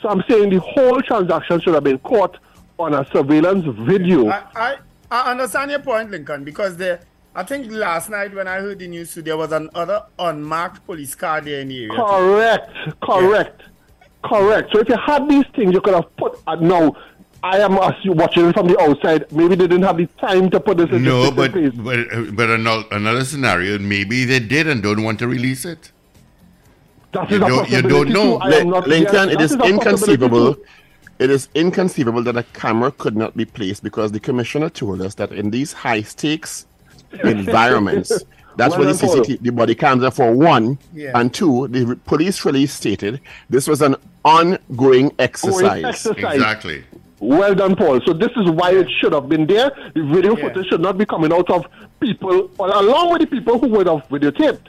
So 0.00 0.08
I'm 0.08 0.22
saying 0.28 0.50
the 0.50 0.60
whole 0.60 1.02
transaction 1.02 1.60
should 1.60 1.74
have 1.74 1.84
been 1.84 1.98
caught 1.98 2.38
on 2.78 2.94
a 2.94 3.04
surveillance 3.12 3.64
video. 3.86 4.28
I, 4.28 4.44
I, 4.54 4.76
I 5.10 5.30
understand 5.32 5.70
your 5.70 5.80
point, 5.80 6.10
Lincoln, 6.10 6.44
because 6.44 6.76
there, 6.76 7.00
I 7.36 7.42
think 7.42 7.70
last 7.70 8.08
night 8.08 8.34
when 8.34 8.48
I 8.48 8.60
heard 8.60 8.78
the 8.78 8.88
news, 8.88 9.12
too, 9.12 9.20
there 9.20 9.36
was 9.36 9.52
another 9.52 10.04
unmarked 10.18 10.86
police 10.86 11.14
car 11.14 11.42
there 11.42 11.60
in 11.60 11.68
the 11.68 11.84
area. 11.84 11.94
Correct, 11.94 12.70
correct, 13.02 13.62
correct. 14.24 14.72
So 14.72 14.80
if 14.80 14.88
you 14.88 14.96
had 14.96 15.28
these 15.28 15.44
things, 15.54 15.74
you 15.74 15.82
could 15.82 15.92
have 15.94 16.16
put. 16.16 16.40
Uh, 16.46 16.54
now, 16.54 16.96
I 17.42 17.58
am 17.58 17.74
as 17.76 17.92
you 18.02 18.12
watching 18.12 18.46
it 18.48 18.54
from 18.54 18.68
the 18.68 18.80
outside. 18.80 19.30
Maybe 19.30 19.54
they 19.54 19.66
didn't 19.66 19.82
have 19.82 19.98
the 19.98 20.06
time 20.18 20.48
to 20.48 20.58
put 20.58 20.78
this. 20.78 20.88
in 20.90 21.04
No, 21.04 21.24
in 21.24 21.34
but 21.34 21.52
place. 21.52 21.72
but 21.74 21.98
uh, 22.10 22.22
but 22.32 22.48
another, 22.48 22.84
another 22.90 23.22
scenario, 23.26 23.78
maybe 23.78 24.24
they 24.24 24.40
did 24.40 24.66
and 24.66 24.82
don't 24.82 25.02
want 25.02 25.18
to 25.18 25.28
release 25.28 25.66
it. 25.66 25.92
That 27.12 27.30
you 27.30 27.36
is 27.36 27.40
don't, 27.42 27.68
you 27.70 27.82
don't 27.82 28.08
know. 28.08 28.38
too. 28.38 28.44
I 28.44 28.50
am 28.60 28.70
not- 28.70 28.88
Lincoln, 28.88 29.28
It 29.28 29.42
is 29.42 29.52
is 29.52 29.60
inconceivable. 29.60 30.56
It 31.18 31.30
is 31.30 31.48
inconceivable 31.54 32.22
that 32.24 32.36
a 32.38 32.42
camera 32.54 32.92
could 32.92 33.14
not 33.16 33.36
be 33.36 33.44
placed 33.44 33.82
because 33.82 34.10
the 34.12 34.20
commissioner 34.20 34.70
told 34.70 35.02
us 35.02 35.14
that 35.16 35.32
in 35.32 35.50
these 35.50 35.74
high 35.74 36.00
stakes 36.02 36.66
environments, 37.24 38.10
that's 38.56 38.76
Well 38.76 38.86
where 38.86 38.94
the. 38.94 39.06
CCTV, 39.06 39.40
the 39.42 39.50
body 39.52 39.74
cams 39.74 40.02
are 40.02 40.10
for 40.10 40.32
one, 40.32 40.78
Yeah. 40.94 41.12
and 41.18 41.32
two, 41.32 41.68
the 41.68 41.96
police 42.06 42.44
release 42.44 42.72
stated 42.72 43.20
this 43.50 43.68
was 43.68 43.82
an 43.82 43.96
ongoing 44.24 45.12
exercise. 45.18 45.84
exercise. 45.84 46.34
Exactly. 46.34 46.84
Well 47.18 47.54
done, 47.54 47.76
Paul. 47.76 48.00
So 48.04 48.12
this 48.12 48.30
is 48.36 48.50
why 48.50 48.72
it 48.72 48.88
should 49.00 49.12
have 49.12 49.28
been 49.28 49.46
there. 49.46 49.70
The 49.94 50.02
video 50.04 50.36
footage 50.36 50.66
should 50.68 50.80
not 50.82 50.98
be 50.98 51.06
coming 51.06 51.32
out 51.32 51.48
of 51.50 51.64
people, 52.00 52.50
or 52.58 52.68
along 52.68 53.12
with 53.12 53.20
the 53.22 53.26
people 53.26 53.58
who 53.58 53.68
would 53.68 53.86
have 53.86 54.06
videotaped. 54.08 54.60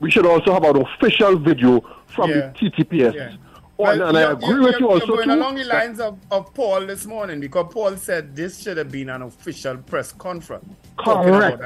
We 0.00 0.10
should 0.10 0.26
also 0.26 0.52
have 0.52 0.64
an 0.64 0.76
official 0.82 1.36
video 1.38 1.80
from 2.08 2.30
Yeah. 2.30 2.50
the 2.60 2.70
TTPS. 2.70 3.36
Well, 3.78 4.02
and 4.08 4.16
I 4.18 4.22
you're- 4.22 4.32
agree 4.32 4.48
you're- 4.48 4.64
with 4.64 4.80
you 4.80 4.88
you're 4.90 5.00
going 5.16 5.28
too. 5.28 5.34
along 5.34 5.54
the 5.54 5.64
lines 5.64 6.00
of, 6.00 6.18
of 6.32 6.52
Paul 6.52 6.86
this 6.86 7.06
morning 7.06 7.38
because 7.38 7.66
Paul 7.72 7.96
said 7.96 8.34
this 8.34 8.60
should 8.60 8.76
have 8.76 8.90
been 8.90 9.08
an 9.08 9.22
official 9.22 9.76
press 9.76 10.10
conference. 10.12 10.64
Correct. 10.98 11.60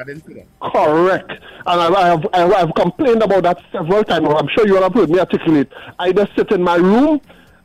Correct. 0.60 1.30
And 1.30 1.80
I, 1.80 1.88
I, 1.88 2.06
have, 2.08 2.26
I 2.34 2.58
have 2.58 2.74
complained 2.74 3.22
about 3.22 3.44
that 3.44 3.62
several 3.72 4.04
times. 4.04 4.28
I'm 4.28 4.48
sure 4.48 4.66
you 4.66 4.76
all 4.76 4.82
have 4.82 4.92
heard 4.94 5.08
me 5.08 5.18
articulate. 5.20 5.72
I 5.98 6.12
just 6.12 6.36
sit 6.36 6.50
in 6.52 6.62
my 6.62 6.76
room 6.76 7.20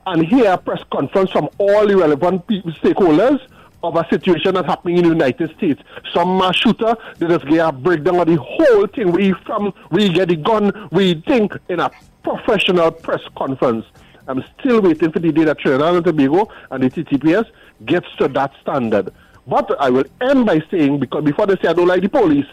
and 0.06 0.26
hear 0.26 0.52
a 0.52 0.58
press 0.58 0.82
conference 0.94 1.32
from 1.32 1.50
all 1.58 1.86
the 1.86 1.98
relevant 1.98 2.48
people, 2.48 2.72
stakeholders 2.72 3.40
of 3.84 3.98
a 3.98 4.08
situation 4.10 4.54
that's 4.54 4.66
happening 4.68 4.98
in 5.00 5.04
the 5.04 5.10
United 5.10 5.54
States. 5.58 5.82
Some 6.14 6.38
mass 6.38 6.56
shooter, 6.56 6.96
they 7.20 7.28
just 7.28 7.46
get 7.48 7.68
a 7.68 7.72
breakdown 7.74 8.16
of 8.22 8.28
the 8.28 8.38
whole 8.38 8.88
thing. 8.88 9.12
We 9.12 9.34
from 9.46 9.74
we 9.92 10.08
get 10.10 10.30
the 10.30 10.38
gun, 10.38 10.88
we 10.94 11.22
think 11.28 11.52
in 11.68 11.82
a 11.82 11.92
professional 12.24 12.92
press 12.92 13.20
conference. 13.38 13.86
I'm 14.28 14.44
still 14.60 14.82
waiting 14.82 15.12
for 15.12 15.20
the 15.20 15.32
day 15.32 15.44
that 15.46 15.60
Trinidad 15.60 15.96
and 15.96 16.06
Tobago 16.06 16.50
and 16.72 16.84
the 16.84 16.90
TTPS 16.90 17.46
gets 17.86 18.08
to 18.18 18.28
that 18.30 18.52
standard. 18.62 19.14
But 19.46 19.80
I 19.80 19.90
will 19.90 20.06
end 20.22 20.46
by 20.46 20.62
saying, 20.70 21.00
because 21.00 21.24
before 21.24 21.48
they 21.48 21.56
say 21.56 21.70
I 21.70 21.74
don't 21.74 21.88
like 21.88 22.02
the 22.02 22.10
police, 22.10 22.48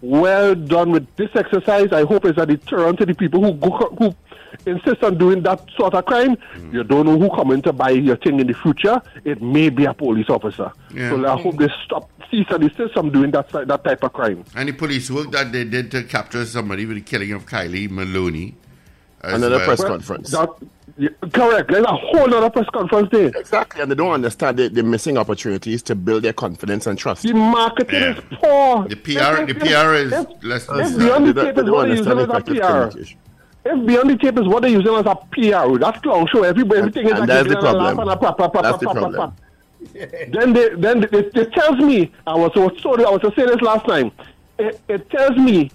well 0.00 0.54
done 0.54 0.92
with 0.92 1.14
this 1.16 1.30
exercise. 1.34 1.92
I 1.92 2.04
hope 2.04 2.24
it's 2.24 2.38
a 2.38 2.46
deterrent 2.46 2.98
to 2.98 3.06
the 3.06 3.14
people 3.14 3.42
who 3.42 3.54
go, 3.54 3.70
who 3.98 4.14
insist 4.64 5.02
on 5.02 5.18
doing 5.18 5.42
that 5.42 5.68
sort 5.76 5.94
of 5.94 6.04
crime. 6.04 6.36
Hmm. 6.36 6.74
You 6.74 6.84
don't 6.84 7.06
know 7.06 7.18
who 7.18 7.28
coming 7.34 7.62
to 7.62 7.72
buy 7.72 7.90
your 7.90 8.16
thing 8.16 8.40
in 8.40 8.46
the 8.46 8.54
future. 8.54 9.00
It 9.24 9.42
may 9.42 9.70
be 9.70 9.84
a 9.84 9.94
police 9.94 10.28
officer. 10.28 10.70
Yeah. 10.94 11.10
So 11.10 11.26
I 11.26 11.40
hope 11.40 11.58
they 11.58 11.68
stop 11.84 12.10
cease 12.30 12.46
and 12.50 12.68
desist 12.68 12.92
from 12.94 13.10
doing 13.10 13.30
that 13.32 13.48
that 13.50 13.84
type 13.84 14.02
of 14.02 14.12
crime. 14.12 14.44
And 14.54 14.68
the 14.68 14.72
police 14.72 15.10
work 15.10 15.30
that 15.32 15.52
they 15.52 15.64
did 15.64 15.90
to 15.92 16.02
capture 16.04 16.44
somebody 16.44 16.86
with 16.86 16.96
the 16.96 17.02
killing 17.02 17.32
of 17.32 17.46
Kylie 17.46 17.90
Maloney. 17.90 18.54
As 19.26 19.34
Another 19.34 19.56
well. 19.56 19.66
press 19.66 19.84
conference. 19.84 20.30
That, 20.30 20.50
yeah, 20.98 21.08
correct. 21.32 21.70
There's 21.70 21.84
a 21.84 21.92
whole 21.92 22.32
other 22.34 22.48
press 22.48 22.66
conference 22.72 23.10
there. 23.10 23.28
Exactly, 23.28 23.82
and 23.82 23.90
they 23.90 23.94
don't 23.94 24.12
understand 24.12 24.56
the, 24.56 24.68
the 24.68 24.82
missing 24.82 25.18
opportunities 25.18 25.82
to 25.84 25.94
build 25.94 26.22
their 26.22 26.32
confidence 26.32 26.86
and 26.86 26.98
trust. 26.98 27.22
The 27.22 27.34
marketing 27.34 28.02
is 28.02 28.20
poor. 28.40 28.88
The 28.88 28.96
PR, 28.96 29.44
the 29.44 29.54
PR 29.54 29.94
is 29.94 30.42
less 30.42 30.66
than 30.66 30.80
If 30.80 30.98
beyond 30.98 31.26
the 31.26 31.32
They 31.32 31.52
tape 31.52 31.58
is 31.58 31.70
what 31.70 31.88
they're 31.88 31.98
understand 31.98 32.20
as 32.20 32.28
a 32.28 32.40
PR. 32.40 32.98
If 33.68 33.86
beyond 33.86 34.10
the 34.10 34.16
tape 34.16 34.38
is 34.38 34.46
what 34.46 34.62
they're 34.62 34.70
using 34.70 34.94
as 34.94 35.06
a 35.06 35.16
PR, 35.16 35.78
that's 35.78 36.00
clown 36.00 36.26
show. 36.28 36.44
Everybody, 36.44 36.78
everything 36.78 37.06
is 37.06 37.12
and 37.12 37.20
like 37.20 37.28
that's 37.28 37.48
the 37.48 37.54
giggling 37.56 37.76
and 37.76 37.96
problem. 37.96 38.18
pop, 38.18 38.38
pop, 38.38 38.52
pop, 38.52 38.62
That's 38.62 38.78
the 38.78 38.90
problem. 38.90 39.34
Then 40.28 40.52
they, 40.52 40.70
then 40.70 41.04
it, 41.04 41.36
it 41.36 41.52
tells 41.52 41.78
me. 41.78 42.12
I 42.26 42.34
was 42.34 42.50
so 42.54 42.70
sorry. 42.80 43.04
I 43.04 43.10
was 43.10 43.20
to 43.20 43.32
say 43.36 43.46
this 43.46 43.60
last 43.60 43.86
time. 43.86 44.10
It, 44.58 44.80
it 44.88 45.08
tells 45.10 45.36
me 45.36 45.70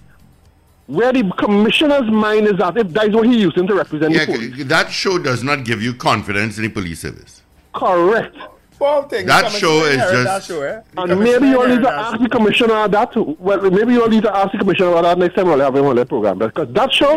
where 0.96 1.12
the 1.12 1.24
commissioner's 1.38 2.08
mind 2.10 2.46
is 2.46 2.60
at. 2.60 2.76
If 2.76 2.88
that 2.96 3.08
is 3.08 3.14
what 3.14 3.26
he's 3.26 3.42
using 3.48 3.66
to 3.66 3.74
represent 3.74 4.12
Yeah, 4.12 4.26
the 4.26 4.32
police. 4.32 4.56
c- 4.56 4.62
that 4.64 4.90
show 4.90 5.18
does 5.18 5.42
not 5.42 5.64
give 5.64 5.80
you 5.82 5.94
confidence 5.94 6.56
in 6.58 6.64
the 6.64 6.68
police 6.70 7.00
service. 7.00 7.42
Correct. 7.74 8.36
Paul 8.78 9.02
thing, 9.04 9.26
That 9.26 9.50
show 9.52 9.84
is 9.84 9.96
just- 9.96 10.24
That 10.24 10.42
show, 10.42 10.60
eh? 10.62 10.80
And 10.96 11.20
maybe 11.20 11.46
you 11.48 11.60
all 11.60 11.68
need 11.68 11.80
to 11.82 11.82
inherited 11.82 11.84
that 11.84 11.94
ask 12.14 12.18
the 12.20 12.28
commissioner 12.28 12.88
that. 12.88 13.10
Well, 13.38 13.70
maybe 13.70 13.92
you 13.94 14.02
all 14.02 14.08
need 14.08 14.24
to 14.24 14.36
ask 14.36 14.50
the 14.52 14.58
commissioner 14.58 14.88
about 14.90 15.02
that 15.02 15.18
next 15.18 15.34
time 15.36 15.46
we'll 15.46 15.60
have 15.60 15.76
him 15.76 15.84
on 15.86 15.94
the 15.96 16.04
program. 16.04 16.38
Because 16.38 16.68
that 16.72 16.92
show. 16.92 17.14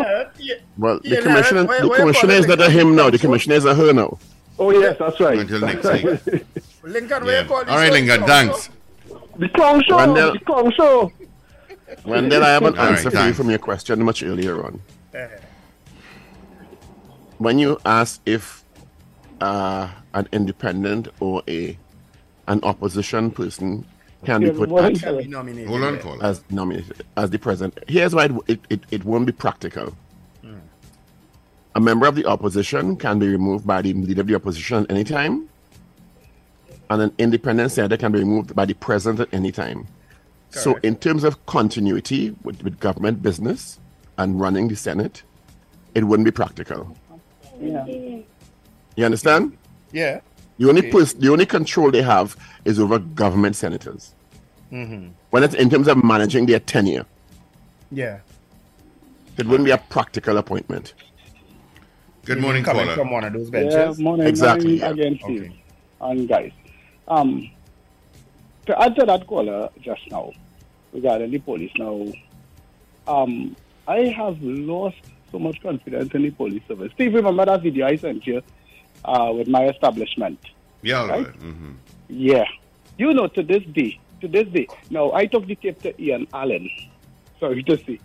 Well, 0.78 1.00
Yeah, 1.04 1.16
the 1.16 1.22
commissioner, 1.24 1.66
where- 1.66 1.82
the 1.82 1.88
where 1.88 2.00
commissioner 2.00 2.34
is 2.36 2.48
not 2.48 2.62
a 2.62 2.70
him 2.70 2.96
now. 2.96 3.10
The 3.10 3.18
commissioner 3.18 3.56
is 3.56 3.66
a 3.66 3.74
her 3.74 3.94
now. 3.94 4.18
Oh 4.60 4.70
yes, 4.72 4.96
that's 5.00 5.20
right. 5.20 5.40
Until 5.40 5.60
next 5.62 5.84
week. 5.92 6.46
Lincoln, 6.84 7.26
where 7.26 7.42
you 7.42 7.48
call 7.48 7.58
All 7.58 7.66
right, 7.66 7.88
show? 7.88 7.94
Lincoln, 7.94 8.24
thanks. 8.28 8.70
The 9.38 9.50
clown 9.50 9.84
show. 9.84 9.98
Wendell- 9.98 10.34
The 10.34 10.40
clown 10.40 10.72
show. 10.78 11.12
Wendell, 12.04 12.44
I 12.44 12.50
have 12.50 12.64
an 12.64 12.78
All 12.78 12.86
right, 12.86 12.98
answer 12.98 13.12
for 13.12 13.26
you 13.28 13.34
from 13.34 13.50
your 13.50 13.60
question 13.60 14.04
much 14.04 14.24
earlier 14.24 14.64
on. 14.66 14.82
Eh. 15.14 15.28
When 17.38 17.60
you 17.60 17.78
ask 17.86 18.22
if 18.26 18.64
uh, 19.42 19.90
an 20.14 20.28
independent 20.32 21.08
or 21.20 21.44
a 21.48 21.78
an 22.48 22.60
opposition 22.64 23.32
person 23.32 23.86
can 24.24 24.42
be 24.42 24.52
put 24.52 24.70
What 24.70 24.86
at- 24.86 24.92
is 24.94 25.02
Can 25.02 25.18
be 25.18 25.28
nominated, 25.28 25.68
Hold 25.70 25.84
on, 25.84 25.96
yeah. 26.20 26.28
as 26.28 26.44
nominated 26.50 27.04
as 27.18 27.30
the 27.30 27.40
president. 27.40 27.78
Here's 27.88 28.14
why 28.16 28.26
it, 28.26 28.32
it, 28.48 28.60
it, 28.70 28.80
it 28.92 29.06
won't 29.06 29.26
be 29.26 29.32
practical. 29.32 29.96
A 31.76 31.80
member 31.82 32.08
of 32.08 32.16
the 32.16 32.26
opposition 32.26 32.96
can 32.96 33.20
be 33.20 33.28
removed 33.28 33.68
by 33.68 33.82
the 33.82 33.92
leader 33.94 34.22
of 34.22 34.28
the 34.28 34.36
opposition 34.36 34.84
at 34.84 34.92
any 34.92 35.04
time, 35.04 35.50
and 36.90 37.02
an 37.02 37.12
independent 37.18 37.70
senator 37.74 37.98
can 37.98 38.14
be 38.14 38.20
removed 38.20 38.56
by 38.56 38.64
the 38.64 38.74
president 38.76 39.20
at 39.28 39.34
any 39.34 39.52
time. 39.52 39.86
So, 40.62 40.78
in 40.84 40.96
terms 40.96 41.24
of 41.24 41.46
continuity 41.46 42.36
with, 42.44 42.64
with 42.64 42.80
government 42.80 43.22
business 43.22 43.80
and 44.18 44.40
running 44.40 44.68
the 44.68 44.76
Senate, 44.76 45.24
it 45.94 46.04
wouldn't 46.06 46.26
be 46.26 46.32
practical. 46.32 46.96
Yeah. 47.60 47.86
You 47.88 49.06
understand? 49.06 49.58
Yeah. 49.92 50.22
The 50.58 50.70
only 50.70 50.90
pers- 50.90 51.14
the 51.14 51.30
only 51.30 51.46
control 51.46 51.92
they 51.92 52.02
have 52.02 52.36
is 52.64 52.80
over 52.80 53.00
government 53.00 53.56
senators. 53.58 54.14
Mm-hmm. 54.72 55.10
When 55.32 55.44
it's 55.44 55.54
in 55.56 55.70
terms 55.70 55.88
of 55.88 56.04
managing 56.04 56.46
their 56.46 56.60
tenure, 56.60 57.06
Yeah. 57.92 58.20
it 59.38 59.46
wouldn't 59.46 59.66
be 59.66 59.72
a 59.72 59.78
practical 59.78 60.38
appointment. 60.38 60.94
Good 62.24 62.40
morning, 62.42 62.64
Coming 62.64 62.86
caller. 62.86 62.96
from 62.96 63.12
one 63.12 63.24
of 63.26 63.34
those 63.34 63.50
Yeah, 63.52 63.62
benches. 63.70 64.00
morning, 64.00 64.26
Exactly, 64.28 64.80
morning 64.80 64.98
yeah. 64.98 65.06
again, 65.06 65.20
Steve. 65.24 65.52
And 66.02 66.28
guys, 66.28 66.52
um, 67.08 67.52
to 68.66 68.80
answer 68.82 69.06
that 69.06 69.28
caller 69.28 69.70
just 69.82 70.02
now 70.10 70.32
regarding 70.96 71.30
the 71.32 71.40
police 71.40 71.72
now, 71.78 72.08
um, 73.08 73.56
I 73.88 74.06
have 74.06 74.42
lost 74.42 74.98
so 75.32 75.38
much 75.38 75.62
confidence 75.62 76.14
in 76.14 76.24
the 76.24 76.32
police 76.32 76.64
service. 76.68 76.92
Steve, 76.94 77.14
remember 77.14 77.46
that 77.46 77.62
video 77.62 77.86
I 77.86 77.98
sent 77.98 78.26
you 78.26 78.42
uh, 79.04 79.32
with 79.36 79.48
my 79.48 79.66
establishment? 79.68 80.40
Yeah, 80.82 81.06
Right? 81.08 81.26
right. 81.28 81.40
Mm-hmm. 81.40 81.72
Yeah. 82.10 82.46
You 82.98 83.14
know, 83.14 83.28
to 83.28 83.44
this 83.44 83.64
day, 83.64 84.00
to 84.22 84.28
this 84.28 84.48
day. 84.48 84.68
Now, 84.90 85.12
I 85.14 85.26
took 85.26 85.46
the 85.46 85.56
tape 85.56 85.82
to 85.82 86.02
Ian 86.02 86.28
Alleyne, 86.34 86.70
sorry 87.40 87.62
to 87.64 87.78
say, 87.78 88.00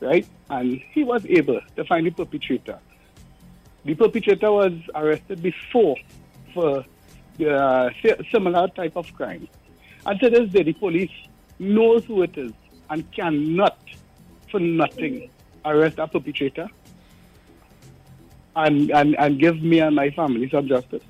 right? 0.00 0.26
And 0.50 0.80
he 0.92 1.02
was 1.02 1.24
able 1.26 1.60
to 1.76 1.84
find 1.84 2.06
the 2.06 2.10
perpetrator. 2.10 2.78
The 3.84 3.94
perpetrator 3.94 4.52
was 4.52 4.72
arrested 4.94 5.42
before 5.42 5.96
for 6.52 6.84
uh, 7.48 7.90
similar 8.30 8.68
type 8.68 8.96
of 8.96 9.12
crime. 9.14 9.48
And 10.06 10.20
to 10.20 10.28
this 10.30 10.50
day, 10.50 10.62
the 10.64 10.74
police 10.74 11.10
knows 11.58 12.04
who 12.04 12.22
it 12.22 12.36
is 12.36 12.52
and 12.90 13.10
cannot, 13.12 13.78
for 14.50 14.60
nothing, 14.60 15.30
arrest 15.64 15.98
a 15.98 16.06
perpetrator 16.06 16.68
and, 18.56 18.90
and, 18.90 19.16
and 19.18 19.38
give 19.38 19.62
me 19.62 19.80
and 19.80 19.96
my 19.96 20.10
family 20.10 20.48
some 20.50 20.68
justice 20.68 21.02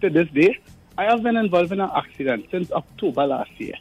to 0.00 0.10
this 0.10 0.28
day, 0.28 0.58
I 0.96 1.04
have 1.04 1.22
been 1.22 1.36
involved 1.36 1.72
in 1.72 1.80
an 1.80 1.90
accident 1.94 2.46
since 2.50 2.70
October 2.72 3.26
last 3.26 3.50
year, 3.58 3.74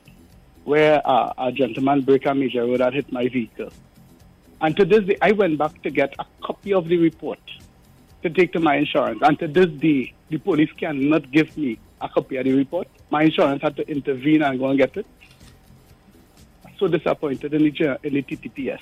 where 0.63 1.01
uh, 1.05 1.34
a 1.38 1.51
gentleman 1.51 2.01
broke 2.01 2.26
a 2.26 2.34
major 2.34 2.65
road 2.65 2.82
and 2.82 2.93
hit 2.93 3.11
my 3.11 3.28
vehicle. 3.28 3.72
And 4.61 4.76
to 4.78 4.86
this 4.86 5.03
day, 5.05 5.18
I 5.22 5.32
went 5.32 5.57
back 5.57 5.82
to 5.84 5.89
get 5.91 6.15
a 6.18 6.26
copy 6.41 6.74
of 6.74 6.88
the 6.88 6.97
report 6.97 7.39
to 8.24 8.30
take 8.30 8.53
to 8.53 8.59
my 8.59 8.76
insurance. 8.78 9.20
And 9.22 9.38
to 9.39 9.47
this 9.47 9.68
day, 9.68 10.13
the 10.30 10.38
police 10.39 10.72
cannot 10.78 11.32
give 11.32 11.55
me 11.57 11.78
a 12.01 12.09
copy 12.09 12.38
of 12.38 12.45
the 12.45 12.53
report. 12.53 12.88
My 13.11 13.24
insurance 13.24 13.61
had 13.61 13.76
to 13.78 13.88
intervene 13.88 14.41
and 14.41 14.57
go 14.59 14.68
and 14.68 14.78
get 14.78 14.97
it. 14.97 15.05
So 16.80 16.88
disappointed 16.88 17.53
in 17.53 17.63
the, 17.63 17.99
in 18.03 18.13
the 18.13 18.23
TTPS. 18.23 18.82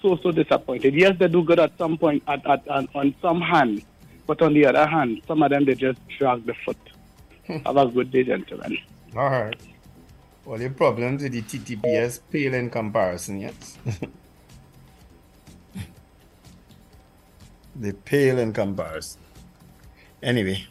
So, 0.00 0.18
so 0.22 0.32
disappointed. 0.32 0.94
Yes, 0.94 1.16
they 1.18 1.28
do 1.28 1.42
good 1.44 1.60
at 1.60 1.76
some 1.78 1.96
point, 1.96 2.22
at, 2.26 2.44
at, 2.46 2.66
at, 2.68 2.88
on 2.94 3.14
some 3.22 3.40
hand. 3.40 3.82
But 4.26 4.42
on 4.42 4.54
the 4.54 4.66
other 4.66 4.86
hand, 4.86 5.22
some 5.26 5.42
of 5.42 5.50
them, 5.50 5.64
they 5.64 5.74
just 5.74 5.98
drag 6.18 6.44
the 6.44 6.54
foot. 6.64 6.76
Hmm. 7.46 7.58
Have 7.66 7.76
a 7.76 7.86
good 7.86 8.10
day, 8.10 8.24
gentlemen. 8.24 8.78
All 9.16 9.30
right. 9.30 9.60
Well, 10.44 10.60
your 10.60 10.70
problems 10.70 11.22
with 11.22 11.32
the 11.32 11.42
TTPS 11.42 12.20
pale 12.30 12.54
in 12.54 12.68
comparison, 12.68 13.40
yes? 13.40 13.78
they 17.76 17.92
pale 17.92 18.38
in 18.38 18.52
comparison. 18.52 19.20
Anyway. 20.22 20.66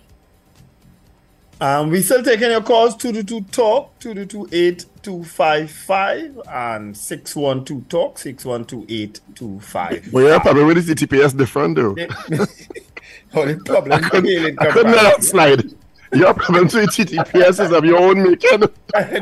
Um, 1.61 1.89
we 1.91 2.01
still 2.01 2.23
taking 2.23 2.49
your 2.49 2.63
calls 2.63 2.95
222 2.95 3.51
talk 3.51 3.99
222 3.99 5.23
and 6.49 6.97
612 6.97 7.87
talk 7.87 8.17
612 8.17 10.11
Well, 10.11 10.27
yeah, 10.27 10.39
probably 10.39 10.63
with 10.63 10.87
the 10.87 10.95
TPS 10.95 11.37
different 11.37 11.75
though. 11.75 11.95
Only 13.39 13.55
problem 13.57 14.03
I 14.03 14.09
couldn't, 14.09 14.59
I 14.59 14.71
couldn't 14.71 14.91
let 14.91 15.03
that 15.03 15.21
comparison. 15.21 15.23
slide. 15.23 15.71
Your 16.13 16.33
problems 16.33 16.73
with 16.73 16.89
TTPS 16.89 17.63
is 17.63 17.71
of 17.71 17.85
your 17.85 17.99
own 17.99 18.23
making. 18.23 18.59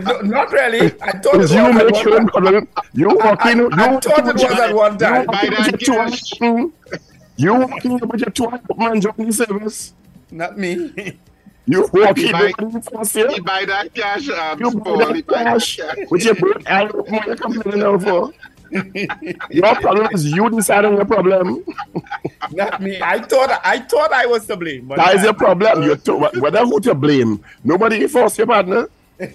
No, 0.02 0.22
not 0.22 0.52
really. 0.54 0.94
I 1.02 1.12
thought 1.20 1.36
it 1.36 1.40
was 1.40 1.54
you 1.54 1.74
make 1.74 2.04
your 2.04 2.16
own 2.22 2.28
problem. 2.30 2.68
You 2.94 3.10
walking. 3.10 3.58
You 3.58 3.70
I, 3.74 3.96
I 3.96 4.00
thought 4.00 4.28
it 4.28 4.34
was 4.34 4.44
at 4.44 4.74
one 4.74 4.98
time. 4.98 5.22
You 5.22 5.28
walking 5.28 5.52
with 5.52 5.82
your 5.84 6.08
two 6.08 6.74
You 7.36 7.54
walking 7.54 8.00
with 8.00 8.22
your 8.22 8.32
two 8.32 8.50
man 8.78 9.02
joining 9.02 9.28
the 9.28 9.34
service. 9.34 9.94
Not 10.32 10.58
me. 10.58 11.18
You 11.72 11.88
walking 11.94 12.26
He 12.26 12.32
buy- 12.32 12.54
the 12.58 12.82
first 12.92 13.16
year. 13.16 13.30
Buy 13.44 13.66
that 13.66 13.94
cash, 13.94 14.28
um, 14.30 14.60
You 14.60 14.72
buy 14.72 14.92
he 15.16 15.22
that 15.22 15.28
buy 15.28 15.44
that 15.44 15.54
cash 15.60 15.78
cash. 15.78 15.98
with 16.10 16.26
your 16.26 16.36
broke 16.36 16.70
eye. 16.70 16.86
What 16.86 17.28
you 17.28 17.36
complaining 17.36 17.80
now 17.82 17.98
for? 18.00 18.32
Your 19.52 19.76
problem 19.76 20.08
is 20.14 20.26
you 20.32 20.50
deciding 20.50 20.94
your 20.96 21.06
problem. 21.06 21.64
Not 22.52 22.82
me. 22.82 23.00
I 23.02 23.20
thought 23.20 23.52
I 23.64 23.80
thought 23.80 24.12
I 24.14 24.26
was 24.26 24.46
to 24.48 24.56
blame. 24.58 24.88
but 24.88 24.98
That 24.98 25.16
is 25.16 25.22
I- 25.22 25.26
your 25.26 25.34
problem. 25.34 25.84
You 25.84 25.96
to, 25.96 26.14
whether 26.40 26.66
who 26.66 26.80
to 26.82 26.94
blame. 26.96 27.44
Nobody 27.64 28.08
force 28.08 28.38
your 28.38 28.48
partner. 28.48 28.88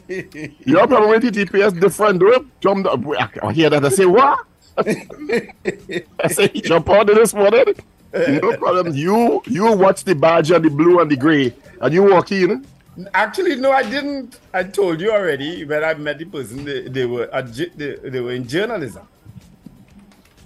Your 0.64 0.87
problem 0.87 1.11
with 1.11 1.24
TTPS 1.24 1.78
different. 1.78 2.18
Don't 2.18 2.49
jump. 2.62 2.87
up. 2.87 3.01
I 3.43 3.53
hear 3.53 3.68
that. 3.68 3.85
I 3.85 3.91
say 3.91 4.07
what? 4.07 4.39
I 4.78 6.28
say 6.28 6.49
he 6.55 6.62
jump 6.62 6.89
on 6.89 7.05
this 7.07 7.35
morning. 7.35 7.74
No 8.43 8.57
problem. 8.57 8.95
You 8.95 9.43
you 9.47 9.73
watch 9.73 10.05
the 10.05 10.15
badge 10.15 10.51
and 10.53 10.65
the 10.65 10.71
blue 10.71 11.01
and 11.01 11.11
the 11.11 11.17
gray, 11.17 11.53
and 11.81 11.93
you 11.93 12.03
walk 12.05 12.31
in. 12.31 12.65
Actually, 13.12 13.57
no, 13.57 13.73
I 13.73 13.83
didn't. 13.83 14.39
I 14.53 14.62
told 14.62 15.01
you 15.01 15.11
already 15.11 15.65
when 15.65 15.83
I 15.83 15.95
met 15.95 16.19
the 16.19 16.25
person. 16.27 16.65
They, 16.65 16.83
they 16.87 17.07
were 17.07 17.29
a, 17.33 17.43
they, 17.43 17.97
they 17.97 18.21
were 18.21 18.33
in 18.33 18.47
journalism. 18.47 19.09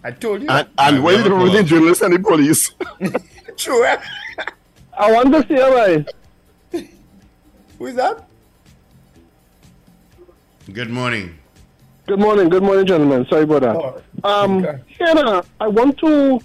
I 0.02 0.12
told 0.12 0.42
you. 0.42 0.48
And, 0.48 0.66
and 0.78 1.02
what 1.04 1.14
is 1.14 1.24
the 1.24 1.28
difference 1.28 1.44
between 1.50 1.66
journalists 1.66 2.02
and 2.02 2.14
the 2.14 2.18
police? 2.20 2.72
True. 3.58 3.84
I 4.98 5.12
want 5.12 5.32
to 5.34 5.46
see 5.46 5.60
right. 5.60 6.08
Who 7.78 7.86
is 7.86 7.96
that? 7.96 8.26
Good 10.72 10.90
morning. 10.90 11.38
Good 12.06 12.18
morning, 12.18 12.48
good 12.48 12.62
morning, 12.62 12.86
gentlemen. 12.86 13.26
Sorry 13.28 13.42
about 13.42 13.60
that. 13.62 14.02
Um, 14.24 14.64
Hannah, 14.98 15.44
I 15.60 15.68
want 15.68 15.98
to. 15.98 16.40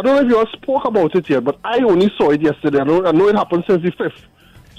I 0.00 0.02
don't 0.02 0.16
know 0.16 0.22
if 0.22 0.28
you 0.28 0.38
all 0.38 0.46
spoke 0.46 0.86
about 0.86 1.14
it 1.14 1.28
yet, 1.28 1.44
but 1.44 1.58
I 1.62 1.80
only 1.80 2.10
saw 2.16 2.30
it 2.30 2.40
yesterday. 2.40 2.78
I, 2.78 2.84
don't, 2.84 3.06
I 3.06 3.10
know 3.10 3.28
it 3.28 3.34
happened 3.34 3.64
since 3.68 3.82
the 3.82 3.90
fifth, 3.90 4.24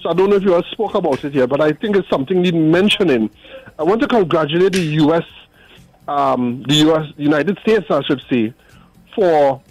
so 0.01 0.09
I 0.09 0.13
don't 0.13 0.31
know 0.31 0.37
if 0.37 0.41
you 0.41 0.55
all 0.55 0.63
spoke 0.71 0.95
about 0.95 1.23
it 1.23 1.35
yet. 1.35 1.47
But 1.47 1.61
I 1.61 1.73
think 1.73 1.95
it's 1.95 2.09
something 2.09 2.41
need 2.41 2.55
mentioning. 2.55 3.29
I 3.77 3.83
want 3.83 4.01
to 4.01 4.07
congratulate 4.07 4.73
the 4.73 4.81
U.S., 4.81 5.23
um, 6.07 6.63
the 6.67 6.73
U.S., 6.73 7.13
United 7.17 7.59
States, 7.59 7.85
I 7.91 8.01
should 8.01 8.23
say, 8.31 8.51
for 9.13 9.61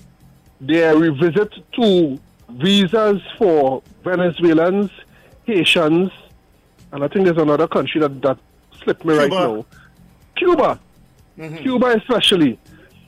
their 0.61 0.97
revisit 0.97 1.53
to 1.73 2.21
visas 2.51 3.21
for 3.37 3.83
Venezuelans, 4.05 4.93
Haitians, 5.47 6.13
and 6.93 7.03
I 7.03 7.09
think 7.09 7.25
there's 7.25 7.39
another 7.39 7.67
country 7.67 8.01
that, 8.03 8.23
that 8.23 8.39
slipped 8.85 9.05
me 9.05 9.19
right 9.19 9.29
Cuba. 9.29 9.49
now. 9.49 9.67
Cuba. 10.37 10.81
Cuba 11.61 11.97
especially, 11.97 12.57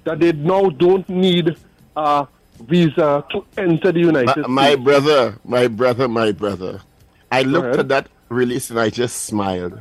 that 0.03 0.19
they 0.19 0.33
now 0.33 0.71
don't 0.71 1.09
need 1.09 1.57
a 1.97 2.27
visa 2.61 3.25
to 3.31 3.45
enter 3.57 3.93
the 3.93 4.01
United 4.01 4.47
My, 4.49 4.71
my 4.71 4.77
brother, 4.77 5.39
my 5.45 5.67
brother, 5.69 6.09
my 6.09 6.33
brother. 6.33 6.81
I 7.31 7.43
looked 7.43 7.79
at 7.79 7.89
that 7.89 8.09
release 8.29 8.71
and 8.71 8.79
I 8.79 8.91
just 8.91 9.23
smiled. 9.25 9.81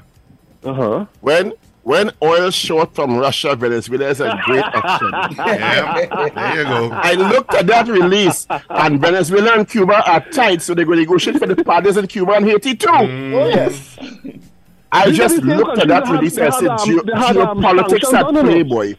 Uh 0.64 0.74
huh. 0.74 1.06
When 1.22 1.54
when 1.84 2.12
oil 2.22 2.52
short 2.52 2.94
from 2.94 3.18
Russia, 3.18 3.56
Venezuela 3.56 4.08
is 4.10 4.22
a 4.22 4.40
great 4.46 4.64
option. 4.76 5.10
Yeah, 5.36 6.30
there 6.36 6.58
you 6.58 6.64
go. 6.64 6.90
I 6.94 7.14
looked 7.14 7.54
at 7.56 7.66
that 7.68 7.88
release, 7.88 8.46
and 8.70 9.02
Venezuela 9.02 9.54
and 9.58 9.68
Cuba 9.68 10.08
are 10.08 10.20
tight, 10.30 10.62
so 10.62 10.76
they're 10.76 10.86
going 10.86 10.98
to 10.98 11.02
negotiate 11.04 11.40
for 11.40 11.48
the 11.48 11.56
partners 11.64 11.98
in 11.98 12.06
Cuba 12.06 12.34
and 12.34 12.46
Haiti 12.46 12.76
too. 12.76 12.88
Oh 12.90 13.48
yes. 13.50 13.98
I 14.92 15.10
These 15.10 15.20
are 15.20 15.24
just 15.30 15.38
looked 15.44 15.80
at 15.80 15.88
that 15.88 16.06
that 16.06 16.12
release 16.14 16.36
they 16.36 16.46
and 16.46 16.54
said, 16.54 16.68
um, 16.68 16.78
"Geo- 16.86 17.04
they 17.04 17.14
had, 17.14 17.38
um, 17.38 17.58
geopolitics 17.60 17.90
sanctions 18.06 18.14
at 18.14 18.26
on 18.26 18.38
it. 18.38 18.44
play, 18.44 18.64
boy. 18.64 18.96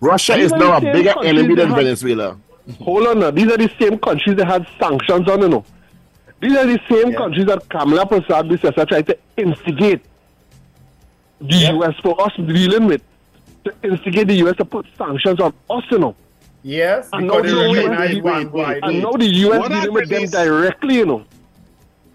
Russia 0.00 0.34
These 0.34 0.46
is 0.46 0.52
now 0.52 0.76
a 0.78 0.80
bigger 0.80 1.14
enemy 1.22 1.54
than 1.54 1.68
have- 1.68 1.76
Venezuela. 1.76 2.36
Hold 2.80 3.06
on 3.06 3.18
now. 3.20 3.30
These 3.30 3.46
are 3.52 3.56
the 3.56 3.70
same 3.80 3.98
countries 3.98 4.36
that 4.36 4.46
had 4.46 4.66
sanctions 4.80 5.28
on, 5.28 5.40
you 5.42 5.48
know. 5.48 5.64
These 6.40 6.56
are 6.56 6.66
the 6.66 6.78
same 6.90 7.14
countries 7.14 7.46
that 7.46 7.66
Kamla 7.68 8.08
Persad-Bissessar 8.10 8.88
tried 8.88 9.06
to 9.06 9.18
instigate 9.36 10.02
the 11.40 11.56
U.S. 11.74 11.94
for 12.02 12.20
us 12.20 12.32
dealing 12.36 12.86
with. 12.86 13.02
To 13.64 13.74
instigate 13.82 14.28
the 14.28 14.34
U.S. 14.36 14.56
to 14.56 14.64
put 14.64 14.86
sanctions 14.98 15.40
on 15.40 15.52
us, 15.70 15.84
you 15.90 15.98
know. 15.98 16.14
Yes, 16.62 17.08
And 17.12 17.26
now 17.28 17.40
the 17.40 17.42
they 17.42 17.50
US 17.70 17.76
recognize 17.76 18.10
deal- 18.10 18.22
one 18.50 18.80
and 18.82 19.02
now 19.02 19.12
the 19.12 19.26
U.S. 19.26 19.58
What 19.60 19.68
that 19.70 19.80
dealing 19.82 19.94
with 19.94 20.08
them 20.08 20.26
directly, 20.26 20.94
you 20.96 21.06
know. 21.06 21.24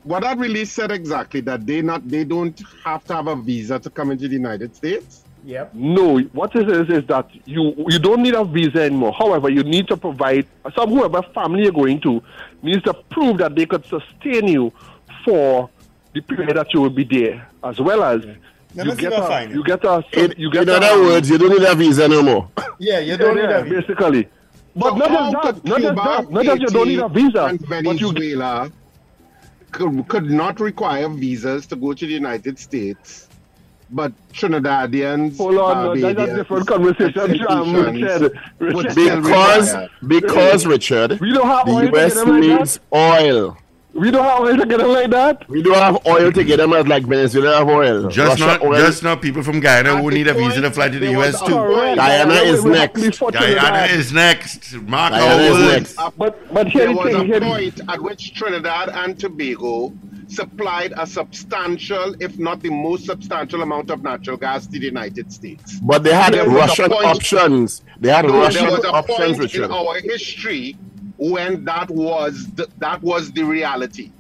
What 0.04 0.22
that 0.24 0.38
release 0.38 0.72
said 0.72 0.92
exactly 0.92 1.42
that 1.42 1.66
they 1.66 1.82
not 1.82 2.08
they 2.08 2.24
don't 2.24 2.60
have 2.84 3.04
to 3.06 3.14
have 3.16 3.28
a 3.28 3.36
visa 3.36 3.80
to 3.80 3.90
come 3.90 4.12
into 4.12 4.28
the 4.28 4.34
United 4.34 4.76
States. 4.76 5.24
Yep. 5.44 5.74
No, 5.74 6.20
what 6.34 6.56
it 6.56 6.70
is 6.70 6.90
is 6.90 7.08
that 7.08 7.28
you 7.46 7.74
you 7.90 7.98
don't 8.00 8.22
need 8.22 8.36
a 8.36 8.44
visa 8.44 8.84
anymore. 8.84 9.14
However, 9.14 9.50
you 9.50 9.64
need 9.64 9.88
to 9.88 9.98
provide 9.98 10.46
some 10.76 10.90
whoever 10.90 11.22
family 11.34 11.64
you're 11.64 11.72
going 11.72 12.00
to 12.02 12.22
needs 12.62 12.84
to 12.84 12.94
prove 12.94 13.38
that 13.40 13.56
they 13.56 13.66
could 13.66 13.84
sustain 13.86 14.48
you 14.48 14.72
for 15.26 15.70
the 16.14 16.22
period 16.22 16.56
that 16.58 16.74
you 16.74 16.82
will 16.82 16.90
be 16.92 17.04
there, 17.04 17.48
as 17.64 17.80
well 17.80 18.04
as 18.04 18.24
Let 18.76 18.86
you 18.86 18.92
me 18.92 18.98
get 18.98 19.14
if 19.14 19.20
I 19.20 19.42
a 19.44 19.50
you 19.50 19.64
get 19.64 19.84
a 19.84 20.04
In, 20.14 20.34
you 20.38 20.52
get 20.52 20.64
in 20.64 20.70
a, 20.70 20.74
other 20.74 21.02
words, 21.04 21.30
you 21.30 21.38
don't 21.38 21.50
need 21.58 21.68
a 21.68 21.76
visa 21.76 22.08
no 22.08 22.22
more. 22.22 22.50
Yeah, 22.80 23.00
you 23.00 23.16
don't 23.16 23.36
need 23.36 23.44
yeah, 23.50 23.60
a 23.60 23.64
visa. 23.64 23.82
basically. 23.82 24.28
But 24.76 24.90
So 24.92 24.96
not 24.96 25.10
how 25.12 25.32
just 25.32 25.44
that, 25.44 25.66
not 25.66 25.82
just 25.82 25.96
that, 25.96 26.32
not 26.32 26.46
just 26.46 26.62
you 26.62 26.68
don't 26.68 26.88
need 26.88 27.00
a 27.00 27.10
visa, 27.10 27.46
and 27.46 27.60
but 27.84 28.00
you 28.00 28.14
could, 29.72 30.08
could 30.08 30.30
not 30.30 30.60
require 30.60 31.08
visas 31.10 31.66
to 31.68 31.76
go 31.76 31.94
to 31.94 32.06
the 32.06 32.12
United 32.14 32.60
States, 32.60 33.28
but 33.92 34.12
Trinidadians. 34.34 35.38
Hold 35.38 35.58
on, 35.58 35.78
uh, 35.78 35.94
no, 35.94 36.14
that's 36.14 36.32
a 36.32 36.36
different 36.36 36.68
conversation, 36.68 37.32
Richard. 37.32 38.40
Richard. 38.60 38.96
Because 38.96 39.76
because 40.08 40.66
Richard, 40.66 41.20
We 41.20 41.34
don't 41.34 41.48
have 41.48 41.68
oil 41.68 41.82
the 41.82 41.92
to 41.92 42.06
US 42.06 42.16
like 42.16 42.28
needs 42.28 42.80
oil. 42.94 43.58
We 43.94 44.10
don't 44.10 44.24
have 44.24 44.40
oil 44.40 44.56
to 44.56 44.66
get 44.66 44.78
them 44.78 44.88
like 44.88 45.10
that. 45.10 45.50
We 45.50 45.62
don't 45.62 45.76
have 45.76 46.06
oil 46.08 46.32
to 46.32 46.44
get 46.46 46.58
them 46.58 46.72
as 46.72 46.88
like 46.88 47.04
Venezuela 47.04 47.58
have 47.58 47.68
oil. 47.68 48.08
Just 48.08 48.40
Russia 48.40 48.46
not, 48.46 48.64
oil. 48.64 48.80
just 48.80 49.04
not 49.04 49.22
people 49.22 49.44
from 49.44 49.60
Guyana 49.60 50.02
who 50.02 50.10
need 50.12 50.28
a 50.30 50.34
visa 50.34 50.62
to 50.62 50.72
fly 50.72 50.88
to 50.88 50.98
the 50.98 51.12
US 51.20 51.42
too. 51.42 51.52
Guyana 51.52 52.34
is 52.36 52.64
next. 52.64 53.20
Guyana 53.20 53.92
is 53.92 54.14
next. 54.14 54.74
Mark 54.76 55.12
Guyana 55.12 55.44
is 55.44 55.52
words. 55.52 55.98
next. 55.98 56.18
But 56.18 56.54
but 56.54 56.74
there 56.74 56.94
was 56.94 57.14
a 57.14 57.40
point 57.42 57.82
at 57.90 58.02
which 58.02 58.34
Trinidad 58.34 58.90
and 58.90 59.20
Tobago 59.20 59.92
supplied 60.32 60.94
a 60.98 61.06
substantial, 61.06 62.16
if 62.20 62.38
not 62.40 62.62
the 62.62 62.70
most 62.70 63.06
substantial 63.06 63.62
amount 63.62 63.90
of 63.90 64.02
natural 64.04 64.38
gas 64.38 64.66
to 64.68 64.80
the 64.80 64.86
United 64.86 65.32
States. 65.32 65.80
But 65.82 66.04
they 66.04 66.14
had 66.14 66.34
There 66.34 66.48
Russian 66.48 66.90
point- 66.90 67.06
options. 67.06 67.82
They 68.00 68.10
had 68.10 68.26
No, 68.26 68.40
Russian 68.40 68.64
there 68.66 68.72
was 68.78 68.86
a 68.86 68.90
options, 68.92 69.18
point 69.18 69.40
Richard. 69.40 69.66
in 69.66 69.72
our 69.72 69.96
history 70.02 70.76
when 71.18 71.66
that 71.66 71.90
was 71.90 72.48
the, 72.56 72.68
that 72.80 73.02
was 73.04 73.32
the 73.32 73.44
reality. 73.44 74.12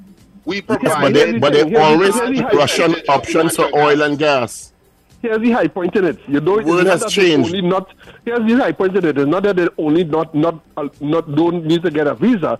We 0.45 0.57
Yes, 0.57 0.63
provided, 0.65 1.39
but 1.41 1.53
they, 1.53 1.61
but 1.63 1.69
they 1.71 1.75
always 1.77 2.15
had 2.15 2.53
Russian 2.53 2.95
options 3.07 3.55
for 3.55 3.63
natural 3.65 3.81
oil 3.83 4.01
and 4.01 4.17
gas. 4.17 4.73
Here's 5.21 5.39
the 5.39 5.51
high 5.51 5.67
point 5.67 5.95
in 5.95 6.05
it. 6.05 6.17
You 6.27 6.39
don't. 6.41 6.65
World 6.65 6.87
it's 6.87 7.01
not 7.01 7.03
has 7.03 7.13
changed. 7.13 7.53
Only 7.53 7.61
not. 7.61 7.93
Here's 8.25 8.39
the 8.39 8.55
high 8.57 8.71
point 8.71 8.95
in 8.97 9.05
it. 9.05 9.17
It's 9.19 9.27
not 9.29 9.43
that 9.43 9.55
they 9.55 9.67
only 9.77 10.03
not 10.03 10.33
not 10.33 10.55
uh, 10.77 10.87
not 10.99 11.35
don't 11.35 11.63
need 11.63 11.83
to 11.83 11.91
get 11.91 12.07
a 12.07 12.15
visa, 12.15 12.57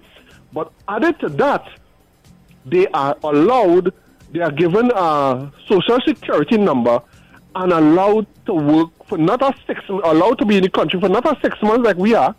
but 0.54 0.72
added 0.88 1.20
to 1.22 1.30
that, 1.30 1.68
they 2.66 2.88
are 2.88 3.16
allowed. 3.24 3.94
They 4.32 4.40
are 4.42 4.52
given 4.52 4.92
a 4.96 5.52
social 5.68 6.00
security 6.02 6.58
number 6.58 7.02
and 7.56 7.74
allowed 7.74 8.28
to 8.46 8.54
work 8.54 8.90
for 9.08 9.18
not 9.18 9.42
a 9.42 9.54
six. 9.68 9.82
Allowed 9.90 10.38
to 10.40 10.46
be 10.46 10.58
in 10.58 10.64
the 10.64 10.70
country 10.70 11.00
for 11.00 11.10
not 11.10 11.26
a 11.26 11.38
six 11.42 11.62
months 11.62 11.84
like 11.86 11.98
we 11.98 12.14
are, 12.16 12.34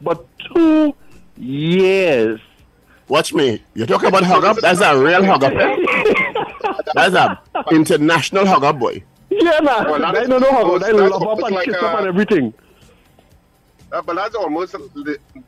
but 0.00 0.26
two 0.54 0.94
years. 1.36 2.40
Watch 3.08 3.32
me. 3.32 3.62
You're 3.74 3.86
talking 3.86 4.08
about 4.10 4.24
hug 4.24 4.44
up? 4.44 4.58
That's 4.58 4.80
a 4.80 4.98
real 5.02 5.24
hug 5.24 5.42
up. 5.44 5.54
That's 6.94 7.14
a 7.14 7.40
international 7.70 8.44
hug 8.46 8.64
up 8.64 8.78
boy. 8.78 9.02
Yeah, 9.30 9.60
man. 9.62 9.84
Well, 9.90 9.98
that 10.00 10.16
I 10.16 10.24
don't 10.26 10.40
know 10.42 10.50
how. 10.50 10.62
almost- 10.64 10.84
I 10.84 10.90
love 10.90 11.22
up 11.22 11.38
and 11.38 11.54
like 11.54 11.64
kiss 11.64 11.74
a- 11.76 11.86
up 11.86 11.98
and 12.00 12.06
everything. 12.08 12.52
Uh, 13.90 14.02
but 14.02 14.16
that's 14.16 14.34
almost 14.34 14.74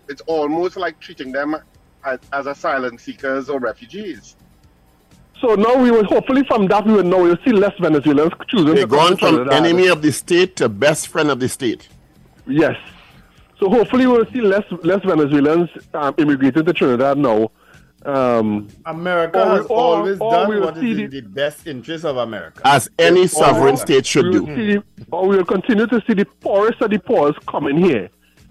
it's 0.09 0.23
almost 0.23 0.77
like 0.79 0.99
treating 1.01 1.31
them 1.33 1.57
as, 2.05 2.19
as 2.33 2.47
asylum 2.47 2.99
seekers 2.99 3.49
or 3.49 3.59
refugees. 3.61 4.37
So 5.41 5.55
now 5.55 5.75
we 5.83 5.91
will 5.91 6.05
hopefully 6.05 6.45
from 6.45 6.67
that 6.69 6.85
we 6.87 6.93
will 6.93 7.03
know 7.03 7.23
we'll 7.23 7.39
see 7.45 7.53
less 7.53 7.73
Venezuelans 7.81 8.33
choosing 8.49 8.75
They're 8.75 8.85
to 8.85 8.87
gone 8.87 9.17
from 9.17 9.37
Trinidad. 9.37 9.65
enemy 9.65 9.87
of 9.89 10.03
the 10.03 10.13
state 10.13 10.57
to 10.57 10.69
best 10.69 11.09
friend 11.09 11.31
of 11.31 11.41
the 11.41 11.49
state. 11.49 11.89
Yes. 12.47 12.77
So 13.59 13.69
hopefully 13.71 14.07
we'll 14.07 14.27
see 14.27 14.41
less 14.41 14.65
less 14.83 15.03
Venezuelans 15.05 15.71
um, 15.95 16.15
immigrating 16.19 16.65
to 16.65 16.73
Trinidad 16.73 17.17
now. 17.19 17.51
Um, 18.05 18.69
America 18.87 19.43
or 19.43 19.57
has 19.59 19.67
or- 19.67 19.77
always 19.79 20.19
or 20.21 20.31
done 20.33 20.49
we 20.49 20.57
will 20.57 20.65
what 20.67 20.79
is 20.79 20.99
in 20.99 21.11
the 21.11 21.21
best 21.21 21.67
interest 21.67 22.05
of 22.07 22.17
America. 22.17 22.61
As 22.65 22.89
any 22.99 23.25
Or- 23.25 23.29
sovereign 23.29 23.77
state 23.77 24.07
should 24.07 24.25
we 24.27 24.41
will 24.41 24.47
do. 24.47 24.77
see, 24.77 24.83
or 25.11 25.29
we 25.29 25.37
will 25.37 25.45
continue 25.45 25.87
to 25.87 26.03
see 26.07 26.15
the 26.15 26.25
poorest 26.25 26.81
of 26.81 26.91
the 26.91 26.99
poorest 26.99 27.45
coming 27.47 27.77
here. 27.77 28.09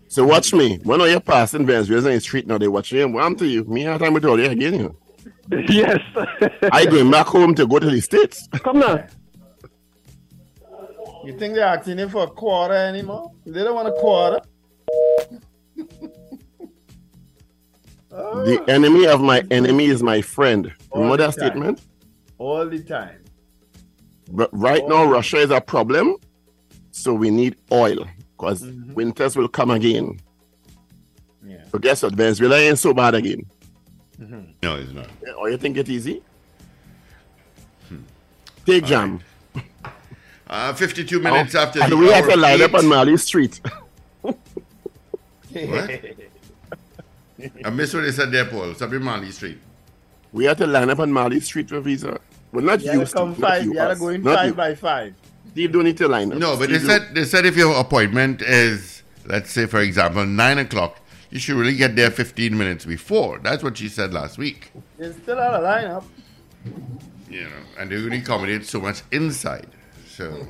So 0.10 0.26
watch 0.26 0.54
me. 0.54 0.80
When 0.84 1.02
are 1.02 1.08
you 1.08 1.20
passing 1.20 1.68
Venezuela 1.68 2.10
in 2.10 2.16
the 2.16 2.20
street 2.20 2.48
now? 2.48 2.58
They 2.58 2.68
watch 2.68 2.92
you. 2.92 3.08
Well, 3.08 3.24
I'm 3.24 3.36
to 3.36 3.46
you. 3.46 3.64
Me 3.66 3.84
have 3.84 4.00
time 4.02 4.14
with 4.14 4.26
all 4.26 4.40
you 4.40 4.50
again. 4.50 4.74
You. 5.52 5.64
Yes. 5.68 6.00
I 6.72 6.86
going 6.86 7.10
back 7.10 7.26
home 7.26 7.54
to 7.56 7.66
go 7.68 7.80
to 7.80 7.90
the 7.90 8.00
states. 8.02 8.48
Come 8.64 8.80
now. 8.80 9.04
You 11.26 11.38
think 11.38 11.56
they're 11.56 11.66
asking 11.66 11.98
him 11.98 12.10
for 12.10 12.24
a 12.24 12.28
quarter 12.28 12.76
anymore? 12.76 13.32
They 13.48 13.64
don't 13.64 13.74
want 13.76 13.88
a 13.88 13.94
quarter. 13.94 14.40
The 18.10 18.64
enemy 18.68 19.08
of 19.08 19.22
my 19.22 19.44
enemy 19.52 19.86
is 19.86 20.02
my 20.04 20.22
friend. 20.22 20.72
All 20.92 21.02
Remember 21.02 21.18
that 21.18 21.36
time. 21.36 21.48
statement? 21.50 21.82
All 22.38 22.68
the 22.68 22.80
time. 22.84 23.24
But 24.32 24.50
right 24.52 24.88
now, 24.88 25.06
Russia 25.06 25.38
is 25.38 25.50
a 25.52 25.62
problem, 25.62 26.16
so 26.92 27.14
we 27.14 27.30
need 27.32 27.56
oil 27.72 28.06
because 28.40 28.62
Mm-hmm. 28.64 28.94
winters 28.94 29.36
will 29.36 29.50
come 29.50 29.72
again. 29.72 30.18
Yeah. 31.46 31.58
So 31.72 31.78
guess 31.80 32.04
what? 32.04 32.14
Venezuela 32.14 32.58
ain't 32.58 32.80
so 32.80 32.94
bad 32.94 33.16
again. 33.16 33.46
No, 34.64 34.76
it's 34.78 34.92
not. 34.92 35.08
Or 35.38 35.50
you 35.50 35.58
think 35.58 35.78
it 35.78 35.90
easy? 35.90 36.22
Take 38.66 38.86
jam. 38.86 39.20
Uh, 40.48 40.74
52 40.74 41.20
minutes 41.20 41.56
Oh, 41.56 41.60
after 41.60 41.82
and 41.84 41.92
the 41.92 41.98
we 41.98 42.08
have 42.12 42.28
to 42.30 42.36
line 42.38 42.62
up 42.62 42.74
on 42.74 42.88
Mali 42.88 43.18
Street. 43.18 43.60
What? 45.52 45.90
I 47.66 47.70
missed 47.72 47.94
what 47.96 48.02
they 48.02 48.12
said 48.12 48.32
there, 48.32 48.46
Paul. 48.46 48.74
Sabri 48.76 49.02
Mali 49.02 49.32
Street. 49.32 49.58
We 50.32 50.46
have 50.46 50.58
to 50.58 50.68
line 50.68 50.90
up 50.92 51.00
on 51.00 51.12
Mali 51.12 51.40
Street 51.40 51.70
for 51.70 51.80
visa. 51.80 52.20
Well, 52.52 52.64
not 52.64 52.82
You 52.82 52.86
gotta 52.88 53.00
used 53.00 53.14
come 53.16 53.34
to. 53.34 53.42
Not 53.42 53.50
five. 53.50 53.64
you, 53.64 53.70
You 53.72 53.76
gotta 53.76 53.92
us. 53.94 54.00
go 54.00 54.08
in 54.10 54.22
Not 54.24 54.36
five 54.36 54.48
you. 54.50 54.54
by 54.54 54.76
five. 54.76 55.16
Steve 55.52 55.72
don't 55.72 55.84
need 55.84 55.98
to 55.98 56.08
line 56.08 56.32
up. 56.32 56.38
No, 56.38 56.58
but 56.58 56.70
they 56.70 56.80
said 56.80 57.14
they 57.14 57.26
said 57.26 57.46
if 57.46 57.56
your 57.58 57.80
appointment 57.80 58.42
is, 58.42 59.04
let's 59.26 59.52
say, 59.52 59.66
for 59.66 59.80
example, 59.80 60.26
nine 60.26 60.58
o'clock, 60.60 61.00
you 61.32 61.40
should 61.40 61.56
really 61.56 61.76
get 61.76 61.96
there 61.96 62.12
15 62.12 62.58
minutes 62.58 62.86
before. 62.86 63.40
That's 63.40 63.64
what 63.64 63.78
she 63.78 63.90
said 63.90 64.14
last 64.14 64.38
week. 64.38 64.72
It's 64.98 65.18
still 65.18 65.40
out 65.40 65.54
of 65.54 65.64
lineup. 65.64 66.04
You 67.30 67.44
know, 67.44 67.50
and 67.78 67.92
they 67.92 67.96
only 67.96 68.18
accommodate 68.18 68.66
so 68.66 68.82
much 68.82 69.02
inside. 69.12 69.68
So 70.08 70.48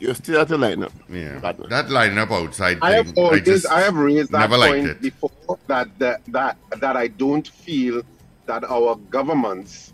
You're 0.00 0.14
still 0.14 0.38
have 0.38 0.48
to 0.48 0.58
line 0.58 0.82
up. 0.82 0.92
yeah, 1.08 1.38
that 1.38 1.86
lineup 1.86 2.30
outside. 2.30 2.78
I 2.82 2.92
have 2.92 3.16
always, 3.16 3.42
just 3.42 3.66
I, 3.68 3.80
have 3.80 3.94
raised 3.94 4.32
that 4.32 4.50
point 4.50 5.00
before 5.00 5.58
that, 5.68 5.88
that 5.98 6.24
that 6.28 6.56
that 6.78 6.96
I 6.96 7.08
don't 7.08 7.46
feel 7.46 8.02
that 8.46 8.64
our 8.64 8.96
governments 9.10 9.92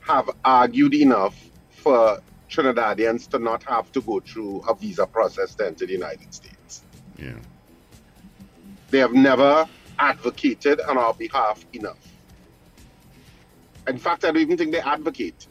have 0.00 0.30
argued 0.44 0.94
enough 0.94 1.36
for 1.70 2.20
Trinidadians 2.52 3.28
to 3.30 3.38
not 3.38 3.62
have 3.64 3.90
to 3.92 4.00
go 4.02 4.20
through 4.20 4.60
a 4.68 4.74
visa 4.74 5.06
process 5.06 5.54
to 5.56 5.66
enter 5.66 5.86
the 5.86 5.92
United 5.92 6.32
States. 6.34 6.82
Yeah. 7.18 7.32
They 8.90 8.98
have 8.98 9.14
never 9.14 9.66
advocated 9.98 10.80
on 10.80 10.98
our 10.98 11.14
behalf 11.14 11.64
enough. 11.72 11.96
In 13.88 13.98
fact, 13.98 14.24
I 14.24 14.28
don't 14.28 14.42
even 14.42 14.56
think 14.58 14.72
they 14.72 14.80
advocate. 14.80 15.46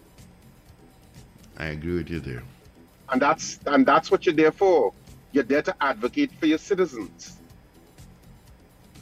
I 1.58 1.68
agree 1.68 1.96
with 1.98 2.10
you 2.10 2.20
there. 2.20 2.44
And 3.10 3.22
that's 3.22 3.60
and 3.66 3.86
that's 3.86 4.10
what 4.12 4.26
you're 4.26 4.36
there 4.36 4.52
for. 4.52 4.94
You're 5.32 5.44
there 5.44 5.62
to 5.64 5.76
advocate 5.82 6.32
for 6.40 6.46
your 6.46 6.58
citizens. 6.58 7.38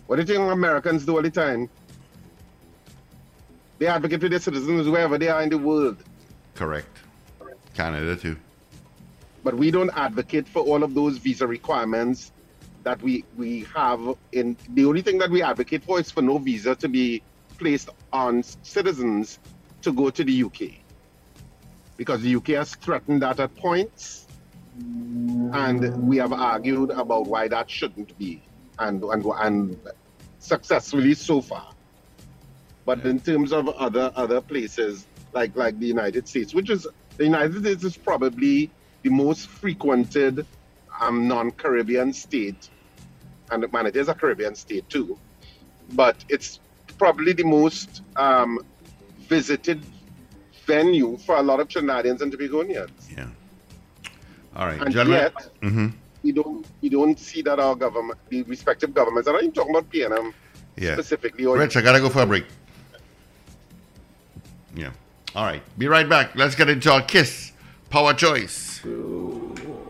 What 0.08 0.16
do 0.16 0.22
you 0.22 0.26
think 0.26 0.40
Americans 0.52 1.06
do 1.06 1.16
all 1.16 1.22
the 1.22 1.30
time? 1.30 1.70
They 3.78 3.88
advocate 3.88 4.22
for 4.22 4.30
their 4.30 4.40
citizens 4.40 4.88
wherever 4.88 5.18
they 5.18 5.28
are 5.28 5.42
in 5.42 5.50
the 5.50 5.58
world. 5.58 5.98
Correct. 6.56 6.98
Canada 7.80 8.16
too. 8.16 8.36
But 9.44 9.54
we 9.56 9.72
don't 9.72 9.92
advocate 9.96 10.48
for 10.48 10.62
all 10.70 10.84
of 10.84 10.94
those 10.94 11.18
visa 11.18 11.48
requirements 11.48 12.34
that 12.84 13.02
we, 13.02 13.24
we 13.38 13.66
have 13.76 14.02
in 14.34 14.58
the 14.70 14.84
only 14.86 15.02
thing 15.02 15.18
that 15.20 15.30
we 15.30 15.42
advocate 15.42 15.84
for 15.86 16.00
is 16.00 16.12
for 16.12 16.22
no 16.22 16.38
visa 16.40 16.76
to 16.76 16.90
be 16.90 17.22
placed 17.58 17.90
on 18.12 18.44
citizens 18.64 19.40
to 19.82 19.94
go 19.94 20.10
to 20.10 20.24
the 20.26 20.44
UK. 20.44 20.60
Because 21.96 22.22
the 22.22 22.36
UK 22.36 22.48
has 22.64 22.76
threatened 22.76 23.22
that 23.22 23.40
at 23.40 23.56
points 23.56 24.28
and 24.78 26.08
we 26.08 26.18
have 26.18 26.34
argued 26.34 26.90
about 26.92 27.28
why 27.28 27.48
that 27.48 27.70
shouldn't 27.70 28.18
be 28.18 28.42
and 28.78 29.04
and, 29.04 29.26
and 29.26 29.78
successfully 30.40 31.14
so 31.14 31.42
far. 31.42 31.72
But 32.86 33.06
in 33.06 33.20
terms 33.20 33.52
of 33.54 33.70
other 33.70 34.12
other 34.16 34.42
places 34.42 35.06
like 35.34 35.56
like 35.56 35.80
the 35.80 35.88
United 35.88 36.28
States, 36.28 36.54
which 36.54 36.70
is 36.70 36.88
the 37.20 37.26
United 37.26 37.60
States 37.60 37.84
is 37.84 37.98
probably 37.98 38.72
the 39.04 39.10
most 39.12 39.48
frequented 39.48 40.48
um, 41.02 41.28
non-Caribbean 41.28 42.14
state, 42.14 42.70
and 43.52 43.72
man, 43.74 43.86
it 43.86 43.96
is 43.96 44.08
a 44.08 44.14
Caribbean 44.14 44.56
state 44.56 44.90
too, 44.90 45.20
but 45.92 46.16
it's 46.30 46.60
probably 46.98 47.34
the 47.34 47.44
most 47.44 48.02
um, 48.16 48.60
visited 49.28 49.86
venue 50.66 51.18
for 51.18 51.36
a 51.36 51.42
lot 51.42 51.60
of 51.60 51.68
Trinidadians 51.68 52.22
and 52.22 52.32
Tobagonians. 52.32 53.16
Yeah. 53.16 53.28
All 54.56 54.66
right, 54.66 54.82
And 54.82 54.92
gentlemen. 54.92 55.22
yet, 55.22 55.34
hmm 55.62 55.88
we 56.22 56.34
don't 56.34 56.68
we 56.82 56.90
don't 56.90 57.18
see 57.18 57.42
that 57.44 57.60
our 57.60 57.76
government, 57.76 58.20
the 58.30 58.44
respective 58.44 58.94
governments, 58.94 59.28
and 59.28 59.38
I'm 59.38 59.44
not 59.44 59.44
even 59.44 59.54
talking 59.54 59.76
about 59.76 59.90
PNM 59.90 60.34
Yeah. 60.78 60.94
specifically. 60.94 61.46
Or 61.46 61.58
Rich, 61.58 61.78
I 61.78 61.82
gotta 61.82 62.00
go 62.00 62.10
for 62.10 62.22
a 62.22 62.26
break. 62.26 62.46
Yeah. 64.76 64.92
All 65.36 65.46
right. 65.46 65.62
Be 65.78 65.88
right 65.88 66.08
back. 66.08 66.36
Let's 66.36 66.56
get 66.56 66.70
into 66.70 66.92
our 66.92 67.02
kiss 67.02 67.52
power 67.90 68.14
choice. 68.14 68.82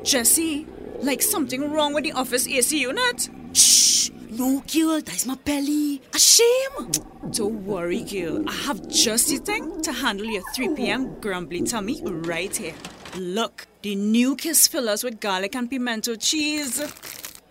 Jesse, 0.03 0.65
like 1.01 1.21
something 1.21 1.71
wrong 1.71 1.93
with 1.93 2.03
the 2.03 2.11
office 2.13 2.47
AC 2.47 2.79
unit? 2.79 3.29
Shh! 3.53 4.09
No, 4.29 4.63
girl, 4.71 5.01
that's 5.01 5.25
my 5.25 5.35
belly. 5.35 6.01
A 6.13 6.19
shame. 6.19 6.91
Don't 7.31 7.65
worry, 7.65 8.03
girl. 8.03 8.47
I 8.47 8.53
have 8.53 8.87
just 8.87 9.29
the 9.29 9.37
thing 9.37 9.81
to 9.81 9.91
handle 9.91 10.25
your 10.25 10.43
3 10.53 10.75
p.m. 10.75 11.19
grumbly 11.19 11.63
tummy 11.63 12.01
right 12.05 12.55
here. 12.55 12.75
Look, 13.17 13.67
the 13.81 13.95
new 13.95 14.35
kiss 14.35 14.67
fillers 14.67 15.03
with 15.03 15.19
garlic 15.19 15.55
and 15.55 15.69
pimento 15.69 16.15
cheese. 16.15 16.79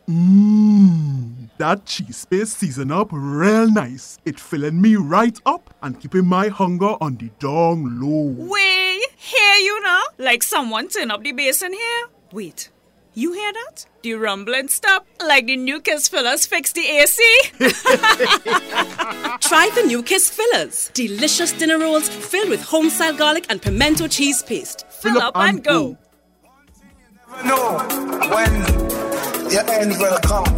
Mmm, 0.09 1.38
that 1.59 1.85
cheese 1.85 2.25
paste 2.25 2.59
season 2.59 2.91
up 2.91 3.09
real 3.13 3.71
nice. 3.71 4.19
It 4.25 4.41
filling 4.41 4.81
me 4.81 4.97
right 4.97 5.39
up 5.45 5.75
and 5.83 6.01
keeping 6.01 6.27
my 6.27 6.49
hunger 6.49 6.95
on 7.01 7.17
the 7.17 7.31
dong 7.39 8.01
low. 8.01 8.47
Way, 8.49 9.01
hear 9.17 9.55
you 9.55 9.83
now? 9.83 10.03
Like 10.19 10.43
someone 10.43 10.89
turn 10.89 11.11
up 11.11 11.23
the 11.23 11.33
bass 11.33 11.63
in 11.63 11.73
here. 11.73 12.07
Wait, 12.33 12.71
you 13.15 13.33
hear 13.33 13.53
that? 13.53 13.87
The 14.03 14.15
rumbling 14.15 14.69
stop, 14.69 15.07
like 15.21 15.47
the 15.47 15.57
new 15.57 15.81
kiss 15.81 16.09
fillers 16.09 16.47
fix 16.47 16.73
the 16.73 16.87
AC. 16.87 17.23
Try 19.41 19.71
the 19.75 19.83
new 19.87 20.03
Kiss 20.03 20.29
Fillers. 20.31 20.91
Delicious 20.95 21.53
dinner 21.53 21.79
rolls 21.79 22.09
filled 22.09 22.51
with 22.51 22.63
home 22.63 22.91
style 22.91 23.17
garlic 23.17 23.47
and 23.49 23.63
pimento 23.63 24.07
cheese 24.09 24.43
paste. 24.43 24.85
Fill 24.91 25.19
up 25.23 25.37
and 25.37 25.65
go. 25.65 25.97
One 26.43 26.67
thing 26.73 26.91
you 27.01 27.09
never 27.27 27.49
know 27.49 27.79
when 28.35 29.51
your 29.51 29.69
end 29.71 29.99
will 29.99 30.19
come. 30.19 30.58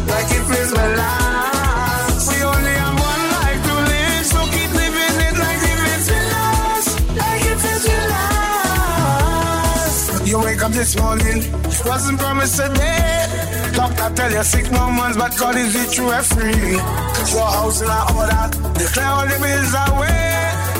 this 10.81 10.97
morning, 10.97 11.45
wasn't 11.85 12.17
promised 12.17 12.57
today. 12.57 13.29
Doctor 13.77 14.09
tell 14.17 14.31
you 14.33 14.41
sick 14.41 14.65
no 14.71 14.89
months, 14.89 15.15
but 15.15 15.29
God 15.37 15.55
is 15.55 15.77
the 15.77 15.85
true 15.93 16.09
and 16.09 16.25
free. 16.25 16.73
Your 17.37 17.49
house 17.53 17.85
in 17.85 17.93
order, 18.17 18.43
declare 18.81 19.13
all 19.13 19.27
the 19.29 19.37
bills 19.37 19.73
away. 19.77 20.25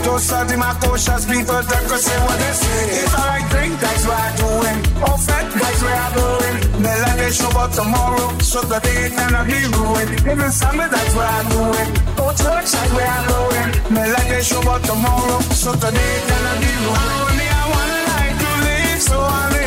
Those 0.02 0.26
are 0.34 0.46
the 0.50 0.58
cautious 0.82 1.24
people 1.30 1.54
that 1.54 1.84
can 1.86 2.02
say 2.02 2.18
what 2.26 2.38
they 2.42 2.54
say. 2.62 2.82
If 3.06 3.14
I 3.14 3.22
like 3.30 3.48
drink, 3.54 3.74
that's 3.78 4.04
what 4.10 4.18
I'm 4.18 4.34
doing. 4.42 4.80
Fat, 5.22 5.46
that's 5.62 5.82
where 5.86 6.00
I'm 6.02 6.12
going. 6.18 6.58
Me 6.82 6.92
like 7.06 7.18
they 7.22 7.30
show 7.30 7.52
about 7.54 7.72
tomorrow, 7.78 8.28
so 8.42 8.60
the 8.66 8.80
day 8.82 9.14
cannot 9.14 9.46
be 9.46 9.60
ruined. 9.70 10.12
Even 10.26 10.50
summer, 10.50 10.90
that's 10.90 11.14
what 11.14 11.30
I'm 11.30 11.46
doing. 11.54 11.90
Oh, 12.18 12.34
church, 12.34 12.74
that's 12.74 12.92
where 12.98 13.06
I'm 13.06 13.24
going. 13.30 13.70
Me 13.94 14.02
like 14.10 14.30
they 14.34 14.42
show 14.42 14.62
about 14.66 14.82
tomorrow, 14.82 15.40
so 15.54 15.78
the 15.78 15.92
day 15.94 16.14
cannot 16.26 16.58
be 16.58 16.72
ruined. 16.90 17.06
I 17.06 17.22
only 17.30 17.48
have 17.54 17.70
one 17.70 18.01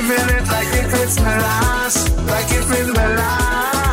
living 0.09 0.36
it 0.36 0.46
like 0.48 0.68
if 0.68 0.94
it's 1.02 1.18
my 1.20 1.38
last. 1.38 2.16
Like 2.26 2.50
if 2.50 2.70
it's 2.70 2.96
my 2.96 3.16
last. 3.16 3.84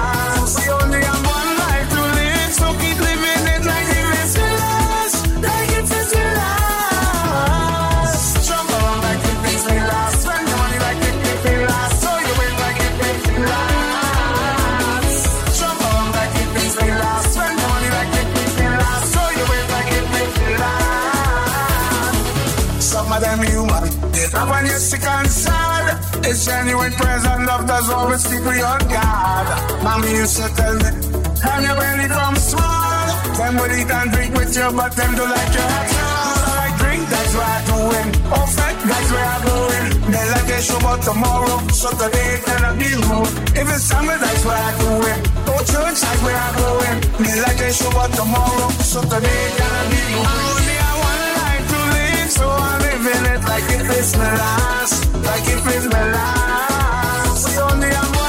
It's 26.24 26.46
genuine 26.46 26.92
present 26.94 27.46
love 27.46 27.68
does 27.68 27.90
always 27.90 28.24
you 28.32 28.40
on 28.40 28.82
guard. 28.90 29.48
Mommy 29.84 30.12
used 30.12 30.38
to 30.38 30.48
tell 30.56 30.76
me, 30.76 30.92
and 30.92 31.64
your 31.66 31.76
belly 31.76 32.08
from 32.08 32.36
small. 32.36 33.08
Them 33.38 33.56
will 33.58 33.74
eat 33.74 33.90
and 33.90 34.12
drink 34.12 34.32
with 34.36 34.56
you, 34.56 34.68
but 34.72 34.92
them 34.96 35.12
do 35.16 35.24
like 35.24 35.54
you 35.54 35.66
at 35.80 35.92
all. 35.98 36.32
I 36.62 36.68
drink, 36.78 37.04
that's 37.10 37.34
what 37.34 37.48
I'm 37.48 37.64
doing. 37.72 38.10
Oh, 38.36 38.46
fat, 38.56 38.76
that's 38.86 39.10
where 39.12 39.28
I'm 39.34 39.42
going. 39.50 39.86
They 40.12 40.26
like 40.32 40.48
they 40.52 40.62
show 40.62 40.78
about 40.78 41.02
tomorrow, 41.02 41.58
so 41.72 41.90
today 41.96 42.32
cannot 42.46 42.76
be 42.78 42.90
rude. 43.08 43.34
If 43.58 43.68
it's 43.72 43.84
summer, 43.90 44.18
that's 44.18 44.44
what 44.46 44.58
I'm 44.58 44.76
doing. 44.84 45.20
Oh, 45.48 45.60
church, 45.72 45.98
that's 46.04 46.22
where 46.22 46.38
I'm 46.38 46.54
going. 46.60 46.98
They 47.24 47.38
like 47.42 47.58
they 47.58 47.72
show 47.72 47.90
about 47.90 48.12
tomorrow, 48.14 48.70
so 48.84 49.00
today 49.02 49.44
cannot 49.58 49.88
be 49.90 50.00
rude. 50.12 50.28
I 50.28 50.36
only 50.52 50.78
have 50.84 50.98
one 51.08 51.24
life 51.40 51.66
to 51.72 51.80
live, 51.96 52.30
so 52.36 52.46
I'm 52.52 52.80
living 52.84 53.26
it 53.31 53.31
like 53.68 53.80
if 53.80 53.98
it's 53.98 54.18
my 54.18 54.34
last, 54.36 55.14
like 55.14 55.48
if 55.48 55.76
it's 55.76 55.86
my 55.88 56.12
last. 56.12 57.48
We 57.48 57.58
only 57.62 57.88
have 57.88 58.21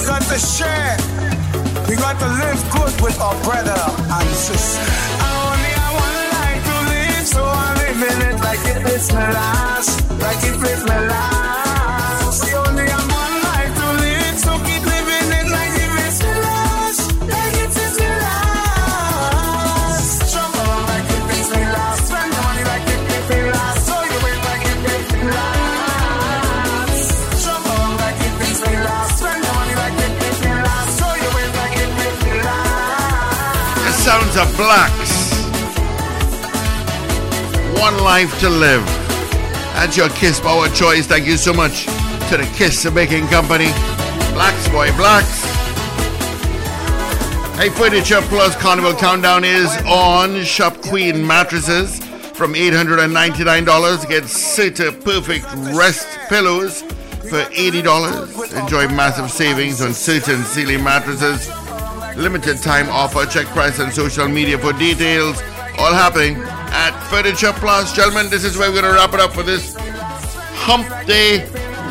We 0.00 0.06
got 0.06 0.22
to 0.22 0.38
share. 0.38 0.96
We 1.86 1.94
got 1.94 2.18
to 2.20 2.26
live 2.26 2.60
good 2.72 3.00
with 3.02 3.20
our 3.20 3.34
brother 3.44 3.76
and 3.76 4.28
sister. 4.30 4.80
I 4.80 5.28
only 5.52 5.72
have 5.76 5.94
one 6.06 6.16
life 6.40 6.62
to 6.64 6.76
live, 6.88 7.26
so 7.28 7.44
I'm 7.44 7.76
living 7.76 8.28
it 8.28 8.40
like 8.40 8.64
it 8.64 8.94
is 8.94 9.12
my 9.12 9.30
last. 9.30 10.10
Like 10.18 10.38
it 10.42 10.70
is 10.72 10.84
my 10.86 11.06
last. 11.06 11.59
Sounds 34.10 34.36
of 34.38 34.56
blacks. 34.56 35.32
One 37.78 37.96
life 37.98 38.36
to 38.40 38.50
live. 38.50 38.84
That's 39.76 39.96
your 39.96 40.08
Kiss 40.08 40.40
Power 40.40 40.68
choice. 40.70 41.06
Thank 41.06 41.28
you 41.28 41.36
so 41.36 41.52
much 41.52 41.84
to 41.84 42.36
the 42.36 42.52
Kiss 42.56 42.90
Baking 42.90 43.28
Company. 43.28 43.68
Blacks, 44.34 44.68
boy, 44.70 44.90
blacks. 44.96 45.44
Hey, 47.56 47.68
Furniture 47.68 48.20
Plus 48.22 48.56
Carnival 48.56 48.94
Countdown 48.94 49.44
is 49.44 49.70
on. 49.86 50.42
Shop 50.42 50.76
Queen 50.82 51.24
mattresses 51.24 52.00
from 52.34 52.54
$899. 52.54 54.08
Get 54.08 54.24
Serta 54.24 55.04
Perfect 55.04 55.46
Rest 55.72 56.08
pillows 56.28 56.82
for 56.82 57.44
$80. 57.52 58.60
Enjoy 58.60 58.88
massive 58.88 59.30
savings 59.30 59.80
on 59.80 59.94
certain 59.94 60.42
ceiling 60.42 60.82
mattresses. 60.82 61.48
Limited 62.16 62.58
time 62.58 62.88
offer. 62.88 63.24
Check 63.26 63.46
price 63.48 63.80
on 63.80 63.90
social 63.92 64.28
media 64.28 64.58
for 64.58 64.72
details. 64.72 65.40
All 65.78 65.92
happening 65.92 66.36
at 66.36 66.92
Furniture 67.08 67.52
Plus. 67.52 67.94
Gentlemen, 67.94 68.28
this 68.30 68.44
is 68.44 68.56
where 68.56 68.70
we're 68.70 68.80
going 68.80 68.92
to 68.92 68.98
wrap 68.98 69.14
it 69.14 69.20
up 69.20 69.32
for 69.32 69.42
this 69.42 69.74
Hump 69.76 70.86
Day 71.06 71.48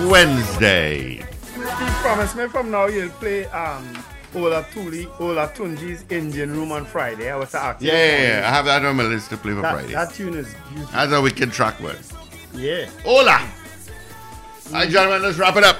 Wednesday. 0.09 1.15
He 1.15 1.95
promised 2.01 2.35
me 2.35 2.47
from 2.47 2.71
now 2.71 2.87
you'll 2.87 3.09
play 3.11 3.45
um 3.47 3.87
Ola 4.35 4.65
Tuli, 4.71 5.05
Olatunji's 5.17 6.05
Engine 6.11 6.51
Room 6.51 6.71
on 6.71 6.85
Friday. 6.85 7.31
I 7.31 7.35
was 7.35 7.55
asking. 7.55 7.87
Yeah, 7.87 7.93
yeah, 7.93 8.21
yeah. 8.41 8.47
I 8.47 8.51
have 8.51 8.65
that 8.65 8.85
on 8.85 8.95
my 8.95 9.03
list 9.03 9.29
to 9.31 9.37
play 9.37 9.53
for 9.53 9.61
that, 9.61 9.73
Friday. 9.73 9.93
That 9.93 10.13
tune 10.13 10.35
is 10.35 10.53
beautiful. 10.69 10.91
That's 10.93 11.11
a 11.13 11.21
wicked 11.21 11.51
track, 11.51 11.81
man. 11.81 11.95
Yeah. 12.53 12.89
Hola. 13.03 13.39
All 14.67 14.73
right, 14.73 14.89
gentlemen, 14.89 15.23
let's 15.23 15.39
wrap 15.39 15.55
it 15.55 15.63
up. 15.63 15.77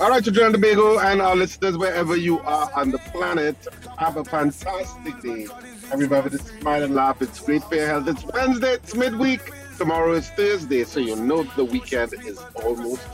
All 0.00 0.10
right, 0.10 0.22
Trinidad 0.22 0.46
and 0.46 0.54
Tobago 0.54 0.98
and 1.00 1.20
our 1.20 1.34
listeners, 1.34 1.76
wherever 1.76 2.16
you 2.16 2.38
are 2.40 2.70
on 2.72 2.92
the 2.92 2.98
planet, 2.98 3.56
have 3.98 4.16
a 4.16 4.24
fantastic 4.24 5.20
day. 5.20 5.48
Everybody 5.90 6.30
just 6.30 6.46
smile 6.60 6.84
and 6.84 6.94
laugh. 6.94 7.20
It's 7.20 7.40
great 7.40 7.64
for 7.64 7.74
your 7.74 7.86
health. 7.86 8.06
It's 8.06 8.24
Wednesday, 8.24 8.74
it's 8.74 8.94
midweek. 8.94 9.40
Tomorrow 9.76 10.12
is 10.12 10.30
Thursday, 10.30 10.84
so 10.84 11.00
you 11.00 11.16
know 11.16 11.42
the 11.42 11.64
weekend 11.64 12.14
is 12.24 12.38
almost. 12.64 13.08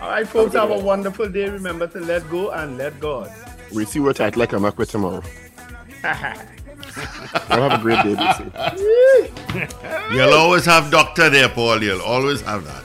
All 0.00 0.10
right, 0.10 0.26
folks, 0.26 0.54
have 0.54 0.70
a 0.70 0.78
wonderful 0.78 1.28
day. 1.28 1.48
Remember 1.48 1.88
to 1.88 1.98
let 1.98 2.30
go 2.30 2.52
and 2.52 2.78
let 2.78 3.00
God. 3.00 3.32
We 3.72 3.84
see 3.84 3.98
what 3.98 4.20
I'd 4.20 4.36
like 4.36 4.52
I'm 4.52 4.64
up 4.64 4.78
with 4.78 4.90
tomorrow. 4.90 5.22
I'll 6.04 7.68
have 7.68 7.80
a 7.80 7.82
great 7.82 8.02
day, 8.04 8.14
BC. 8.14 10.12
You'll 10.12 10.34
always 10.34 10.64
have 10.64 10.92
doctor 10.92 11.28
there, 11.28 11.48
Paul. 11.48 11.82
You'll 11.82 12.02
always 12.02 12.40
have 12.42 12.64
that. 12.64 12.84